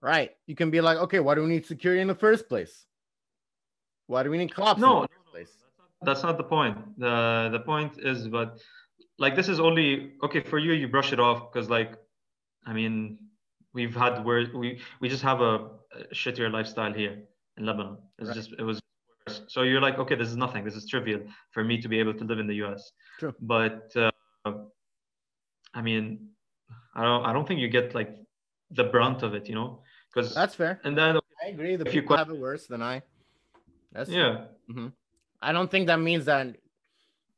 Right. 0.00 0.32
You 0.46 0.54
can 0.54 0.70
be 0.70 0.80
like, 0.80 0.98
okay, 0.98 1.18
why 1.20 1.34
do 1.34 1.42
we 1.42 1.48
need 1.48 1.66
security 1.66 2.00
in 2.00 2.08
the 2.08 2.14
first 2.14 2.48
place? 2.48 2.86
Why 4.06 4.22
do 4.22 4.30
we 4.30 4.38
need 4.38 4.54
cops 4.54 4.80
No, 4.80 4.86
in 4.88 4.92
no, 4.96 5.02
the 5.02 5.08
first 5.08 5.30
place? 5.32 5.52
that's 6.02 6.22
not 6.22 6.36
the 6.36 6.44
point. 6.44 6.76
The 6.98 7.48
the 7.52 7.60
point 7.60 7.98
is, 7.98 8.28
but 8.28 8.60
like 9.18 9.34
this 9.34 9.48
is 9.48 9.58
only 9.60 10.12
okay 10.22 10.40
for 10.40 10.58
you. 10.58 10.72
You 10.72 10.88
brush 10.88 11.12
it 11.12 11.20
off 11.20 11.50
because, 11.52 11.68
like, 11.70 11.96
I 12.66 12.72
mean, 12.72 13.18
we've 13.74 13.94
had 13.94 14.24
where 14.24 14.46
we 14.54 14.80
we 15.00 15.08
just 15.08 15.22
have 15.22 15.40
a, 15.40 15.54
a 16.00 16.14
shittier 16.14 16.50
lifestyle 16.50 16.92
here 16.92 17.14
in 17.58 17.66
Lebanon. 17.66 17.98
It's 18.18 18.28
Right. 18.28 18.34
just 18.36 18.52
it 18.58 18.62
was 18.62 18.80
So 19.54 19.62
you're 19.62 19.80
like, 19.80 19.98
okay, 19.98 20.14
this 20.16 20.28
is 20.28 20.36
nothing. 20.36 20.64
This 20.64 20.76
is 20.76 20.84
trivial 20.86 21.20
for 21.54 21.62
me 21.64 21.80
to 21.82 21.88
be 21.88 21.98
able 21.98 22.14
to 22.20 22.24
live 22.24 22.38
in 22.38 22.46
the 22.46 22.56
U.S. 22.64 22.92
True. 23.18 23.34
But 23.40 23.90
uh, 23.96 24.10
I 25.74 25.82
mean, 25.82 26.28
I 26.94 27.02
don't. 27.02 27.24
I 27.28 27.32
don't 27.32 27.46
think 27.48 27.60
you 27.60 27.68
get 27.68 27.94
like 27.94 28.14
the 28.70 28.84
brunt 28.84 29.22
of 29.22 29.34
it, 29.34 29.48
you 29.48 29.54
know, 29.54 29.80
because 30.12 30.34
That's 30.34 30.54
fair. 30.54 30.80
and 30.84 30.96
then 30.96 31.18
I 31.44 31.48
agree. 31.48 31.76
The 31.76 31.86
If 31.86 31.92
people 31.92 32.16
que- 32.16 32.18
have 32.22 32.30
it 32.30 32.38
worse 32.38 32.66
than 32.66 32.82
I. 32.82 33.02
That's 33.92 34.10
yeah, 34.10 34.46
I 35.40 35.52
don't 35.52 35.70
think 35.70 35.86
that 35.86 36.00
means 36.00 36.24
that 36.26 36.56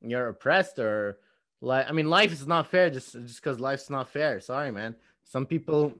you're 0.01 0.29
oppressed 0.29 0.79
or 0.79 1.19
like. 1.61 1.87
I 1.89 1.93
mean, 1.93 2.09
life 2.11 2.33
is 2.33 2.47
not 2.47 2.67
fair 2.67 2.91
just 2.91 3.13
just 3.13 3.43
because 3.43 3.61
life's 3.61 3.91
not 3.91 4.09
fair. 4.09 4.41
Sorry, 4.41 4.71
man. 4.73 4.97
Some 5.25 5.45
people 5.47 5.93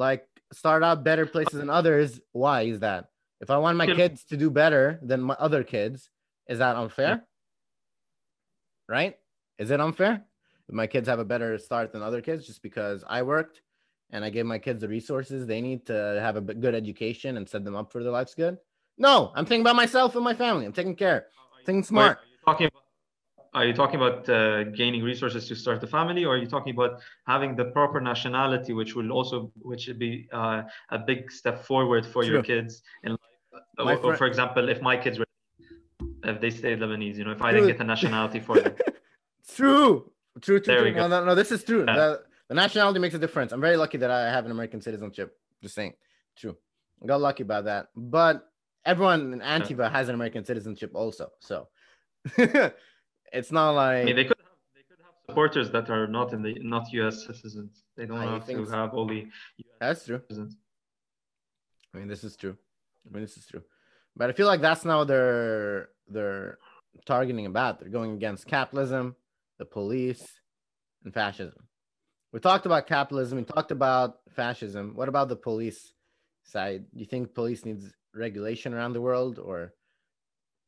like 0.00 0.26
start 0.52 0.82
out 0.82 1.04
better 1.04 1.26
places 1.26 1.60
than 1.60 1.70
others. 1.70 2.20
Why 2.32 2.62
is 2.62 2.80
that? 2.80 3.10
If 3.40 3.50
I 3.50 3.58
want 3.58 3.76
my 3.76 3.86
kids 3.86 4.24
to 4.24 4.36
do 4.36 4.50
better 4.50 4.98
than 5.02 5.20
my 5.22 5.36
other 5.38 5.62
kids, 5.62 6.10
is 6.48 6.58
that 6.58 6.74
unfair? 6.74 7.22
Right? 8.88 9.16
Is 9.58 9.70
it 9.70 9.80
unfair? 9.80 10.24
If 10.68 10.74
my 10.74 10.86
kids 10.86 11.08
have 11.08 11.20
a 11.20 11.24
better 11.24 11.56
start 11.58 11.92
than 11.92 12.02
other 12.02 12.20
kids 12.20 12.46
just 12.46 12.62
because 12.62 13.04
I 13.06 13.22
worked 13.22 13.62
and 14.10 14.24
I 14.24 14.30
gave 14.30 14.46
my 14.46 14.58
kids 14.58 14.80
the 14.80 14.88
resources 14.88 15.46
they 15.46 15.60
need 15.60 15.86
to 15.86 16.18
have 16.20 16.36
a 16.36 16.40
good 16.40 16.74
education 16.74 17.36
and 17.36 17.48
set 17.48 17.64
them 17.64 17.76
up 17.76 17.92
for 17.92 18.02
their 18.02 18.12
life's 18.12 18.34
good? 18.34 18.58
No, 18.98 19.32
I'm 19.34 19.46
thinking 19.46 19.62
about 19.62 19.76
myself 19.76 20.16
and 20.16 20.24
my 20.24 20.34
family. 20.34 20.66
I'm 20.66 20.72
taking 20.72 20.96
care. 20.96 21.26
I'm 21.58 21.64
Thinking 21.64 21.84
smart. 21.84 22.18
Wait, 22.18 22.24
are 22.24 22.30
you 22.30 22.38
talking 22.44 22.66
about? 22.66 22.79
Are 23.52 23.66
you 23.66 23.72
talking 23.72 23.96
about 23.96 24.28
uh, 24.28 24.64
gaining 24.64 25.02
resources 25.02 25.48
to 25.48 25.56
start 25.56 25.82
a 25.82 25.86
family, 25.86 26.24
or 26.24 26.34
are 26.34 26.38
you 26.38 26.46
talking 26.46 26.72
about 26.72 27.00
having 27.26 27.56
the 27.56 27.64
proper 27.66 28.00
nationality, 28.00 28.72
which 28.72 28.94
will 28.94 29.10
also, 29.10 29.50
which 29.60 29.88
would 29.88 29.98
be 29.98 30.28
uh, 30.32 30.62
a 30.90 30.98
big 30.98 31.32
step 31.32 31.64
forward 31.64 32.06
for 32.06 32.22
your 32.22 32.42
kids 32.42 32.82
in 33.02 33.12
life? 33.12 33.62
My 33.78 33.92
Or, 33.92 33.96
or 33.96 34.00
friend- 34.02 34.18
for 34.18 34.26
example, 34.26 34.68
if 34.68 34.80
my 34.80 34.96
kids 34.96 35.18
were, 35.18 35.26
if 36.22 36.40
they 36.40 36.50
stayed 36.50 36.78
Lebanese, 36.78 37.16
you 37.16 37.24
know, 37.24 37.32
if 37.32 37.42
I 37.42 37.50
True. 37.50 37.60
didn't 37.60 37.68
get 37.72 37.78
the 37.78 37.84
nationality 37.84 38.38
for 38.38 38.60
them, 38.60 38.74
True. 39.56 40.12
True, 40.40 40.60
true, 40.60 40.60
There 40.60 40.92
true. 40.92 40.92
No, 41.00 41.08
no, 41.08 41.24
no, 41.24 41.34
this 41.34 41.50
is 41.50 41.64
true. 41.64 41.84
Yeah. 41.88 41.96
The, 41.96 42.22
the 42.48 42.54
nationality 42.54 43.00
makes 43.00 43.14
a 43.16 43.18
difference. 43.18 43.50
I'm 43.52 43.60
very 43.60 43.76
lucky 43.76 43.98
that 43.98 44.12
I 44.12 44.30
have 44.30 44.44
an 44.44 44.52
American 44.52 44.80
citizenship. 44.80 45.36
Just 45.60 45.74
saying. 45.74 45.94
True. 46.36 46.56
I 47.02 47.06
got 47.06 47.20
lucky 47.20 47.42
about 47.42 47.64
that. 47.64 47.88
But 47.96 48.48
everyone 48.86 49.32
in 49.32 49.40
Antifa 49.40 49.90
has 49.90 50.08
an 50.08 50.14
American 50.14 50.44
citizenship 50.44 50.92
also. 50.94 51.30
So 51.40 51.68
it's 53.32 53.52
not 53.52 53.70
like 53.72 54.02
I 54.02 54.04
mean, 54.04 54.16
they 54.16 54.24
could 54.24 54.36
have, 54.38 54.56
they 54.74 54.82
could 54.82 55.02
have 55.04 55.14
supporters 55.28 55.70
that 55.70 55.90
are 55.90 56.06
not 56.06 56.32
in 56.32 56.42
the 56.42 56.54
not 56.60 56.92
U.S. 56.92 57.26
citizens. 57.26 57.84
They 57.96 58.06
don't 58.06 58.18
I 58.18 58.32
have 58.34 58.46
to 58.46 58.66
so. 58.66 58.72
have 58.72 58.94
only 58.94 59.20
US 59.58 59.66
that's 59.80 60.06
true. 60.06 60.20
citizens. 60.28 60.56
I 61.94 61.98
mean, 61.98 62.08
this 62.08 62.24
is 62.24 62.36
true. 62.36 62.56
I 63.06 63.12
mean, 63.12 63.22
this 63.22 63.36
is 63.36 63.46
true. 63.46 63.62
But 64.16 64.30
I 64.30 64.32
feel 64.32 64.46
like 64.46 64.60
that's 64.60 64.84
now 64.84 65.04
their 65.04 65.90
their 66.08 66.58
targeting 67.06 67.46
about. 67.46 67.80
They're 67.80 67.88
going 67.88 68.12
against 68.12 68.46
capitalism, 68.46 69.16
the 69.58 69.64
police, 69.64 70.26
and 71.04 71.14
fascism. 71.14 71.68
We 72.32 72.40
talked 72.40 72.66
about 72.66 72.86
capitalism. 72.86 73.38
We 73.38 73.44
talked 73.44 73.72
about 73.72 74.18
fascism. 74.34 74.92
What 74.94 75.08
about 75.08 75.28
the 75.28 75.36
police 75.36 75.92
side? 76.44 76.84
Do 76.94 77.00
you 77.00 77.06
think 77.06 77.34
police 77.34 77.64
needs 77.64 77.92
regulation 78.14 78.74
around 78.74 78.92
the 78.92 79.00
world, 79.00 79.38
or 79.38 79.74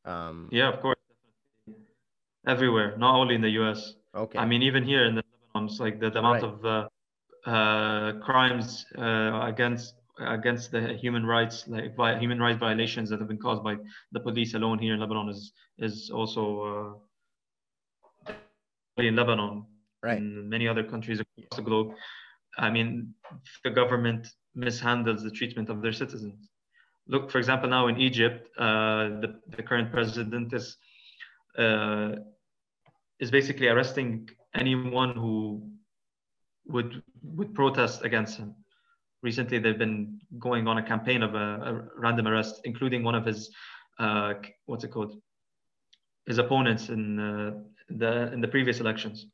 um, 0.04 0.48
Yeah, 0.50 0.68
of 0.72 0.80
course. 0.80 0.98
Everywhere, 2.46 2.96
not 2.96 3.14
only 3.16 3.34
in 3.34 3.40
the 3.42 3.50
U.S. 3.50 3.94
okay, 4.14 4.38
I 4.38 4.46
mean, 4.46 4.62
even 4.62 4.84
here 4.84 5.04
in 5.06 5.14
the 5.16 5.22
Lebanon, 5.22 5.68
it's 5.70 5.80
like 5.80 6.00
the, 6.00 6.10
the 6.10 6.18
amount 6.20 6.42
Right. 6.42 6.52
of 6.52 6.64
uh, 6.64 7.50
uh, 7.50 8.12
crimes 8.20 8.84
uh, 8.98 9.40
against 9.44 9.94
against 10.18 10.70
the 10.72 10.94
human 10.94 11.24
rights, 11.26 11.66
like 11.68 11.96
vi- 11.96 12.18
human 12.18 12.38
rights 12.38 12.58
violations 12.58 13.08
that 13.10 13.18
have 13.20 13.28
been 13.28 13.38
caused 13.38 13.62
by 13.64 13.76
the 14.12 14.20
police 14.20 14.54
alone 14.54 14.78
here 14.78 14.94
in 14.94 15.00
Lebanon 15.00 15.28
is 15.28 15.52
is 15.78 16.10
also 16.12 17.00
uh, 18.28 19.02
in 19.02 19.16
Lebanon 19.16 19.64
right, 20.02 20.18
and 20.18 20.48
many 20.50 20.68
other 20.68 20.84
countries 20.84 21.20
across 21.20 21.56
the 21.56 21.62
globe. 21.62 21.92
I 22.58 22.70
mean, 22.70 23.14
the 23.64 23.70
government 23.70 24.26
mishandles 24.56 25.22
the 25.22 25.30
treatment 25.30 25.70
of 25.70 25.82
their 25.82 25.92
citizens. 25.92 26.48
Look, 27.08 27.30
for 27.30 27.38
example, 27.38 27.68
now 27.68 27.88
in 27.88 27.98
Egypt, 27.98 28.48
uh, 28.58 29.20
the, 29.22 29.40
the 29.56 29.62
current 29.62 29.92
president 29.92 30.52
is 30.52 30.76
uh, 31.58 32.12
is 33.22 33.30
basically 33.30 33.68
arresting 33.68 34.28
anyone 34.62 35.12
who 35.14 35.62
would 36.66 36.90
would 37.36 37.54
protest 37.54 38.04
against 38.08 38.36
him. 38.40 38.50
Recently, 39.22 39.60
they've 39.60 39.78
been 39.78 40.18
going 40.40 40.66
on 40.66 40.78
a 40.78 40.82
campaign 40.92 41.22
of 41.22 41.32
a, 41.34 41.46
a 41.70 41.70
random 41.96 42.26
arrest, 42.26 42.54
including 42.64 43.04
one 43.04 43.14
of 43.14 43.24
his 43.24 43.38
uh, 44.00 44.34
what's 44.66 44.82
it 44.82 44.90
called, 44.94 45.12
his 46.26 46.38
opponents 46.38 46.88
in 46.88 47.02
uh, 47.20 47.52
the 48.00 48.12
in 48.32 48.40
the 48.40 48.48
previous 48.48 48.80
elections. 48.80 49.26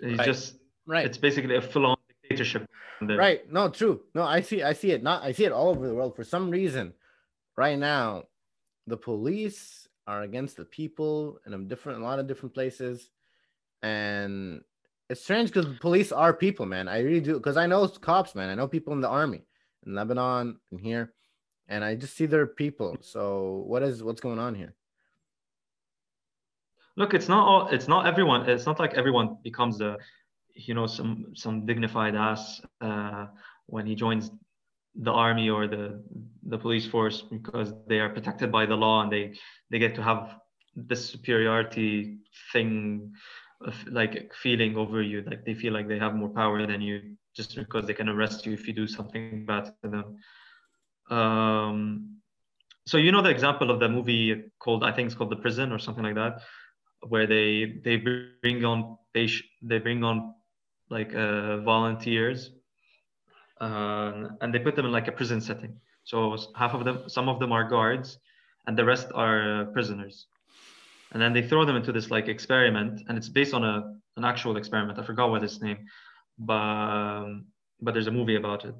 He's 0.00 0.18
Right. 0.18 0.26
just 0.32 0.44
right. 0.86 1.04
it's 1.04 1.18
basically 1.18 1.56
a 1.56 1.62
full-on 1.72 1.96
dictatorship. 2.22 2.64
Right. 3.00 3.40
No, 3.50 3.68
true. 3.68 4.02
No, 4.14 4.22
I 4.22 4.40
see. 4.42 4.62
I 4.62 4.74
see 4.74 4.92
it. 4.92 5.02
Not. 5.02 5.24
I 5.24 5.32
see 5.32 5.44
it 5.44 5.52
all 5.52 5.70
over 5.70 5.88
the 5.88 5.94
world. 5.94 6.14
For 6.14 6.24
some 6.24 6.50
reason, 6.50 6.94
right 7.56 7.78
now, 7.78 8.24
the 8.86 8.96
police 8.96 9.88
are 10.06 10.22
against 10.22 10.56
the 10.56 10.64
people 10.64 11.38
in 11.46 11.54
a 11.54 11.58
different, 11.58 12.00
a 12.00 12.04
lot 12.04 12.18
of 12.18 12.26
different 12.26 12.54
places, 12.54 13.10
and 13.82 14.62
it's 15.08 15.22
strange 15.22 15.52
because 15.52 15.66
police 15.80 16.12
are 16.12 16.32
people, 16.32 16.66
man. 16.66 16.88
I 16.88 17.00
really 17.00 17.20
do 17.20 17.34
because 17.34 17.56
I 17.56 17.66
know 17.66 17.86
cops, 17.88 18.34
man. 18.34 18.48
I 18.48 18.54
know 18.54 18.68
people 18.68 18.92
in 18.92 19.00
the 19.00 19.08
army 19.08 19.44
in 19.86 19.94
Lebanon 19.94 20.58
and 20.70 20.80
here, 20.80 21.12
and 21.68 21.84
I 21.84 21.94
just 21.94 22.16
see 22.16 22.26
they're 22.26 22.46
people. 22.46 22.96
So 23.00 23.64
what 23.66 23.82
is 23.82 24.02
what's 24.02 24.20
going 24.20 24.38
on 24.38 24.54
here? 24.54 24.74
Look, 26.96 27.14
it's 27.14 27.28
not 27.28 27.46
all. 27.46 27.68
It's 27.68 27.88
not 27.88 28.06
everyone. 28.06 28.48
It's 28.48 28.66
not 28.66 28.78
like 28.78 28.94
everyone 28.94 29.38
becomes 29.42 29.80
a, 29.80 29.98
you 30.54 30.74
know, 30.74 30.86
some 30.86 31.32
some 31.34 31.66
dignified 31.66 32.14
ass 32.14 32.60
uh, 32.80 33.26
when 33.66 33.86
he 33.86 33.94
joins 33.94 34.30
the 34.94 35.12
army 35.12 35.50
or 35.50 35.66
the 35.66 36.02
the 36.48 36.58
police 36.58 36.86
force 36.86 37.22
because 37.22 37.72
they 37.72 37.86
are 37.86 37.96
protected 38.10 38.50
by 38.50 38.52
the 38.52 38.62
law 38.64 39.02
and 39.02 39.12
they 39.12 39.32
they 39.70 39.78
get 39.78 39.94
to 39.94 40.02
have 40.02 40.36
this 40.74 41.04
superiority 41.06 42.18
thing 42.52 43.12
like 43.90 44.32
feeling 44.34 44.76
over 44.76 45.02
you. 45.02 45.22
Like 45.22 45.44
they 45.44 45.54
feel 45.54 45.72
like 45.72 45.88
they 45.88 45.98
have 45.98 46.14
more 46.14 46.28
power 46.30 46.66
than 46.66 46.80
you 46.80 47.16
just 47.34 47.56
because 47.56 47.86
they 47.86 47.94
can 47.94 48.08
arrest 48.08 48.46
you 48.46 48.52
if 48.52 48.66
you 48.66 48.74
do 48.74 48.86
something 48.86 49.46
bad 49.46 49.66
to 49.66 49.88
them. 49.88 50.16
Um 51.10 52.12
so 52.86 52.96
you 52.98 53.12
know 53.12 53.22
the 53.22 53.30
example 53.30 53.70
of 53.70 53.80
the 53.80 53.88
movie 53.88 54.42
called 54.58 54.82
i 54.84 54.90
think 54.92 55.06
it's 55.06 55.14
called 55.14 55.30
the 55.30 55.36
prison 55.36 55.72
or 55.72 55.78
something 55.78 56.04
like 56.04 56.14
that 56.14 56.40
where 57.08 57.26
they 57.26 57.74
they 57.84 57.96
bring 57.96 58.64
on 58.64 58.96
they 59.62 59.78
bring 59.78 60.04
on 60.04 60.34
like 60.90 61.14
uh, 61.14 61.58
volunteers 61.58 62.50
and 63.66 64.52
they 64.52 64.58
put 64.58 64.74
them 64.76 64.86
in 64.86 64.92
like 64.92 65.08
a 65.08 65.12
prison 65.12 65.40
setting 65.40 65.72
so 66.04 66.36
half 66.56 66.74
of 66.74 66.84
them 66.84 67.08
some 67.08 67.28
of 67.28 67.38
them 67.38 67.52
are 67.52 67.64
guards 67.68 68.18
and 68.66 68.76
the 68.78 68.84
rest 68.84 69.08
are 69.14 69.62
uh, 69.62 69.64
prisoners 69.66 70.26
and 71.12 71.22
then 71.22 71.32
they 71.32 71.42
throw 71.46 71.64
them 71.64 71.76
into 71.76 71.92
this 71.92 72.10
like 72.10 72.28
experiment 72.28 73.02
and 73.08 73.16
it's 73.18 73.28
based 73.28 73.54
on 73.54 73.64
a 73.64 73.94
an 74.16 74.24
actual 74.24 74.56
experiment 74.56 74.98
i 74.98 75.02
forgot 75.02 75.30
what 75.30 75.42
its 75.42 75.60
name 75.62 75.78
but 76.38 76.54
um, 76.54 77.44
but 77.80 77.94
there's 77.94 78.08
a 78.08 78.10
movie 78.10 78.36
about 78.36 78.64
it 78.64 78.78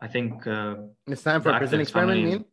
i 0.00 0.06
think 0.06 0.46
uh, 0.46 0.74
It's 1.06 1.20
Stanford 1.22 1.54
a 1.54 1.58
prison 1.58 1.80
experiment. 1.80 2.18
is- 2.24 2.30
Mean? 2.34 2.44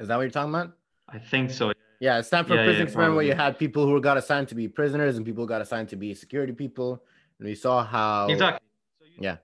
Is 0.00 0.08
that 0.08 0.16
what 0.16 0.22
you're 0.22 0.30
talking 0.30 0.54
about? 0.54 0.72
i 1.08 1.18
think 1.18 1.50
so 1.50 1.72
Yeah, 2.00 2.18
it's 2.18 2.28
Stanford 2.28 2.56
Yeah, 2.56 2.62
a 2.62 2.64
prison 2.68 2.82
yeah, 2.82 2.88
experiment 2.88 3.16
where 3.16 3.26
you 3.30 3.34
had 3.44 3.58
people 3.58 3.84
who 3.86 4.00
got 4.00 4.16
assigned 4.16 4.48
to 4.48 4.54
be 4.54 4.66
prisoners 4.68 5.16
and 5.16 5.22
people 5.26 5.44
got 5.54 5.60
assigned 5.60 5.88
to 5.90 5.96
be 5.96 6.14
security 6.14 6.54
people, 6.64 6.90
and 7.38 7.44
we 7.50 7.54
saw 7.54 7.74
how 7.84 8.28
exactly 8.36 8.66
so 8.98 9.04
you, 9.12 9.18
Yeah. 9.26 9.36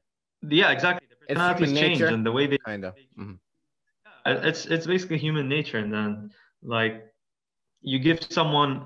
yeah 0.60 0.70
exactly 0.76 1.05
It's 1.28 1.38
personalities 1.38 1.68
human 1.68 1.82
change 1.82 2.00
nature. 2.00 2.14
and 2.14 2.26
the 2.26 2.32
way 2.32 2.46
they 2.46 2.58
kind 2.58 2.84
of. 2.84 2.94
Mhm. 3.18 3.38
Uh, 4.26 4.40
it's 4.42 4.66
it's 4.66 4.86
basically 4.86 5.18
human 5.18 5.48
nature 5.48 5.78
and 5.78 5.92
then 5.92 6.30
like 6.62 6.96
you 7.80 7.98
give 7.98 8.18
someone 8.38 8.82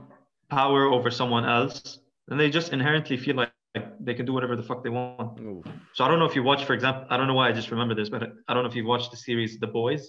power 0.51 0.85
over 0.85 1.11
someone 1.11 1.45
else 1.47 1.99
and 2.29 2.39
they 2.39 2.51
just 2.51 2.73
inherently 2.73 3.17
feel 3.17 3.37
like, 3.37 3.53
like 3.75 3.87
they 4.07 4.13
can 4.15 4.27
do 4.27 4.33
whatever 4.35 4.55
the 4.57 4.63
fuck 4.63 4.83
they 4.85 4.91
want 4.91 5.41
Ooh, 5.41 5.63
so 5.95 6.05
i 6.05 6.09
don't 6.09 6.19
know 6.19 6.27
if 6.27 6.35
you 6.37 6.43
watch 6.43 6.65
for 6.65 6.75
example 6.75 7.07
i 7.09 7.17
don't 7.17 7.27
know 7.27 7.35
why 7.41 7.49
i 7.49 7.53
just 7.53 7.71
remember 7.71 7.95
this 7.95 8.11
but 8.11 8.23
i 8.49 8.53
don't 8.53 8.63
know 8.65 8.69
if 8.69 8.77
you've 8.77 8.87
watched 8.95 9.11
the 9.13 9.17
series 9.17 9.59
the 9.61 9.67
boys 9.67 10.03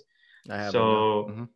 I 0.49 0.57
have 0.57 0.71
So- 0.71 1.27
mhm. 1.31 1.47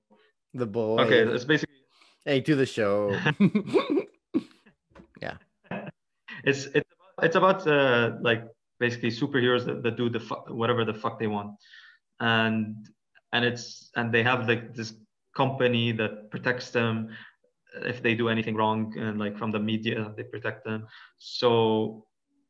the 0.54 0.68
boy. 0.68 1.00
okay 1.04 1.20
it's 1.36 1.44
basically 1.44 1.76
Hey, 2.24 2.40
to 2.42 2.56
the 2.56 2.66
show. 2.66 3.12
Yeah 5.22 5.38
it's 6.44 6.66
it's 6.78 6.90
about, 6.96 7.26
it's 7.26 7.36
about 7.36 7.68
uh, 7.68 8.18
like 8.22 8.44
basically 8.80 9.10
superheroes 9.10 9.66
that, 9.66 9.84
that 9.84 9.96
do 9.98 10.10
the 10.10 10.20
fu- 10.20 10.46
whatever 10.54 10.84
the 10.86 10.94
fuck 10.94 11.20
they 11.20 11.28
want 11.28 11.52
and 12.20 12.76
and 13.34 13.44
it's 13.46 13.90
and 13.96 14.14
they 14.14 14.24
have 14.24 14.48
like 14.48 14.74
this 14.76 14.94
company 15.36 15.92
that 15.92 16.30
protects 16.32 16.70
them 16.72 17.10
if 17.84 18.02
they 18.02 18.16
do 18.16 18.30
anything 18.30 18.56
wrong 18.56 18.94
and 18.98 19.20
like 19.20 19.38
from 19.38 19.52
the 19.52 19.60
media 19.60 20.14
they 20.16 20.24
protect 20.24 20.64
them 20.64 20.88
so 21.18 22.06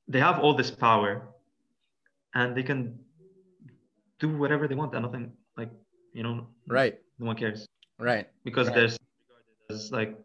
they 0.08 0.20
have 0.20 0.40
all 0.40 0.54
this 0.54 0.70
power 0.70 1.30
and 2.36 2.56
they 2.56 2.62
can 2.64 3.00
do 4.20 4.38
whatever 4.38 4.68
they 4.68 4.76
want 4.76 4.94
and 4.94 5.04
nothing 5.04 5.32
like 5.58 5.72
you 6.14 6.24
know 6.24 6.48
right. 6.68 7.00
no 7.20 7.26
one 7.28 7.36
cares 7.36 7.68
Right. 7.98 8.28
because 8.44 8.68
Right. 8.68 8.76
they're 8.76 8.84
regarded 8.84 9.72
as 9.72 9.92
like 9.92 10.18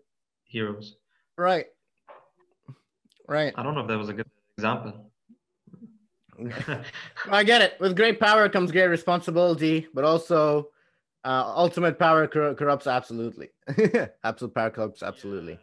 heroes. 0.44 0.96
Right. 1.38 1.66
Right. 3.28 3.53
I 3.57 3.62
don't 3.62 3.74
know 3.74 3.82
if 3.82 3.88
that 3.88 3.96
was 3.98 4.09
a 4.09 4.12
good 4.12 4.26
example. 4.59 5.09
I 7.30 7.45
get 7.45 7.62
it. 7.62 7.80
With 7.80 7.97
great 7.97 8.20
power 8.20 8.49
comes 8.49 8.72
great 8.72 8.86
responsibility, 8.86 9.88
but 9.95 10.05
also 10.05 10.70
uh, 11.24 11.53
ultimate 11.55 11.99
power 11.99 12.26
cor- 12.26 12.55
corrupts 12.55 12.86
absolutely. 12.86 13.51
Absolute 14.24 14.55
power 14.55 14.70
corrupts 14.70 15.03
absolutely. 15.03 15.59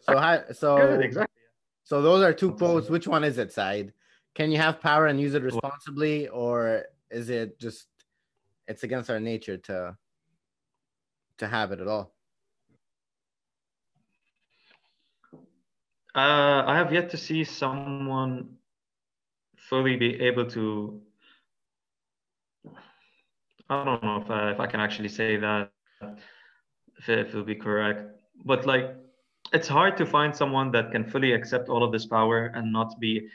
So, 0.00 0.16
hi, 0.16 0.42
so, 0.52 0.76
Good, 0.78 1.00
exactly. 1.02 1.42
so 1.84 2.02
those 2.02 2.22
are 2.22 2.32
two 2.32 2.52
quotes. 2.52 2.88
Which 2.88 3.06
one 3.06 3.24
is 3.24 3.38
it, 3.38 3.52
Saeed? 3.52 3.92
Can 4.34 4.50
you 4.50 4.58
have 4.58 4.80
power 4.80 5.06
and 5.06 5.20
use 5.20 5.34
it 5.34 5.42
responsibly, 5.42 6.28
or 6.28 6.84
is 7.10 7.28
it 7.28 7.58
just 7.60 7.86
it's 8.66 8.82
against 8.82 9.10
our 9.10 9.20
nature 9.20 9.58
to 9.58 9.96
to 11.38 11.46
have 11.46 11.72
it 11.72 11.80
at 11.80 11.86
all? 11.88 12.14
Uh, 16.14 16.62
I 16.66 16.76
have 16.76 16.92
yet 16.92 17.10
to 17.10 17.16
see 17.16 17.44
someone 17.44 18.56
fully 19.72 19.96
be 19.96 20.20
able 20.20 20.44
to. 20.50 21.00
I 23.70 23.84
don't 23.84 24.02
know 24.02 24.16
if 24.22 24.30
I, 24.30 24.50
if 24.52 24.60
I 24.60 24.66
can 24.66 24.80
actually 24.80 25.08
say 25.08 25.38
that, 25.38 25.70
if 26.98 27.08
it, 27.08 27.18
if 27.20 27.28
it'll 27.28 27.44
be 27.44 27.54
correct, 27.54 28.02
but 28.44 28.66
like, 28.66 28.94
it's 29.52 29.68
hard 29.68 29.96
to 29.96 30.04
find 30.06 30.34
someone 30.36 30.70
that 30.72 30.92
can 30.92 31.04
fully 31.04 31.32
accept 31.32 31.68
all 31.70 31.82
of 31.82 31.92
this 31.92 32.06
power 32.06 32.46
and 32.54 32.72
not 32.72 33.00
be, 33.00 33.28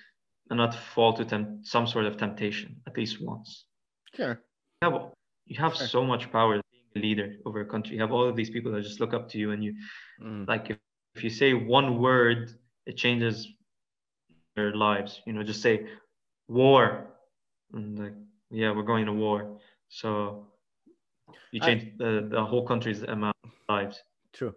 and 0.50 0.58
not 0.58 0.76
fall 0.76 1.14
to 1.14 1.24
some 1.64 1.88
sort 1.88 2.06
of 2.06 2.18
temptation 2.18 2.76
at 2.88 2.96
least 2.98 3.22
once. 3.22 3.66
Sure. 4.16 4.40
You 4.82 4.92
have, 4.92 5.02
you 5.48 5.58
have 5.60 5.76
Sure. 5.76 5.88
so 5.88 6.04
much 6.06 6.32
power 6.32 6.62
being 6.72 6.86
a 6.96 7.00
leader 7.00 7.36
over 7.46 7.62
a 7.62 7.66
country. 7.66 7.96
You 7.96 8.02
have 8.02 8.12
all 8.12 8.28
of 8.30 8.36
these 8.36 8.50
people 8.52 8.72
that 8.74 8.84
just 8.84 9.00
look 9.00 9.14
up 9.14 9.30
to 9.30 9.38
you, 9.40 9.52
and 9.52 9.64
you 9.64 9.74
Mm. 10.22 10.48
like 10.48 10.70
if, 10.70 10.78
if 11.16 11.24
you 11.24 11.30
say 11.30 11.54
one 11.54 12.00
word 12.00 12.52
it 12.86 12.98
changes 12.98 13.48
their 14.56 14.74
lives 14.76 15.22
you 15.26 15.34
know 15.34 15.44
just 15.44 15.62
say 15.62 15.86
war 16.48 17.08
and 17.74 18.00
like 18.00 18.14
yeah 18.50 18.72
we're 18.72 18.84
going 18.84 19.06
to 19.06 19.14
war 19.14 19.60
so 19.90 20.48
you 21.52 21.60
I- 21.62 21.66
change 21.66 21.98
the, 21.98 22.28
the 22.30 22.44
whole 22.44 22.66
country's 22.66 23.04
amount 23.04 23.36
of 23.44 23.52
lives 23.70 24.04
True. 24.34 24.56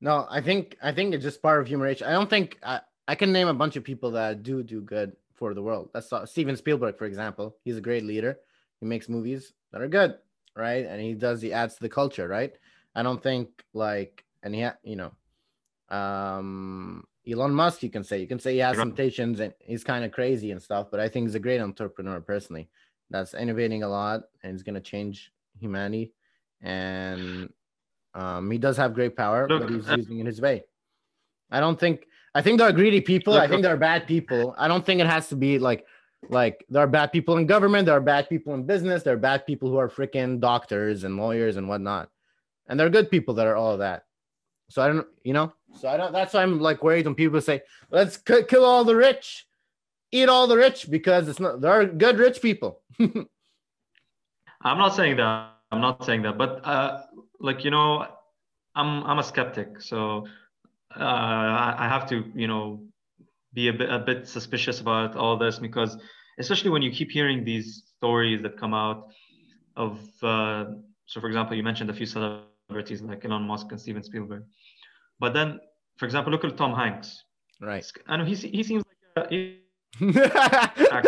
No, 0.00 0.26
I 0.30 0.40
think 0.40 0.76
I 0.82 0.92
think 0.92 1.14
it's 1.14 1.22
just 1.22 1.42
part 1.42 1.60
of 1.60 1.68
human 1.68 1.86
nature. 1.86 2.06
I 2.06 2.12
don't 2.12 2.28
think 2.28 2.58
I, 2.62 2.80
I 3.06 3.14
can 3.14 3.32
name 3.32 3.48
a 3.48 3.54
bunch 3.54 3.76
of 3.76 3.84
people 3.84 4.10
that 4.12 4.42
do 4.42 4.62
do 4.62 4.80
good 4.80 5.14
for 5.34 5.54
the 5.54 5.62
world. 5.62 5.90
That's 5.92 6.12
uh, 6.12 6.26
Steven 6.26 6.56
Spielberg, 6.56 6.98
for 6.98 7.04
example. 7.04 7.56
He's 7.64 7.76
a 7.76 7.80
great 7.80 8.04
leader. 8.04 8.38
He 8.80 8.86
makes 8.86 9.08
movies 9.08 9.52
that 9.72 9.82
are 9.82 9.88
good, 9.88 10.16
right? 10.56 10.86
And 10.86 11.00
he 11.00 11.14
does 11.14 11.42
he 11.42 11.52
adds 11.52 11.74
to 11.74 11.82
the 11.82 11.88
culture, 11.88 12.26
right? 12.26 12.52
I 12.94 13.02
don't 13.02 13.22
think 13.22 13.50
like 13.72 14.24
and 14.42 14.54
he 14.54 14.66
you 14.82 14.96
know, 14.96 15.96
um, 15.96 17.04
Elon 17.30 17.54
Musk. 17.54 17.82
You 17.82 17.90
can 17.90 18.04
say 18.04 18.20
you 18.20 18.26
can 18.26 18.38
say 18.38 18.52
he 18.54 18.58
has 18.58 18.76
temptations 18.76 19.40
and 19.40 19.52
he's 19.58 19.84
kind 19.84 20.04
of 20.04 20.12
crazy 20.12 20.50
and 20.50 20.62
stuff, 20.62 20.88
but 20.90 21.00
I 21.00 21.08
think 21.08 21.26
he's 21.26 21.34
a 21.34 21.40
great 21.40 21.60
entrepreneur 21.60 22.20
personally. 22.20 22.68
That's 23.10 23.34
innovating 23.34 23.82
a 23.82 23.88
lot 23.88 24.22
and 24.42 24.52
he's 24.52 24.62
gonna 24.62 24.80
change 24.80 25.32
humanity. 25.58 26.12
And 26.62 27.52
um, 28.14 28.50
he 28.50 28.58
does 28.58 28.76
have 28.76 28.94
great 28.94 29.16
power, 29.16 29.48
Look, 29.48 29.62
but 29.62 29.70
he's 29.70 29.88
uh, 29.88 29.96
using 29.96 30.20
it 30.20 30.26
his 30.26 30.40
way. 30.40 30.64
I 31.50 31.60
don't 31.60 31.78
think. 31.78 32.06
I 32.34 32.42
think 32.42 32.58
there 32.58 32.68
are 32.68 32.72
greedy 32.72 33.00
people. 33.00 33.34
I 33.34 33.48
think 33.48 33.62
there 33.62 33.74
are 33.74 33.76
bad 33.76 34.06
people. 34.06 34.54
I 34.56 34.68
don't 34.68 34.86
think 34.86 35.00
it 35.00 35.06
has 35.06 35.28
to 35.30 35.36
be 35.36 35.58
like 35.58 35.84
like 36.28 36.64
there 36.68 36.82
are 36.82 36.86
bad 36.86 37.12
people 37.12 37.38
in 37.38 37.46
government. 37.46 37.86
There 37.86 37.96
are 37.96 38.00
bad 38.00 38.28
people 38.28 38.54
in 38.54 38.64
business. 38.64 39.02
There 39.02 39.14
are 39.14 39.18
bad 39.18 39.46
people 39.46 39.70
who 39.70 39.78
are 39.78 39.88
freaking 39.88 40.38
doctors 40.40 41.04
and 41.04 41.16
lawyers 41.16 41.56
and 41.56 41.68
whatnot. 41.68 42.10
And 42.68 42.78
there 42.78 42.86
are 42.86 42.90
good 42.90 43.10
people 43.10 43.34
that 43.34 43.46
are 43.46 43.56
all 43.56 43.72
of 43.72 43.78
that. 43.80 44.04
So 44.70 44.82
I 44.82 44.86
don't, 44.88 45.06
you 45.24 45.34
know. 45.34 45.52
So 45.78 45.88
I 45.88 45.96
don't. 45.96 46.12
That's 46.12 46.32
why 46.34 46.42
I'm 46.42 46.60
like 46.60 46.82
worried 46.82 47.06
when 47.06 47.14
people 47.14 47.40
say, 47.40 47.60
"Let's 47.90 48.16
k- 48.16 48.44
kill 48.44 48.64
all 48.64 48.84
the 48.84 48.96
rich, 48.96 49.46
eat 50.12 50.28
all 50.28 50.46
the 50.46 50.56
rich," 50.56 50.90
because 50.90 51.28
it's 51.28 51.40
not. 51.40 51.60
There 51.60 51.72
are 51.72 51.84
good 51.84 52.18
rich 52.18 52.40
people. 52.40 52.80
i'm 54.62 54.78
not 54.78 54.94
saying 54.94 55.16
that 55.16 55.54
i'm 55.72 55.80
not 55.80 56.04
saying 56.04 56.22
that 56.22 56.36
but 56.36 56.64
uh 56.64 57.02
like 57.40 57.64
you 57.64 57.70
know 57.70 58.06
i'm 58.74 59.02
i'm 59.04 59.18
a 59.18 59.22
skeptic 59.22 59.80
so 59.80 60.26
uh 60.96 61.02
i, 61.02 61.74
I 61.78 61.88
have 61.88 62.08
to 62.10 62.24
you 62.34 62.46
know 62.46 62.82
be 63.54 63.68
a 63.68 63.72
bit 63.72 63.90
a 63.90 63.98
bit 63.98 64.28
suspicious 64.28 64.80
about 64.80 65.16
all 65.16 65.36
this 65.36 65.58
because 65.58 65.96
especially 66.38 66.70
when 66.70 66.82
you 66.82 66.90
keep 66.90 67.10
hearing 67.10 67.44
these 67.44 67.84
stories 67.96 68.42
that 68.42 68.58
come 68.58 68.74
out 68.74 69.08
of 69.76 69.98
uh, 70.22 70.66
so 71.06 71.20
for 71.20 71.26
example 71.26 71.56
you 71.56 71.62
mentioned 71.62 71.90
a 71.90 71.94
few 71.94 72.06
celebrities 72.06 72.49
like 72.74 73.24
Elon 73.24 73.42
Musk 73.42 73.66
and 73.72 73.80
Steven 73.80 74.02
Spielberg 74.02 74.44
but 75.18 75.32
then 75.32 75.58
for 75.96 76.04
example 76.06 76.30
look 76.32 76.44
at 76.44 76.56
Tom 76.56 76.74
Hanks 76.74 77.24
right. 77.60 77.84
I 78.06 78.16
know 78.16 78.24
he, 78.24 78.34
he 78.34 78.62
seems 78.62 78.84
like 79.16 79.26
a, 79.26 79.34
he 79.34 79.56
done 80.00 81.06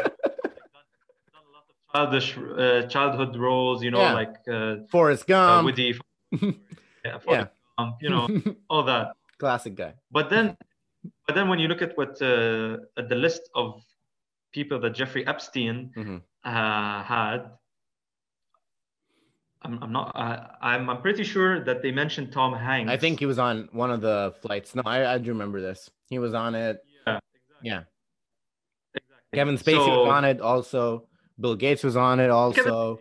a 1.35 1.51
lot 1.55 1.65
of 1.69 1.93
childish 1.95 2.37
uh, 2.39 2.83
childhood 2.89 3.37
roles 3.37 3.83
you 3.83 3.91
know 3.91 4.01
Yeah. 4.01 4.13
like 4.15 4.35
uh, 4.51 4.77
Forrest 4.91 5.25
uh, 5.25 5.27
Gump. 5.33 5.65
Woody 5.67 5.99
yeah, 7.05 7.19
Yeah. 7.29 7.47
um, 7.79 7.95
you 8.01 8.11
know 8.11 8.29
all 8.69 8.83
that 8.85 9.13
Classic 9.39 9.75
guy. 9.75 9.95
but 10.11 10.31
then, 10.31 10.57
but 11.27 11.35
then 11.35 11.49
when 11.49 11.59
you 11.59 11.67
look 11.69 11.83
at 11.83 11.97
what 11.99 12.21
uh, 12.23 12.77
at 12.97 13.09
the 13.09 13.17
list 13.17 13.43
of 13.55 13.83
people 14.53 14.79
that 14.81 14.91
Jeffrey 14.95 15.27
Epstein 15.27 15.91
Mhm. 15.97 16.23
uh, 16.45 17.03
had, 17.03 17.51
I'm, 19.65 19.79
I'm 19.83 19.93
not. 19.93 20.13
Uh, 20.15 20.47
I'm 20.61 20.91
I'm 20.91 21.01
pretty 21.03 21.25
sure 21.25 21.63
that 21.65 21.83
they 21.83 21.93
mentioned 21.93 22.33
Tom 22.33 22.53
Hanks. 22.55 22.91
I 22.91 22.97
think 22.97 23.19
he 23.21 23.27
was 23.27 23.39
on 23.39 23.69
one 23.73 23.91
of 23.91 24.01
the 24.01 24.35
flights. 24.43 24.75
No, 24.75 24.83
I, 24.85 25.15
I 25.15 25.19
do 25.19 25.31
remember 25.31 25.61
this. 25.61 25.89
He 26.09 26.19
was 26.19 26.35
on 26.35 26.55
it. 26.55 26.79
Yeah. 27.07 27.19
Exactly. 27.19 27.21
Yeah. 27.63 27.83
exactly. 28.95 29.17
Kevin 29.35 29.57
Spacey 29.59 29.85
So- 29.87 30.03
was 30.05 30.09
on 30.13 30.25
it 30.25 30.41
also. 30.41 31.07
Bill 31.41 31.55
Gates 31.57 31.83
was 31.83 31.97
on 31.97 32.21
it 32.21 32.31
also. 32.31 33.01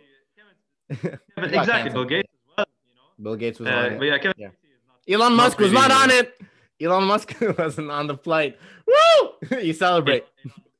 Kevin, 0.88 1.18
Got 1.36 1.44
exactly. 1.54 1.92
Bill 1.92 2.04
Gates 2.04 2.28
as 2.32 2.56
well. 2.56 2.66
You 2.86 2.94
know. 2.94 3.24
Bill 3.24 3.36
Gates 3.36 3.58
was 3.60 3.68
on 3.68 3.74
Uh, 3.74 3.86
it. 3.96 4.02
yeah, 4.02 4.18
Kevin 4.18 4.34
Yeah. 4.38 5.14
Elon 5.14 5.34
Musk 5.34 5.58
was 5.58 5.72
not 5.72 5.90
on 5.90 6.10
it. 6.10 6.34
Elon 6.80 7.04
Musk 7.04 7.34
wasn't 7.58 7.90
on 7.90 8.06
the 8.06 8.16
flight. 8.16 8.56
Woo! 8.86 9.58
you 9.60 9.72
celebrate 9.72 10.24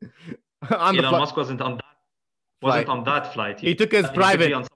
on 0.03 0.95
the 0.97 1.03
Elon 1.03 1.11
flight. 1.11 1.13
Musk 1.13 1.37
wasn't 1.37 1.61
on 1.61 1.77
that. 1.77 1.85
Wasn't 2.63 2.87
Flight. 2.87 2.99
on 2.99 3.05
that 3.05 3.35
flight. 3.35 3.59
He 3.61 3.75
took 3.75 3.91
his 3.93 4.03
he 4.03 4.07
could 4.07 4.13
be 4.15 4.19
private. 4.21 4.69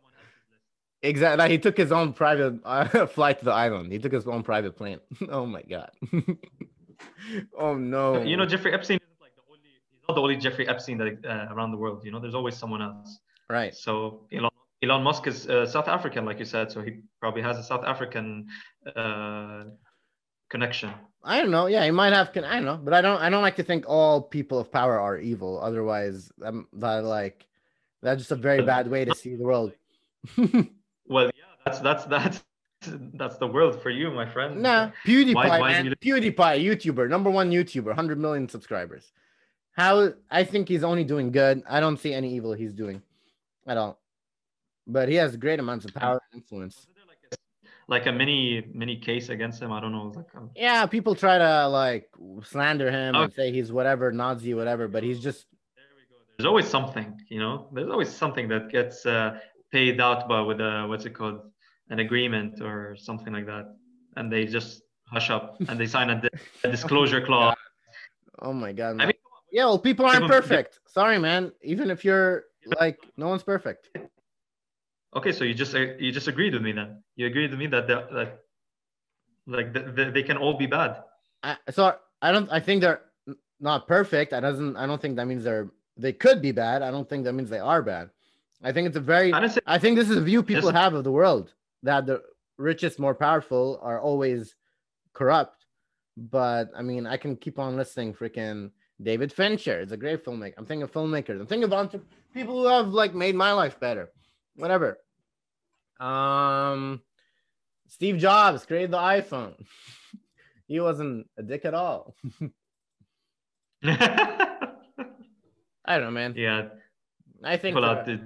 On 1.06 1.22
someone 1.22 1.46
else's 1.46 1.50
list. 1.50 1.50
Exactly. 1.50 1.50
He 1.50 1.58
took 1.58 1.76
his 1.76 1.92
own 1.92 2.12
private 2.12 2.60
uh, 2.64 3.06
flight 3.06 3.38
to 3.40 3.44
the 3.44 3.52
island. 3.52 3.92
He 3.92 3.98
took 3.98 4.12
his 4.12 4.26
own 4.26 4.42
private 4.42 4.76
plane. 4.76 5.00
oh 5.30 5.46
my 5.46 5.62
god. 5.62 5.90
oh 7.58 7.74
no. 7.76 8.22
You 8.22 8.36
know, 8.36 8.46
Jeffrey 8.46 8.72
Epstein 8.72 8.98
isn't 9.02 9.20
like 9.20 9.34
the 9.36 9.42
only. 9.48 9.60
He's 9.90 10.02
not 10.08 10.14
the 10.14 10.20
only 10.20 10.36
Jeffrey 10.36 10.68
Epstein 10.68 10.98
that 10.98 11.24
uh, 11.24 11.54
around 11.54 11.70
the 11.70 11.78
world. 11.78 12.04
You 12.04 12.12
know, 12.12 12.20
there's 12.20 12.34
always 12.34 12.56
someone 12.56 12.82
else. 12.82 13.18
right. 13.48 13.74
So 13.74 14.26
Elon, 14.32 14.50
Elon 14.82 15.02
Musk 15.02 15.26
is 15.26 15.48
uh, 15.48 15.66
South 15.66 15.88
African, 15.88 16.24
like 16.24 16.38
you 16.38 16.44
said. 16.44 16.70
So 16.70 16.82
he 16.82 17.00
probably 17.20 17.42
has 17.42 17.58
a 17.58 17.62
South 17.62 17.84
African 17.84 18.48
uh, 18.94 19.64
connection. 20.48 20.90
I 21.24 21.40
don't 21.40 21.50
know. 21.50 21.66
Yeah, 21.66 21.84
he 21.84 21.90
might 21.90 22.12
have. 22.12 22.32
Con- 22.32 22.44
I 22.44 22.56
don't 22.56 22.64
know, 22.64 22.80
but 22.82 22.94
I 22.94 23.00
don't. 23.00 23.20
I 23.20 23.30
don't 23.30 23.42
like 23.42 23.56
to 23.56 23.64
think 23.64 23.84
all 23.88 24.22
people 24.22 24.58
of 24.58 24.70
power 24.70 24.98
are 25.00 25.18
evil. 25.18 25.60
Otherwise, 25.60 26.30
um, 26.44 26.68
that 26.74 27.04
like 27.04 27.46
that's 28.02 28.20
just 28.20 28.30
a 28.30 28.36
very 28.36 28.62
bad 28.62 28.88
way 28.88 29.04
to 29.04 29.14
see 29.14 29.34
the 29.34 29.44
world. 29.44 29.72
Well, 31.08 31.26
yeah, 31.34 31.44
that's 31.64 31.78
that's 31.80 32.04
that's 32.04 32.44
that's 33.14 33.36
the 33.38 33.46
world 33.46 33.82
for 33.82 33.90
you, 33.90 34.10
my 34.10 34.26
friend. 34.26 34.62
Nah, 34.62 34.90
PewDiePie, 35.04 35.34
Why- 35.34 35.60
why 35.60 35.72
man. 35.72 35.86
you- 35.86 35.96
PewDiePie, 35.96 36.64
YouTuber, 36.64 37.08
number 37.08 37.30
one 37.30 37.50
YouTuber, 37.50 37.86
100 37.86 38.18
million 38.18 38.48
subscribers. 38.48 39.12
How 39.72 40.12
I 40.30 40.44
think 40.44 40.68
he's 40.68 40.84
only 40.84 41.04
doing 41.04 41.30
good. 41.32 41.62
I 41.68 41.80
don't 41.80 41.98
see 41.98 42.14
any 42.14 42.32
evil 42.34 42.52
he's 42.54 42.72
doing 42.72 43.02
at 43.66 43.76
all. 43.76 44.00
But 44.86 45.08
he 45.08 45.16
has 45.16 45.36
great 45.36 45.58
amounts 45.58 45.84
of 45.84 45.92
power 45.94 46.20
and 46.32 46.40
influence. 46.40 46.86
Like 47.08 47.18
a, 47.32 47.36
like 47.88 48.06
a 48.06 48.12
mini 48.12 48.64
mini 48.72 48.96
case 48.96 49.28
against 49.28 49.60
him? 49.60 49.72
I 49.72 49.80
don't 49.80 49.92
know. 49.92 50.12
Like 50.14 50.34
um, 50.36 50.50
Yeah, 50.54 50.86
people 50.86 51.14
try 51.14 51.36
to 51.38 51.68
like 51.68 52.08
slander 52.44 52.90
him 52.90 53.14
and 53.16 53.32
say 53.32 53.52
he's 53.52 53.70
whatever, 53.72 54.12
Nazi, 54.12 54.54
whatever, 54.54 54.86
but 54.88 55.02
he's 55.02 55.18
just 55.20 55.46
there 55.76 55.84
we 55.96 56.02
go. 56.08 56.22
There's 56.38 56.46
always 56.46 56.68
something, 56.68 57.20
you 57.28 57.40
know. 57.40 57.68
There's 57.72 57.90
always 57.90 58.08
something 58.10 58.48
that 58.48 58.70
gets 58.70 59.04
uh, 59.04 59.38
paid 59.72 60.00
out 60.00 60.28
by 60.28 60.40
with 60.40 60.60
a 60.60 60.86
what's 60.88 61.04
it 61.04 61.14
called, 61.14 61.40
an 61.90 62.00
agreement 62.00 62.60
or 62.60 62.96
something 62.96 63.32
like 63.32 63.46
that, 63.46 63.66
and 64.16 64.32
they 64.32 64.44
just 64.46 64.82
hush 65.04 65.30
up 65.30 65.56
and 65.68 65.78
they 65.78 65.86
sign 65.86 66.10
a, 66.10 66.20
di- 66.20 66.38
a 66.64 66.70
disclosure 66.70 67.20
clause. 67.24 67.56
oh 68.40 68.52
my 68.52 68.72
god. 68.72 69.00
I 69.00 69.06
mean, 69.06 69.12
yeah, 69.52 69.64
well, 69.64 69.78
people 69.78 70.06
aren't 70.06 70.26
perfect. 70.26 70.80
Sorry, 70.88 71.18
man. 71.18 71.52
Even 71.62 71.90
if 71.90 72.04
you're 72.04 72.44
like 72.80 72.98
no 73.16 73.28
one's 73.28 73.42
perfect. 73.42 73.90
Okay, 75.14 75.32
so 75.32 75.44
you 75.44 75.54
just 75.54 75.74
uh, 75.74 75.94
you 75.98 76.12
just 76.12 76.28
agreed 76.28 76.52
with 76.52 76.62
me 76.62 76.72
then. 76.72 77.02
You 77.14 77.26
agreed 77.26 77.50
with 77.50 77.58
me 77.58 77.66
that 77.68 77.86
that 77.86 78.40
like 79.46 79.72
the, 79.72 79.80
the, 79.80 80.10
they 80.10 80.22
can 80.22 80.36
all 80.36 80.54
be 80.54 80.66
bad. 80.66 81.02
I, 81.42 81.56
so 81.70 81.94
I 82.20 82.32
don't. 82.32 82.50
I 82.50 82.60
think 82.60 82.80
they're 82.82 83.02
not 83.60 83.86
perfect. 83.86 84.32
I 84.32 84.40
doesn't. 84.40 84.76
I 84.76 84.86
don't 84.86 85.00
think 85.00 85.16
that 85.16 85.26
means 85.26 85.44
they're. 85.44 85.70
They 85.96 86.12
could 86.12 86.42
be 86.42 86.52
bad. 86.52 86.82
I 86.82 86.90
don't 86.90 87.08
think 87.08 87.24
that 87.24 87.32
means 87.32 87.48
they 87.48 87.58
are 87.58 87.82
bad. 87.82 88.10
I 88.62 88.72
think 88.72 88.88
it's 88.88 88.96
a 88.96 89.00
very. 89.00 89.32
I 89.32 89.48
I 89.66 89.78
think 89.78 89.96
this 89.96 90.10
is 90.10 90.16
a 90.16 90.20
view 90.22 90.42
people 90.42 90.72
have 90.72 90.94
of 90.94 91.04
the 91.04 91.12
world 91.12 91.52
that 91.82 92.06
the 92.06 92.22
richest, 92.58 92.98
more 92.98 93.14
powerful 93.14 93.78
are 93.82 94.00
always 94.00 94.54
corrupt. 95.12 95.66
But 96.16 96.70
I 96.76 96.82
mean, 96.82 97.06
I 97.06 97.16
can 97.16 97.36
keep 97.36 97.58
on 97.58 97.76
listing 97.76 98.14
freaking 98.14 98.70
David 99.02 99.32
Fincher 99.32 99.80
is 99.80 99.92
a 99.92 99.96
great 99.96 100.24
filmmaker. 100.24 100.54
I'm 100.56 100.64
thinking 100.64 100.82
of 100.82 100.92
filmmakers. 100.92 101.40
I'm 101.40 101.46
thinking 101.46 101.64
of 101.64 101.72
entre- 101.72 102.00
people 102.32 102.62
who 102.62 102.68
have 102.68 102.88
like 102.88 103.14
made 103.14 103.34
my 103.34 103.52
life 103.52 103.78
better. 103.78 104.10
Whatever. 104.54 104.98
Um, 106.00 107.02
Steve 107.88 108.16
Jobs 108.18 108.64
created 108.64 108.90
the 108.90 108.98
iPhone. 108.98 109.54
he 110.66 110.80
wasn't 110.80 111.28
a 111.36 111.42
dick 111.42 111.64
at 111.64 111.74
all. 111.74 112.14
I 113.84 114.58
don't 115.86 116.02
know, 116.02 116.10
man. 116.10 116.34
yeah, 116.36 116.68
I 117.44 117.56
think 117.58 117.74
pull 117.74 117.84
uh, 117.84 117.88
out 117.88 118.06
the 118.06 118.20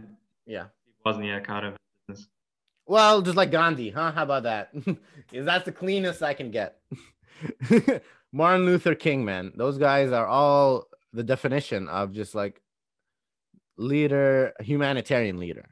yeah. 0.51 0.67
Wozniak 1.07 1.49
out 1.49 1.65
of 1.65 1.77
business. 2.09 2.29
Well, 2.87 3.23
just 3.23 3.37
like 3.37 3.51
Gandhi, 3.51 3.91
huh? 3.91 4.13
How 4.13 4.25
about 4.25 4.43
that? 4.43 4.73
Is 5.33 5.47
that's 5.47 5.65
the 5.65 5.73
cleanest 5.73 6.23
I 6.23 6.35
can 6.35 6.51
get. 6.51 6.81
Martin 8.33 8.67
Luther 8.67 8.95
King, 8.95 9.25
man. 9.25 9.53
Those 9.57 9.79
guys 9.79 10.11
are 10.13 10.27
all 10.27 10.87
the 11.13 11.23
definition 11.23 11.89
of 11.89 12.13
just 12.13 12.35
like 12.35 12.61
leader, 13.77 14.53
humanitarian 14.61 15.39
leader. 15.39 15.67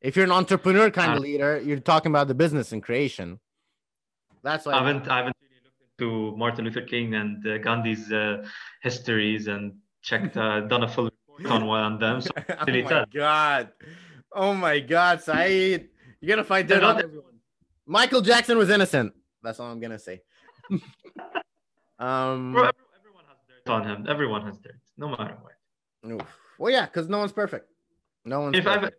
If 0.00 0.16
you're 0.16 0.24
an 0.24 0.32
entrepreneur 0.32 0.90
kind 0.90 1.12
of 1.12 1.18
Uh, 1.18 1.22
leader, 1.22 1.60
you're 1.60 1.80
talking 1.80 2.12
about 2.12 2.28
the 2.28 2.34
business 2.34 2.72
and 2.72 2.82
creation. 2.82 3.38
That's 4.42 4.64
why 4.64 4.72
I 4.72 4.78
haven't 4.78 5.08
I 5.08 5.18
haven't 5.18 5.36
really 5.42 5.60
looked 5.64 6.00
into 6.00 6.36
Martin 6.36 6.64
Luther 6.64 6.82
King 6.82 7.14
and 7.14 7.46
uh, 7.46 7.58
Gandhi's 7.58 8.10
uh, 8.12 8.46
histories 8.82 9.48
and 9.48 9.74
checked 10.02 10.36
uh, 10.36 10.60
done 10.60 10.84
a 10.84 10.88
full 10.88 11.09
on 11.48 11.66
one 11.66 11.98
them. 11.98 12.20
So 12.20 12.30
oh 12.36 12.64
my 12.66 13.04
god. 13.12 13.68
Oh 14.32 14.54
my 14.54 14.80
god, 14.80 15.22
Saeed. 15.22 15.88
You're 16.20 16.36
gonna 16.36 16.44
fight 16.44 16.68
they're 16.68 16.78
on 16.78 16.96
not 16.96 17.04
everyone. 17.04 17.34
Michael 17.86 18.20
Jackson 18.20 18.58
was 18.58 18.70
innocent. 18.70 19.12
That's 19.42 19.58
all 19.58 19.70
I'm 19.70 19.80
gonna 19.80 19.98
say. 19.98 20.22
um 21.98 22.52
Bro, 22.52 22.70
everyone 22.98 23.24
has 23.28 23.38
dirt 23.48 23.72
on 23.72 23.86
him. 23.86 24.06
Everyone 24.08 24.42
has 24.46 24.58
dirt, 24.58 24.78
no 24.96 25.08
matter 25.08 25.36
what. 25.40 26.12
oof. 26.12 26.26
well 26.58 26.72
yeah, 26.72 26.86
because 26.86 27.08
no 27.08 27.18
one's 27.18 27.32
perfect. 27.32 27.68
No 28.24 28.40
one's 28.42 28.56
If 28.56 28.66
I, 28.66 28.74
ever, 28.74 28.80
perfect. 28.82 28.98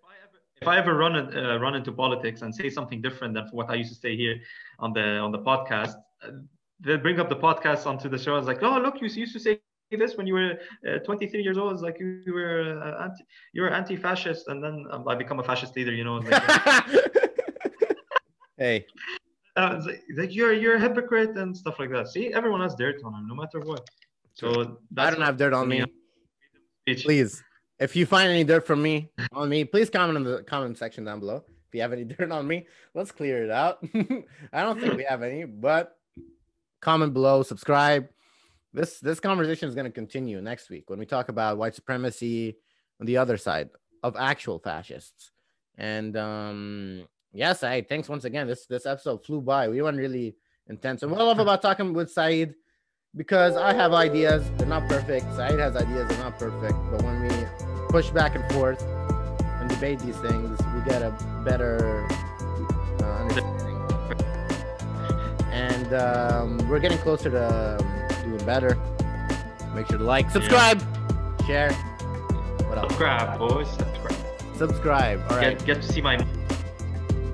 if 0.61 0.67
I 0.67 0.77
ever 0.77 0.81
if 0.81 0.89
I 0.89 0.91
ever 0.91 0.97
run 0.97 1.15
uh, 1.15 1.57
run 1.59 1.75
into 1.75 1.91
politics 1.91 2.41
and 2.41 2.53
say 2.53 2.69
something 2.69 3.01
different 3.01 3.33
than 3.35 3.47
what 3.51 3.69
I 3.69 3.75
used 3.75 3.93
to 3.93 3.99
say 3.99 4.17
here 4.17 4.41
on 4.79 4.93
the 4.93 5.17
on 5.17 5.31
the 5.31 5.39
podcast, 5.39 5.95
uh, 6.23 6.31
they'll 6.79 6.97
bring 6.97 7.19
up 7.19 7.29
the 7.29 7.35
podcast 7.35 7.85
onto 7.85 8.09
the 8.09 8.17
show. 8.17 8.35
It's 8.37 8.47
like, 8.47 8.63
oh 8.63 8.79
look, 8.79 8.99
you 9.01 9.07
used 9.07 9.33
to 9.33 9.39
say 9.39 9.61
this 9.97 10.17
when 10.17 10.27
you 10.27 10.33
were 10.33 10.59
uh, 10.87 10.99
23 10.99 11.41
years 11.41 11.57
old. 11.57 11.73
It's 11.73 11.81
like 11.81 11.99
you, 11.99 12.21
you 12.25 12.33
were 12.33 12.81
uh, 12.83 13.03
anti 13.03 13.23
you 13.53 13.61
were 13.61 13.69
anti-fascist, 13.69 14.47
and 14.47 14.63
then 14.63 14.85
um, 14.91 15.07
I 15.07 15.15
become 15.15 15.39
a 15.39 15.43
fascist 15.43 15.75
leader. 15.75 15.93
You 15.93 16.03
know, 16.03 16.15
like, 16.15 16.43
hey, 18.57 18.85
uh, 19.55 19.81
like, 19.85 20.03
like 20.17 20.35
you're 20.35 20.53
you're 20.53 20.75
a 20.75 20.79
hypocrite 20.79 21.37
and 21.37 21.55
stuff 21.55 21.79
like 21.79 21.91
that. 21.91 22.07
See, 22.07 22.33
everyone 22.33 22.61
has 22.61 22.75
dirt 22.75 23.01
on 23.03 23.13
him, 23.13 23.27
no 23.27 23.35
matter 23.35 23.59
what. 23.59 23.87
So 24.33 24.77
I 24.97 25.11
don't 25.11 25.21
have 25.21 25.37
dirt 25.37 25.53
on 25.53 25.67
me. 25.67 25.83
Speech. 26.83 27.03
Please, 27.03 27.43
if 27.79 27.95
you 27.95 28.05
find 28.05 28.29
any 28.29 28.43
dirt 28.43 28.65
from 28.65 28.81
me 28.81 29.09
on 29.33 29.49
me, 29.49 29.65
please 29.65 29.89
comment 29.89 30.17
in 30.17 30.23
the 30.23 30.43
comment 30.43 30.77
section 30.77 31.03
down 31.03 31.19
below. 31.19 31.43
If 31.67 31.75
you 31.75 31.81
have 31.81 31.93
any 31.93 32.03
dirt 32.15 32.31
on 32.31 32.47
me, 32.47 32.67
let's 32.93 33.11
clear 33.11 33.43
it 33.43 33.51
out. 33.51 33.83
I 34.53 34.63
don't 34.63 34.79
think 34.79 34.95
we 34.95 35.03
have 35.03 35.23
any, 35.23 35.45
but 35.45 35.97
comment 36.81 37.13
below, 37.13 37.43
subscribe. 37.43 38.07
This 38.74 38.99
this 38.99 39.19
conversation 39.19 39.67
is 39.67 39.76
going 39.76 39.86
to 39.86 39.91
continue 39.91 40.41
next 40.41 40.69
week 40.69 40.89
when 40.89 40.97
we 40.97 41.05
talk 41.05 41.28
about 41.28 41.57
white 41.57 41.76
supremacy 41.76 42.55
on 42.99 43.05
the 43.05 43.17
other 43.17 43.38
side 43.38 43.69
of 44.01 44.15
actual 44.17 44.59
fascists. 44.59 45.32
And 45.78 46.15
um 46.15 47.07
yes, 47.34 47.63
I 47.63 47.82
thanks 47.82 48.07
once 48.07 48.24
again. 48.24 48.47
This 48.47 48.65
this 48.67 48.86
episode 48.86 49.26
flew 49.26 49.41
by. 49.41 49.67
We 49.67 49.82
went 49.82 49.97
really 49.97 50.36
intense. 50.67 51.03
And 51.03 51.11
what 51.11 51.19
I 51.19 51.24
love 51.26 51.39
about 51.39 51.61
talking 51.61 51.91
with 51.93 52.11
Saeed 52.11 52.55
because 53.13 53.57
I 53.57 53.74
have 53.74 53.91
ideas, 53.91 54.49
they're 54.57 54.67
not 54.67 54.88
perfect. 54.88 55.26
Saeed 55.36 55.59
has 55.59 55.76
ideas, 55.76 56.07
they're 56.07 56.19
not 56.19 56.39
perfect. 56.39 56.78
But 56.89 57.03
when 57.03 57.24
we 57.24 57.30
push 57.89 58.09
back 58.11 58.36
and 58.36 58.53
forth 58.53 58.82
and 58.82 59.69
debate 59.69 59.99
these 59.99 60.15
things, 60.17 60.57
we 60.74 60.82
get 60.89 61.01
a 61.01 61.11
better 61.43 62.07
uh, 63.01 63.17
understanding. 63.19 63.57
And 65.51 65.93
um, 65.93 66.69
we're 66.69 66.80
getting 66.80 66.97
closer 66.99 67.30
to 67.30 67.78
um, 67.78 68.00
doing 68.24 68.45
better. 68.45 68.78
Make 69.74 69.88
sure 69.88 69.97
to 69.97 70.03
like, 70.03 70.30
subscribe, 70.30 70.82
share. 71.45 71.72
What 71.74 72.78
else? 72.78 72.91
Subscribe, 72.91 73.39
boys. 73.39 73.69
Subscribe. 73.69 74.17
Subscribe. 74.57 75.22
All 75.30 75.38
right. 75.38 75.57
Get, 75.59 75.65
get 75.65 75.82
to 75.82 75.93
see 75.93 76.01
my 76.01 76.15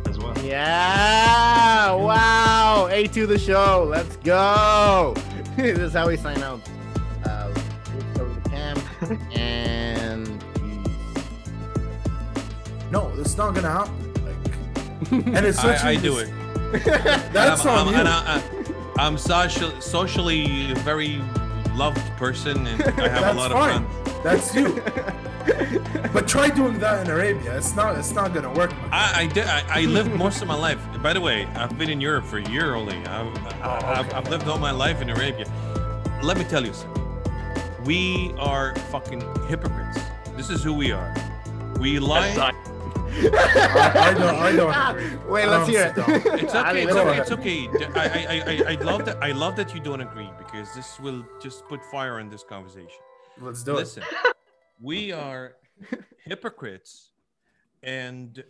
as 0.06 0.18
well. 0.18 0.38
Yeah! 0.44 1.94
Wow! 1.94 2.88
A 2.92 3.08
to 3.08 3.26
the 3.28 3.38
show. 3.40 3.86
Let's 3.90 4.16
go. 4.18 5.14
this 5.58 5.78
is 5.80 5.94
how 5.94 6.08
we 6.08 6.18
sign 6.18 6.42
out. 6.42 6.62
Uh, 7.26 7.52
over 8.20 8.34
the 8.34 8.50
cam 8.50 8.78
and. 9.32 10.28
No, 12.92 13.12
it's 13.18 13.36
not 13.36 13.54
gonna 13.54 13.70
happen. 13.70 14.14
Like, 14.24 15.12
and 15.36 15.46
it's 15.46 15.60
such 15.60 15.84
I, 15.84 15.90
I 15.90 15.92
a- 15.94 16.02
do 16.02 16.20
it. 16.20 16.32
That's 17.34 17.66
I'm, 17.66 17.70
on 17.70 17.88
I'm, 17.88 17.94
you. 17.94 18.00
and 18.00 18.08
I, 18.08 18.36
I, 18.38 18.57
I'm 18.98 19.18
social, 19.18 19.80
socially 19.82 20.74
very 20.76 21.22
loved 21.76 22.02
person, 22.18 22.66
and 22.68 22.82
I 22.84 23.08
have 23.08 23.22
That's 23.22 23.34
a 23.36 23.38
lot 23.38 23.52
fine. 23.52 23.84
of 23.84 24.08
fun. 24.08 24.24
That's 24.24 24.56
you. 24.56 24.82
but 26.12 26.28
try 26.28 26.50
doing 26.50 26.80
that 26.80 27.06
in 27.06 27.12
Arabia. 27.12 27.56
It's 27.58 27.76
not. 27.76 27.98
It's 27.98 28.12
not 28.12 28.34
gonna 28.34 28.52
work. 28.54 28.72
man. 28.72 28.90
I, 28.92 29.22
I 29.22 29.28
did. 29.28 29.46
I, 29.46 29.64
I 29.70 29.82
lived 29.86 30.12
most 30.16 30.42
of 30.42 30.48
my 30.48 30.56
life. 30.56 30.80
By 31.02 31.14
the 31.14 31.22
way, 31.22 31.46
I've 31.56 31.78
been 31.78 31.90
in 31.90 32.02
Europe 32.02 32.26
for 32.26 32.38
a 32.40 32.50
year 32.50 32.76
only. 32.76 32.98
I've, 33.06 33.38
oh, 33.38 33.50
I, 33.62 34.00
I've. 34.00 34.14
I've 34.14 34.30
lived 34.30 34.48
all 34.48 34.58
my 34.60 34.72
life 34.72 35.02
in 35.02 35.10
Arabia. 35.10 35.46
Let 36.24 36.38
me 36.38 36.44
tell 36.44 36.66
you 36.66 36.74
something. 36.74 37.04
We 37.86 38.34
are 38.40 38.76
fucking 38.92 39.22
hypocrites. 39.48 40.00
This 40.36 40.50
is 40.50 40.64
who 40.64 40.74
we 40.74 40.92
are. 40.92 41.14
We 41.80 42.00
lie. 42.00 42.52
Yes, 43.22 43.34
I- 43.34 43.92
I, 44.00 44.10
I 44.10 44.14
don't. 44.14 44.36
I 44.36 44.52
don't 44.56 44.74
agree. 44.98 45.32
Wait, 45.32 45.48
let's 45.48 45.64
Um, 45.66 45.70
hear 45.70 45.86
it. 45.86 45.94
It's 46.44 46.56
okay. 46.56 46.84
It's 46.84 46.96
okay. 46.96 47.18
It's 47.20 47.32
okay. 47.32 47.68
I, 47.96 48.02
I, 48.34 48.72
I, 48.72 48.72
I 48.74 48.76
love 48.84 49.06
that. 49.06 49.18
I 49.24 49.32
love 49.32 49.56
that 49.56 49.74
you 49.74 49.80
don't 49.80 50.02
agree 50.02 50.30
because 50.38 50.74
this 50.76 51.00
will 51.00 51.26
just 51.42 51.68
put 51.68 51.84
fire 51.86 52.20
in 52.20 52.30
this 52.30 52.44
conversation. 52.44 53.02
Let's 53.40 53.64
do 53.64 53.74
it. 53.74 53.76
Listen, 53.76 54.04
we 54.82 55.12
are 55.12 55.56
hypocrites, 56.26 57.12
and 57.84 58.44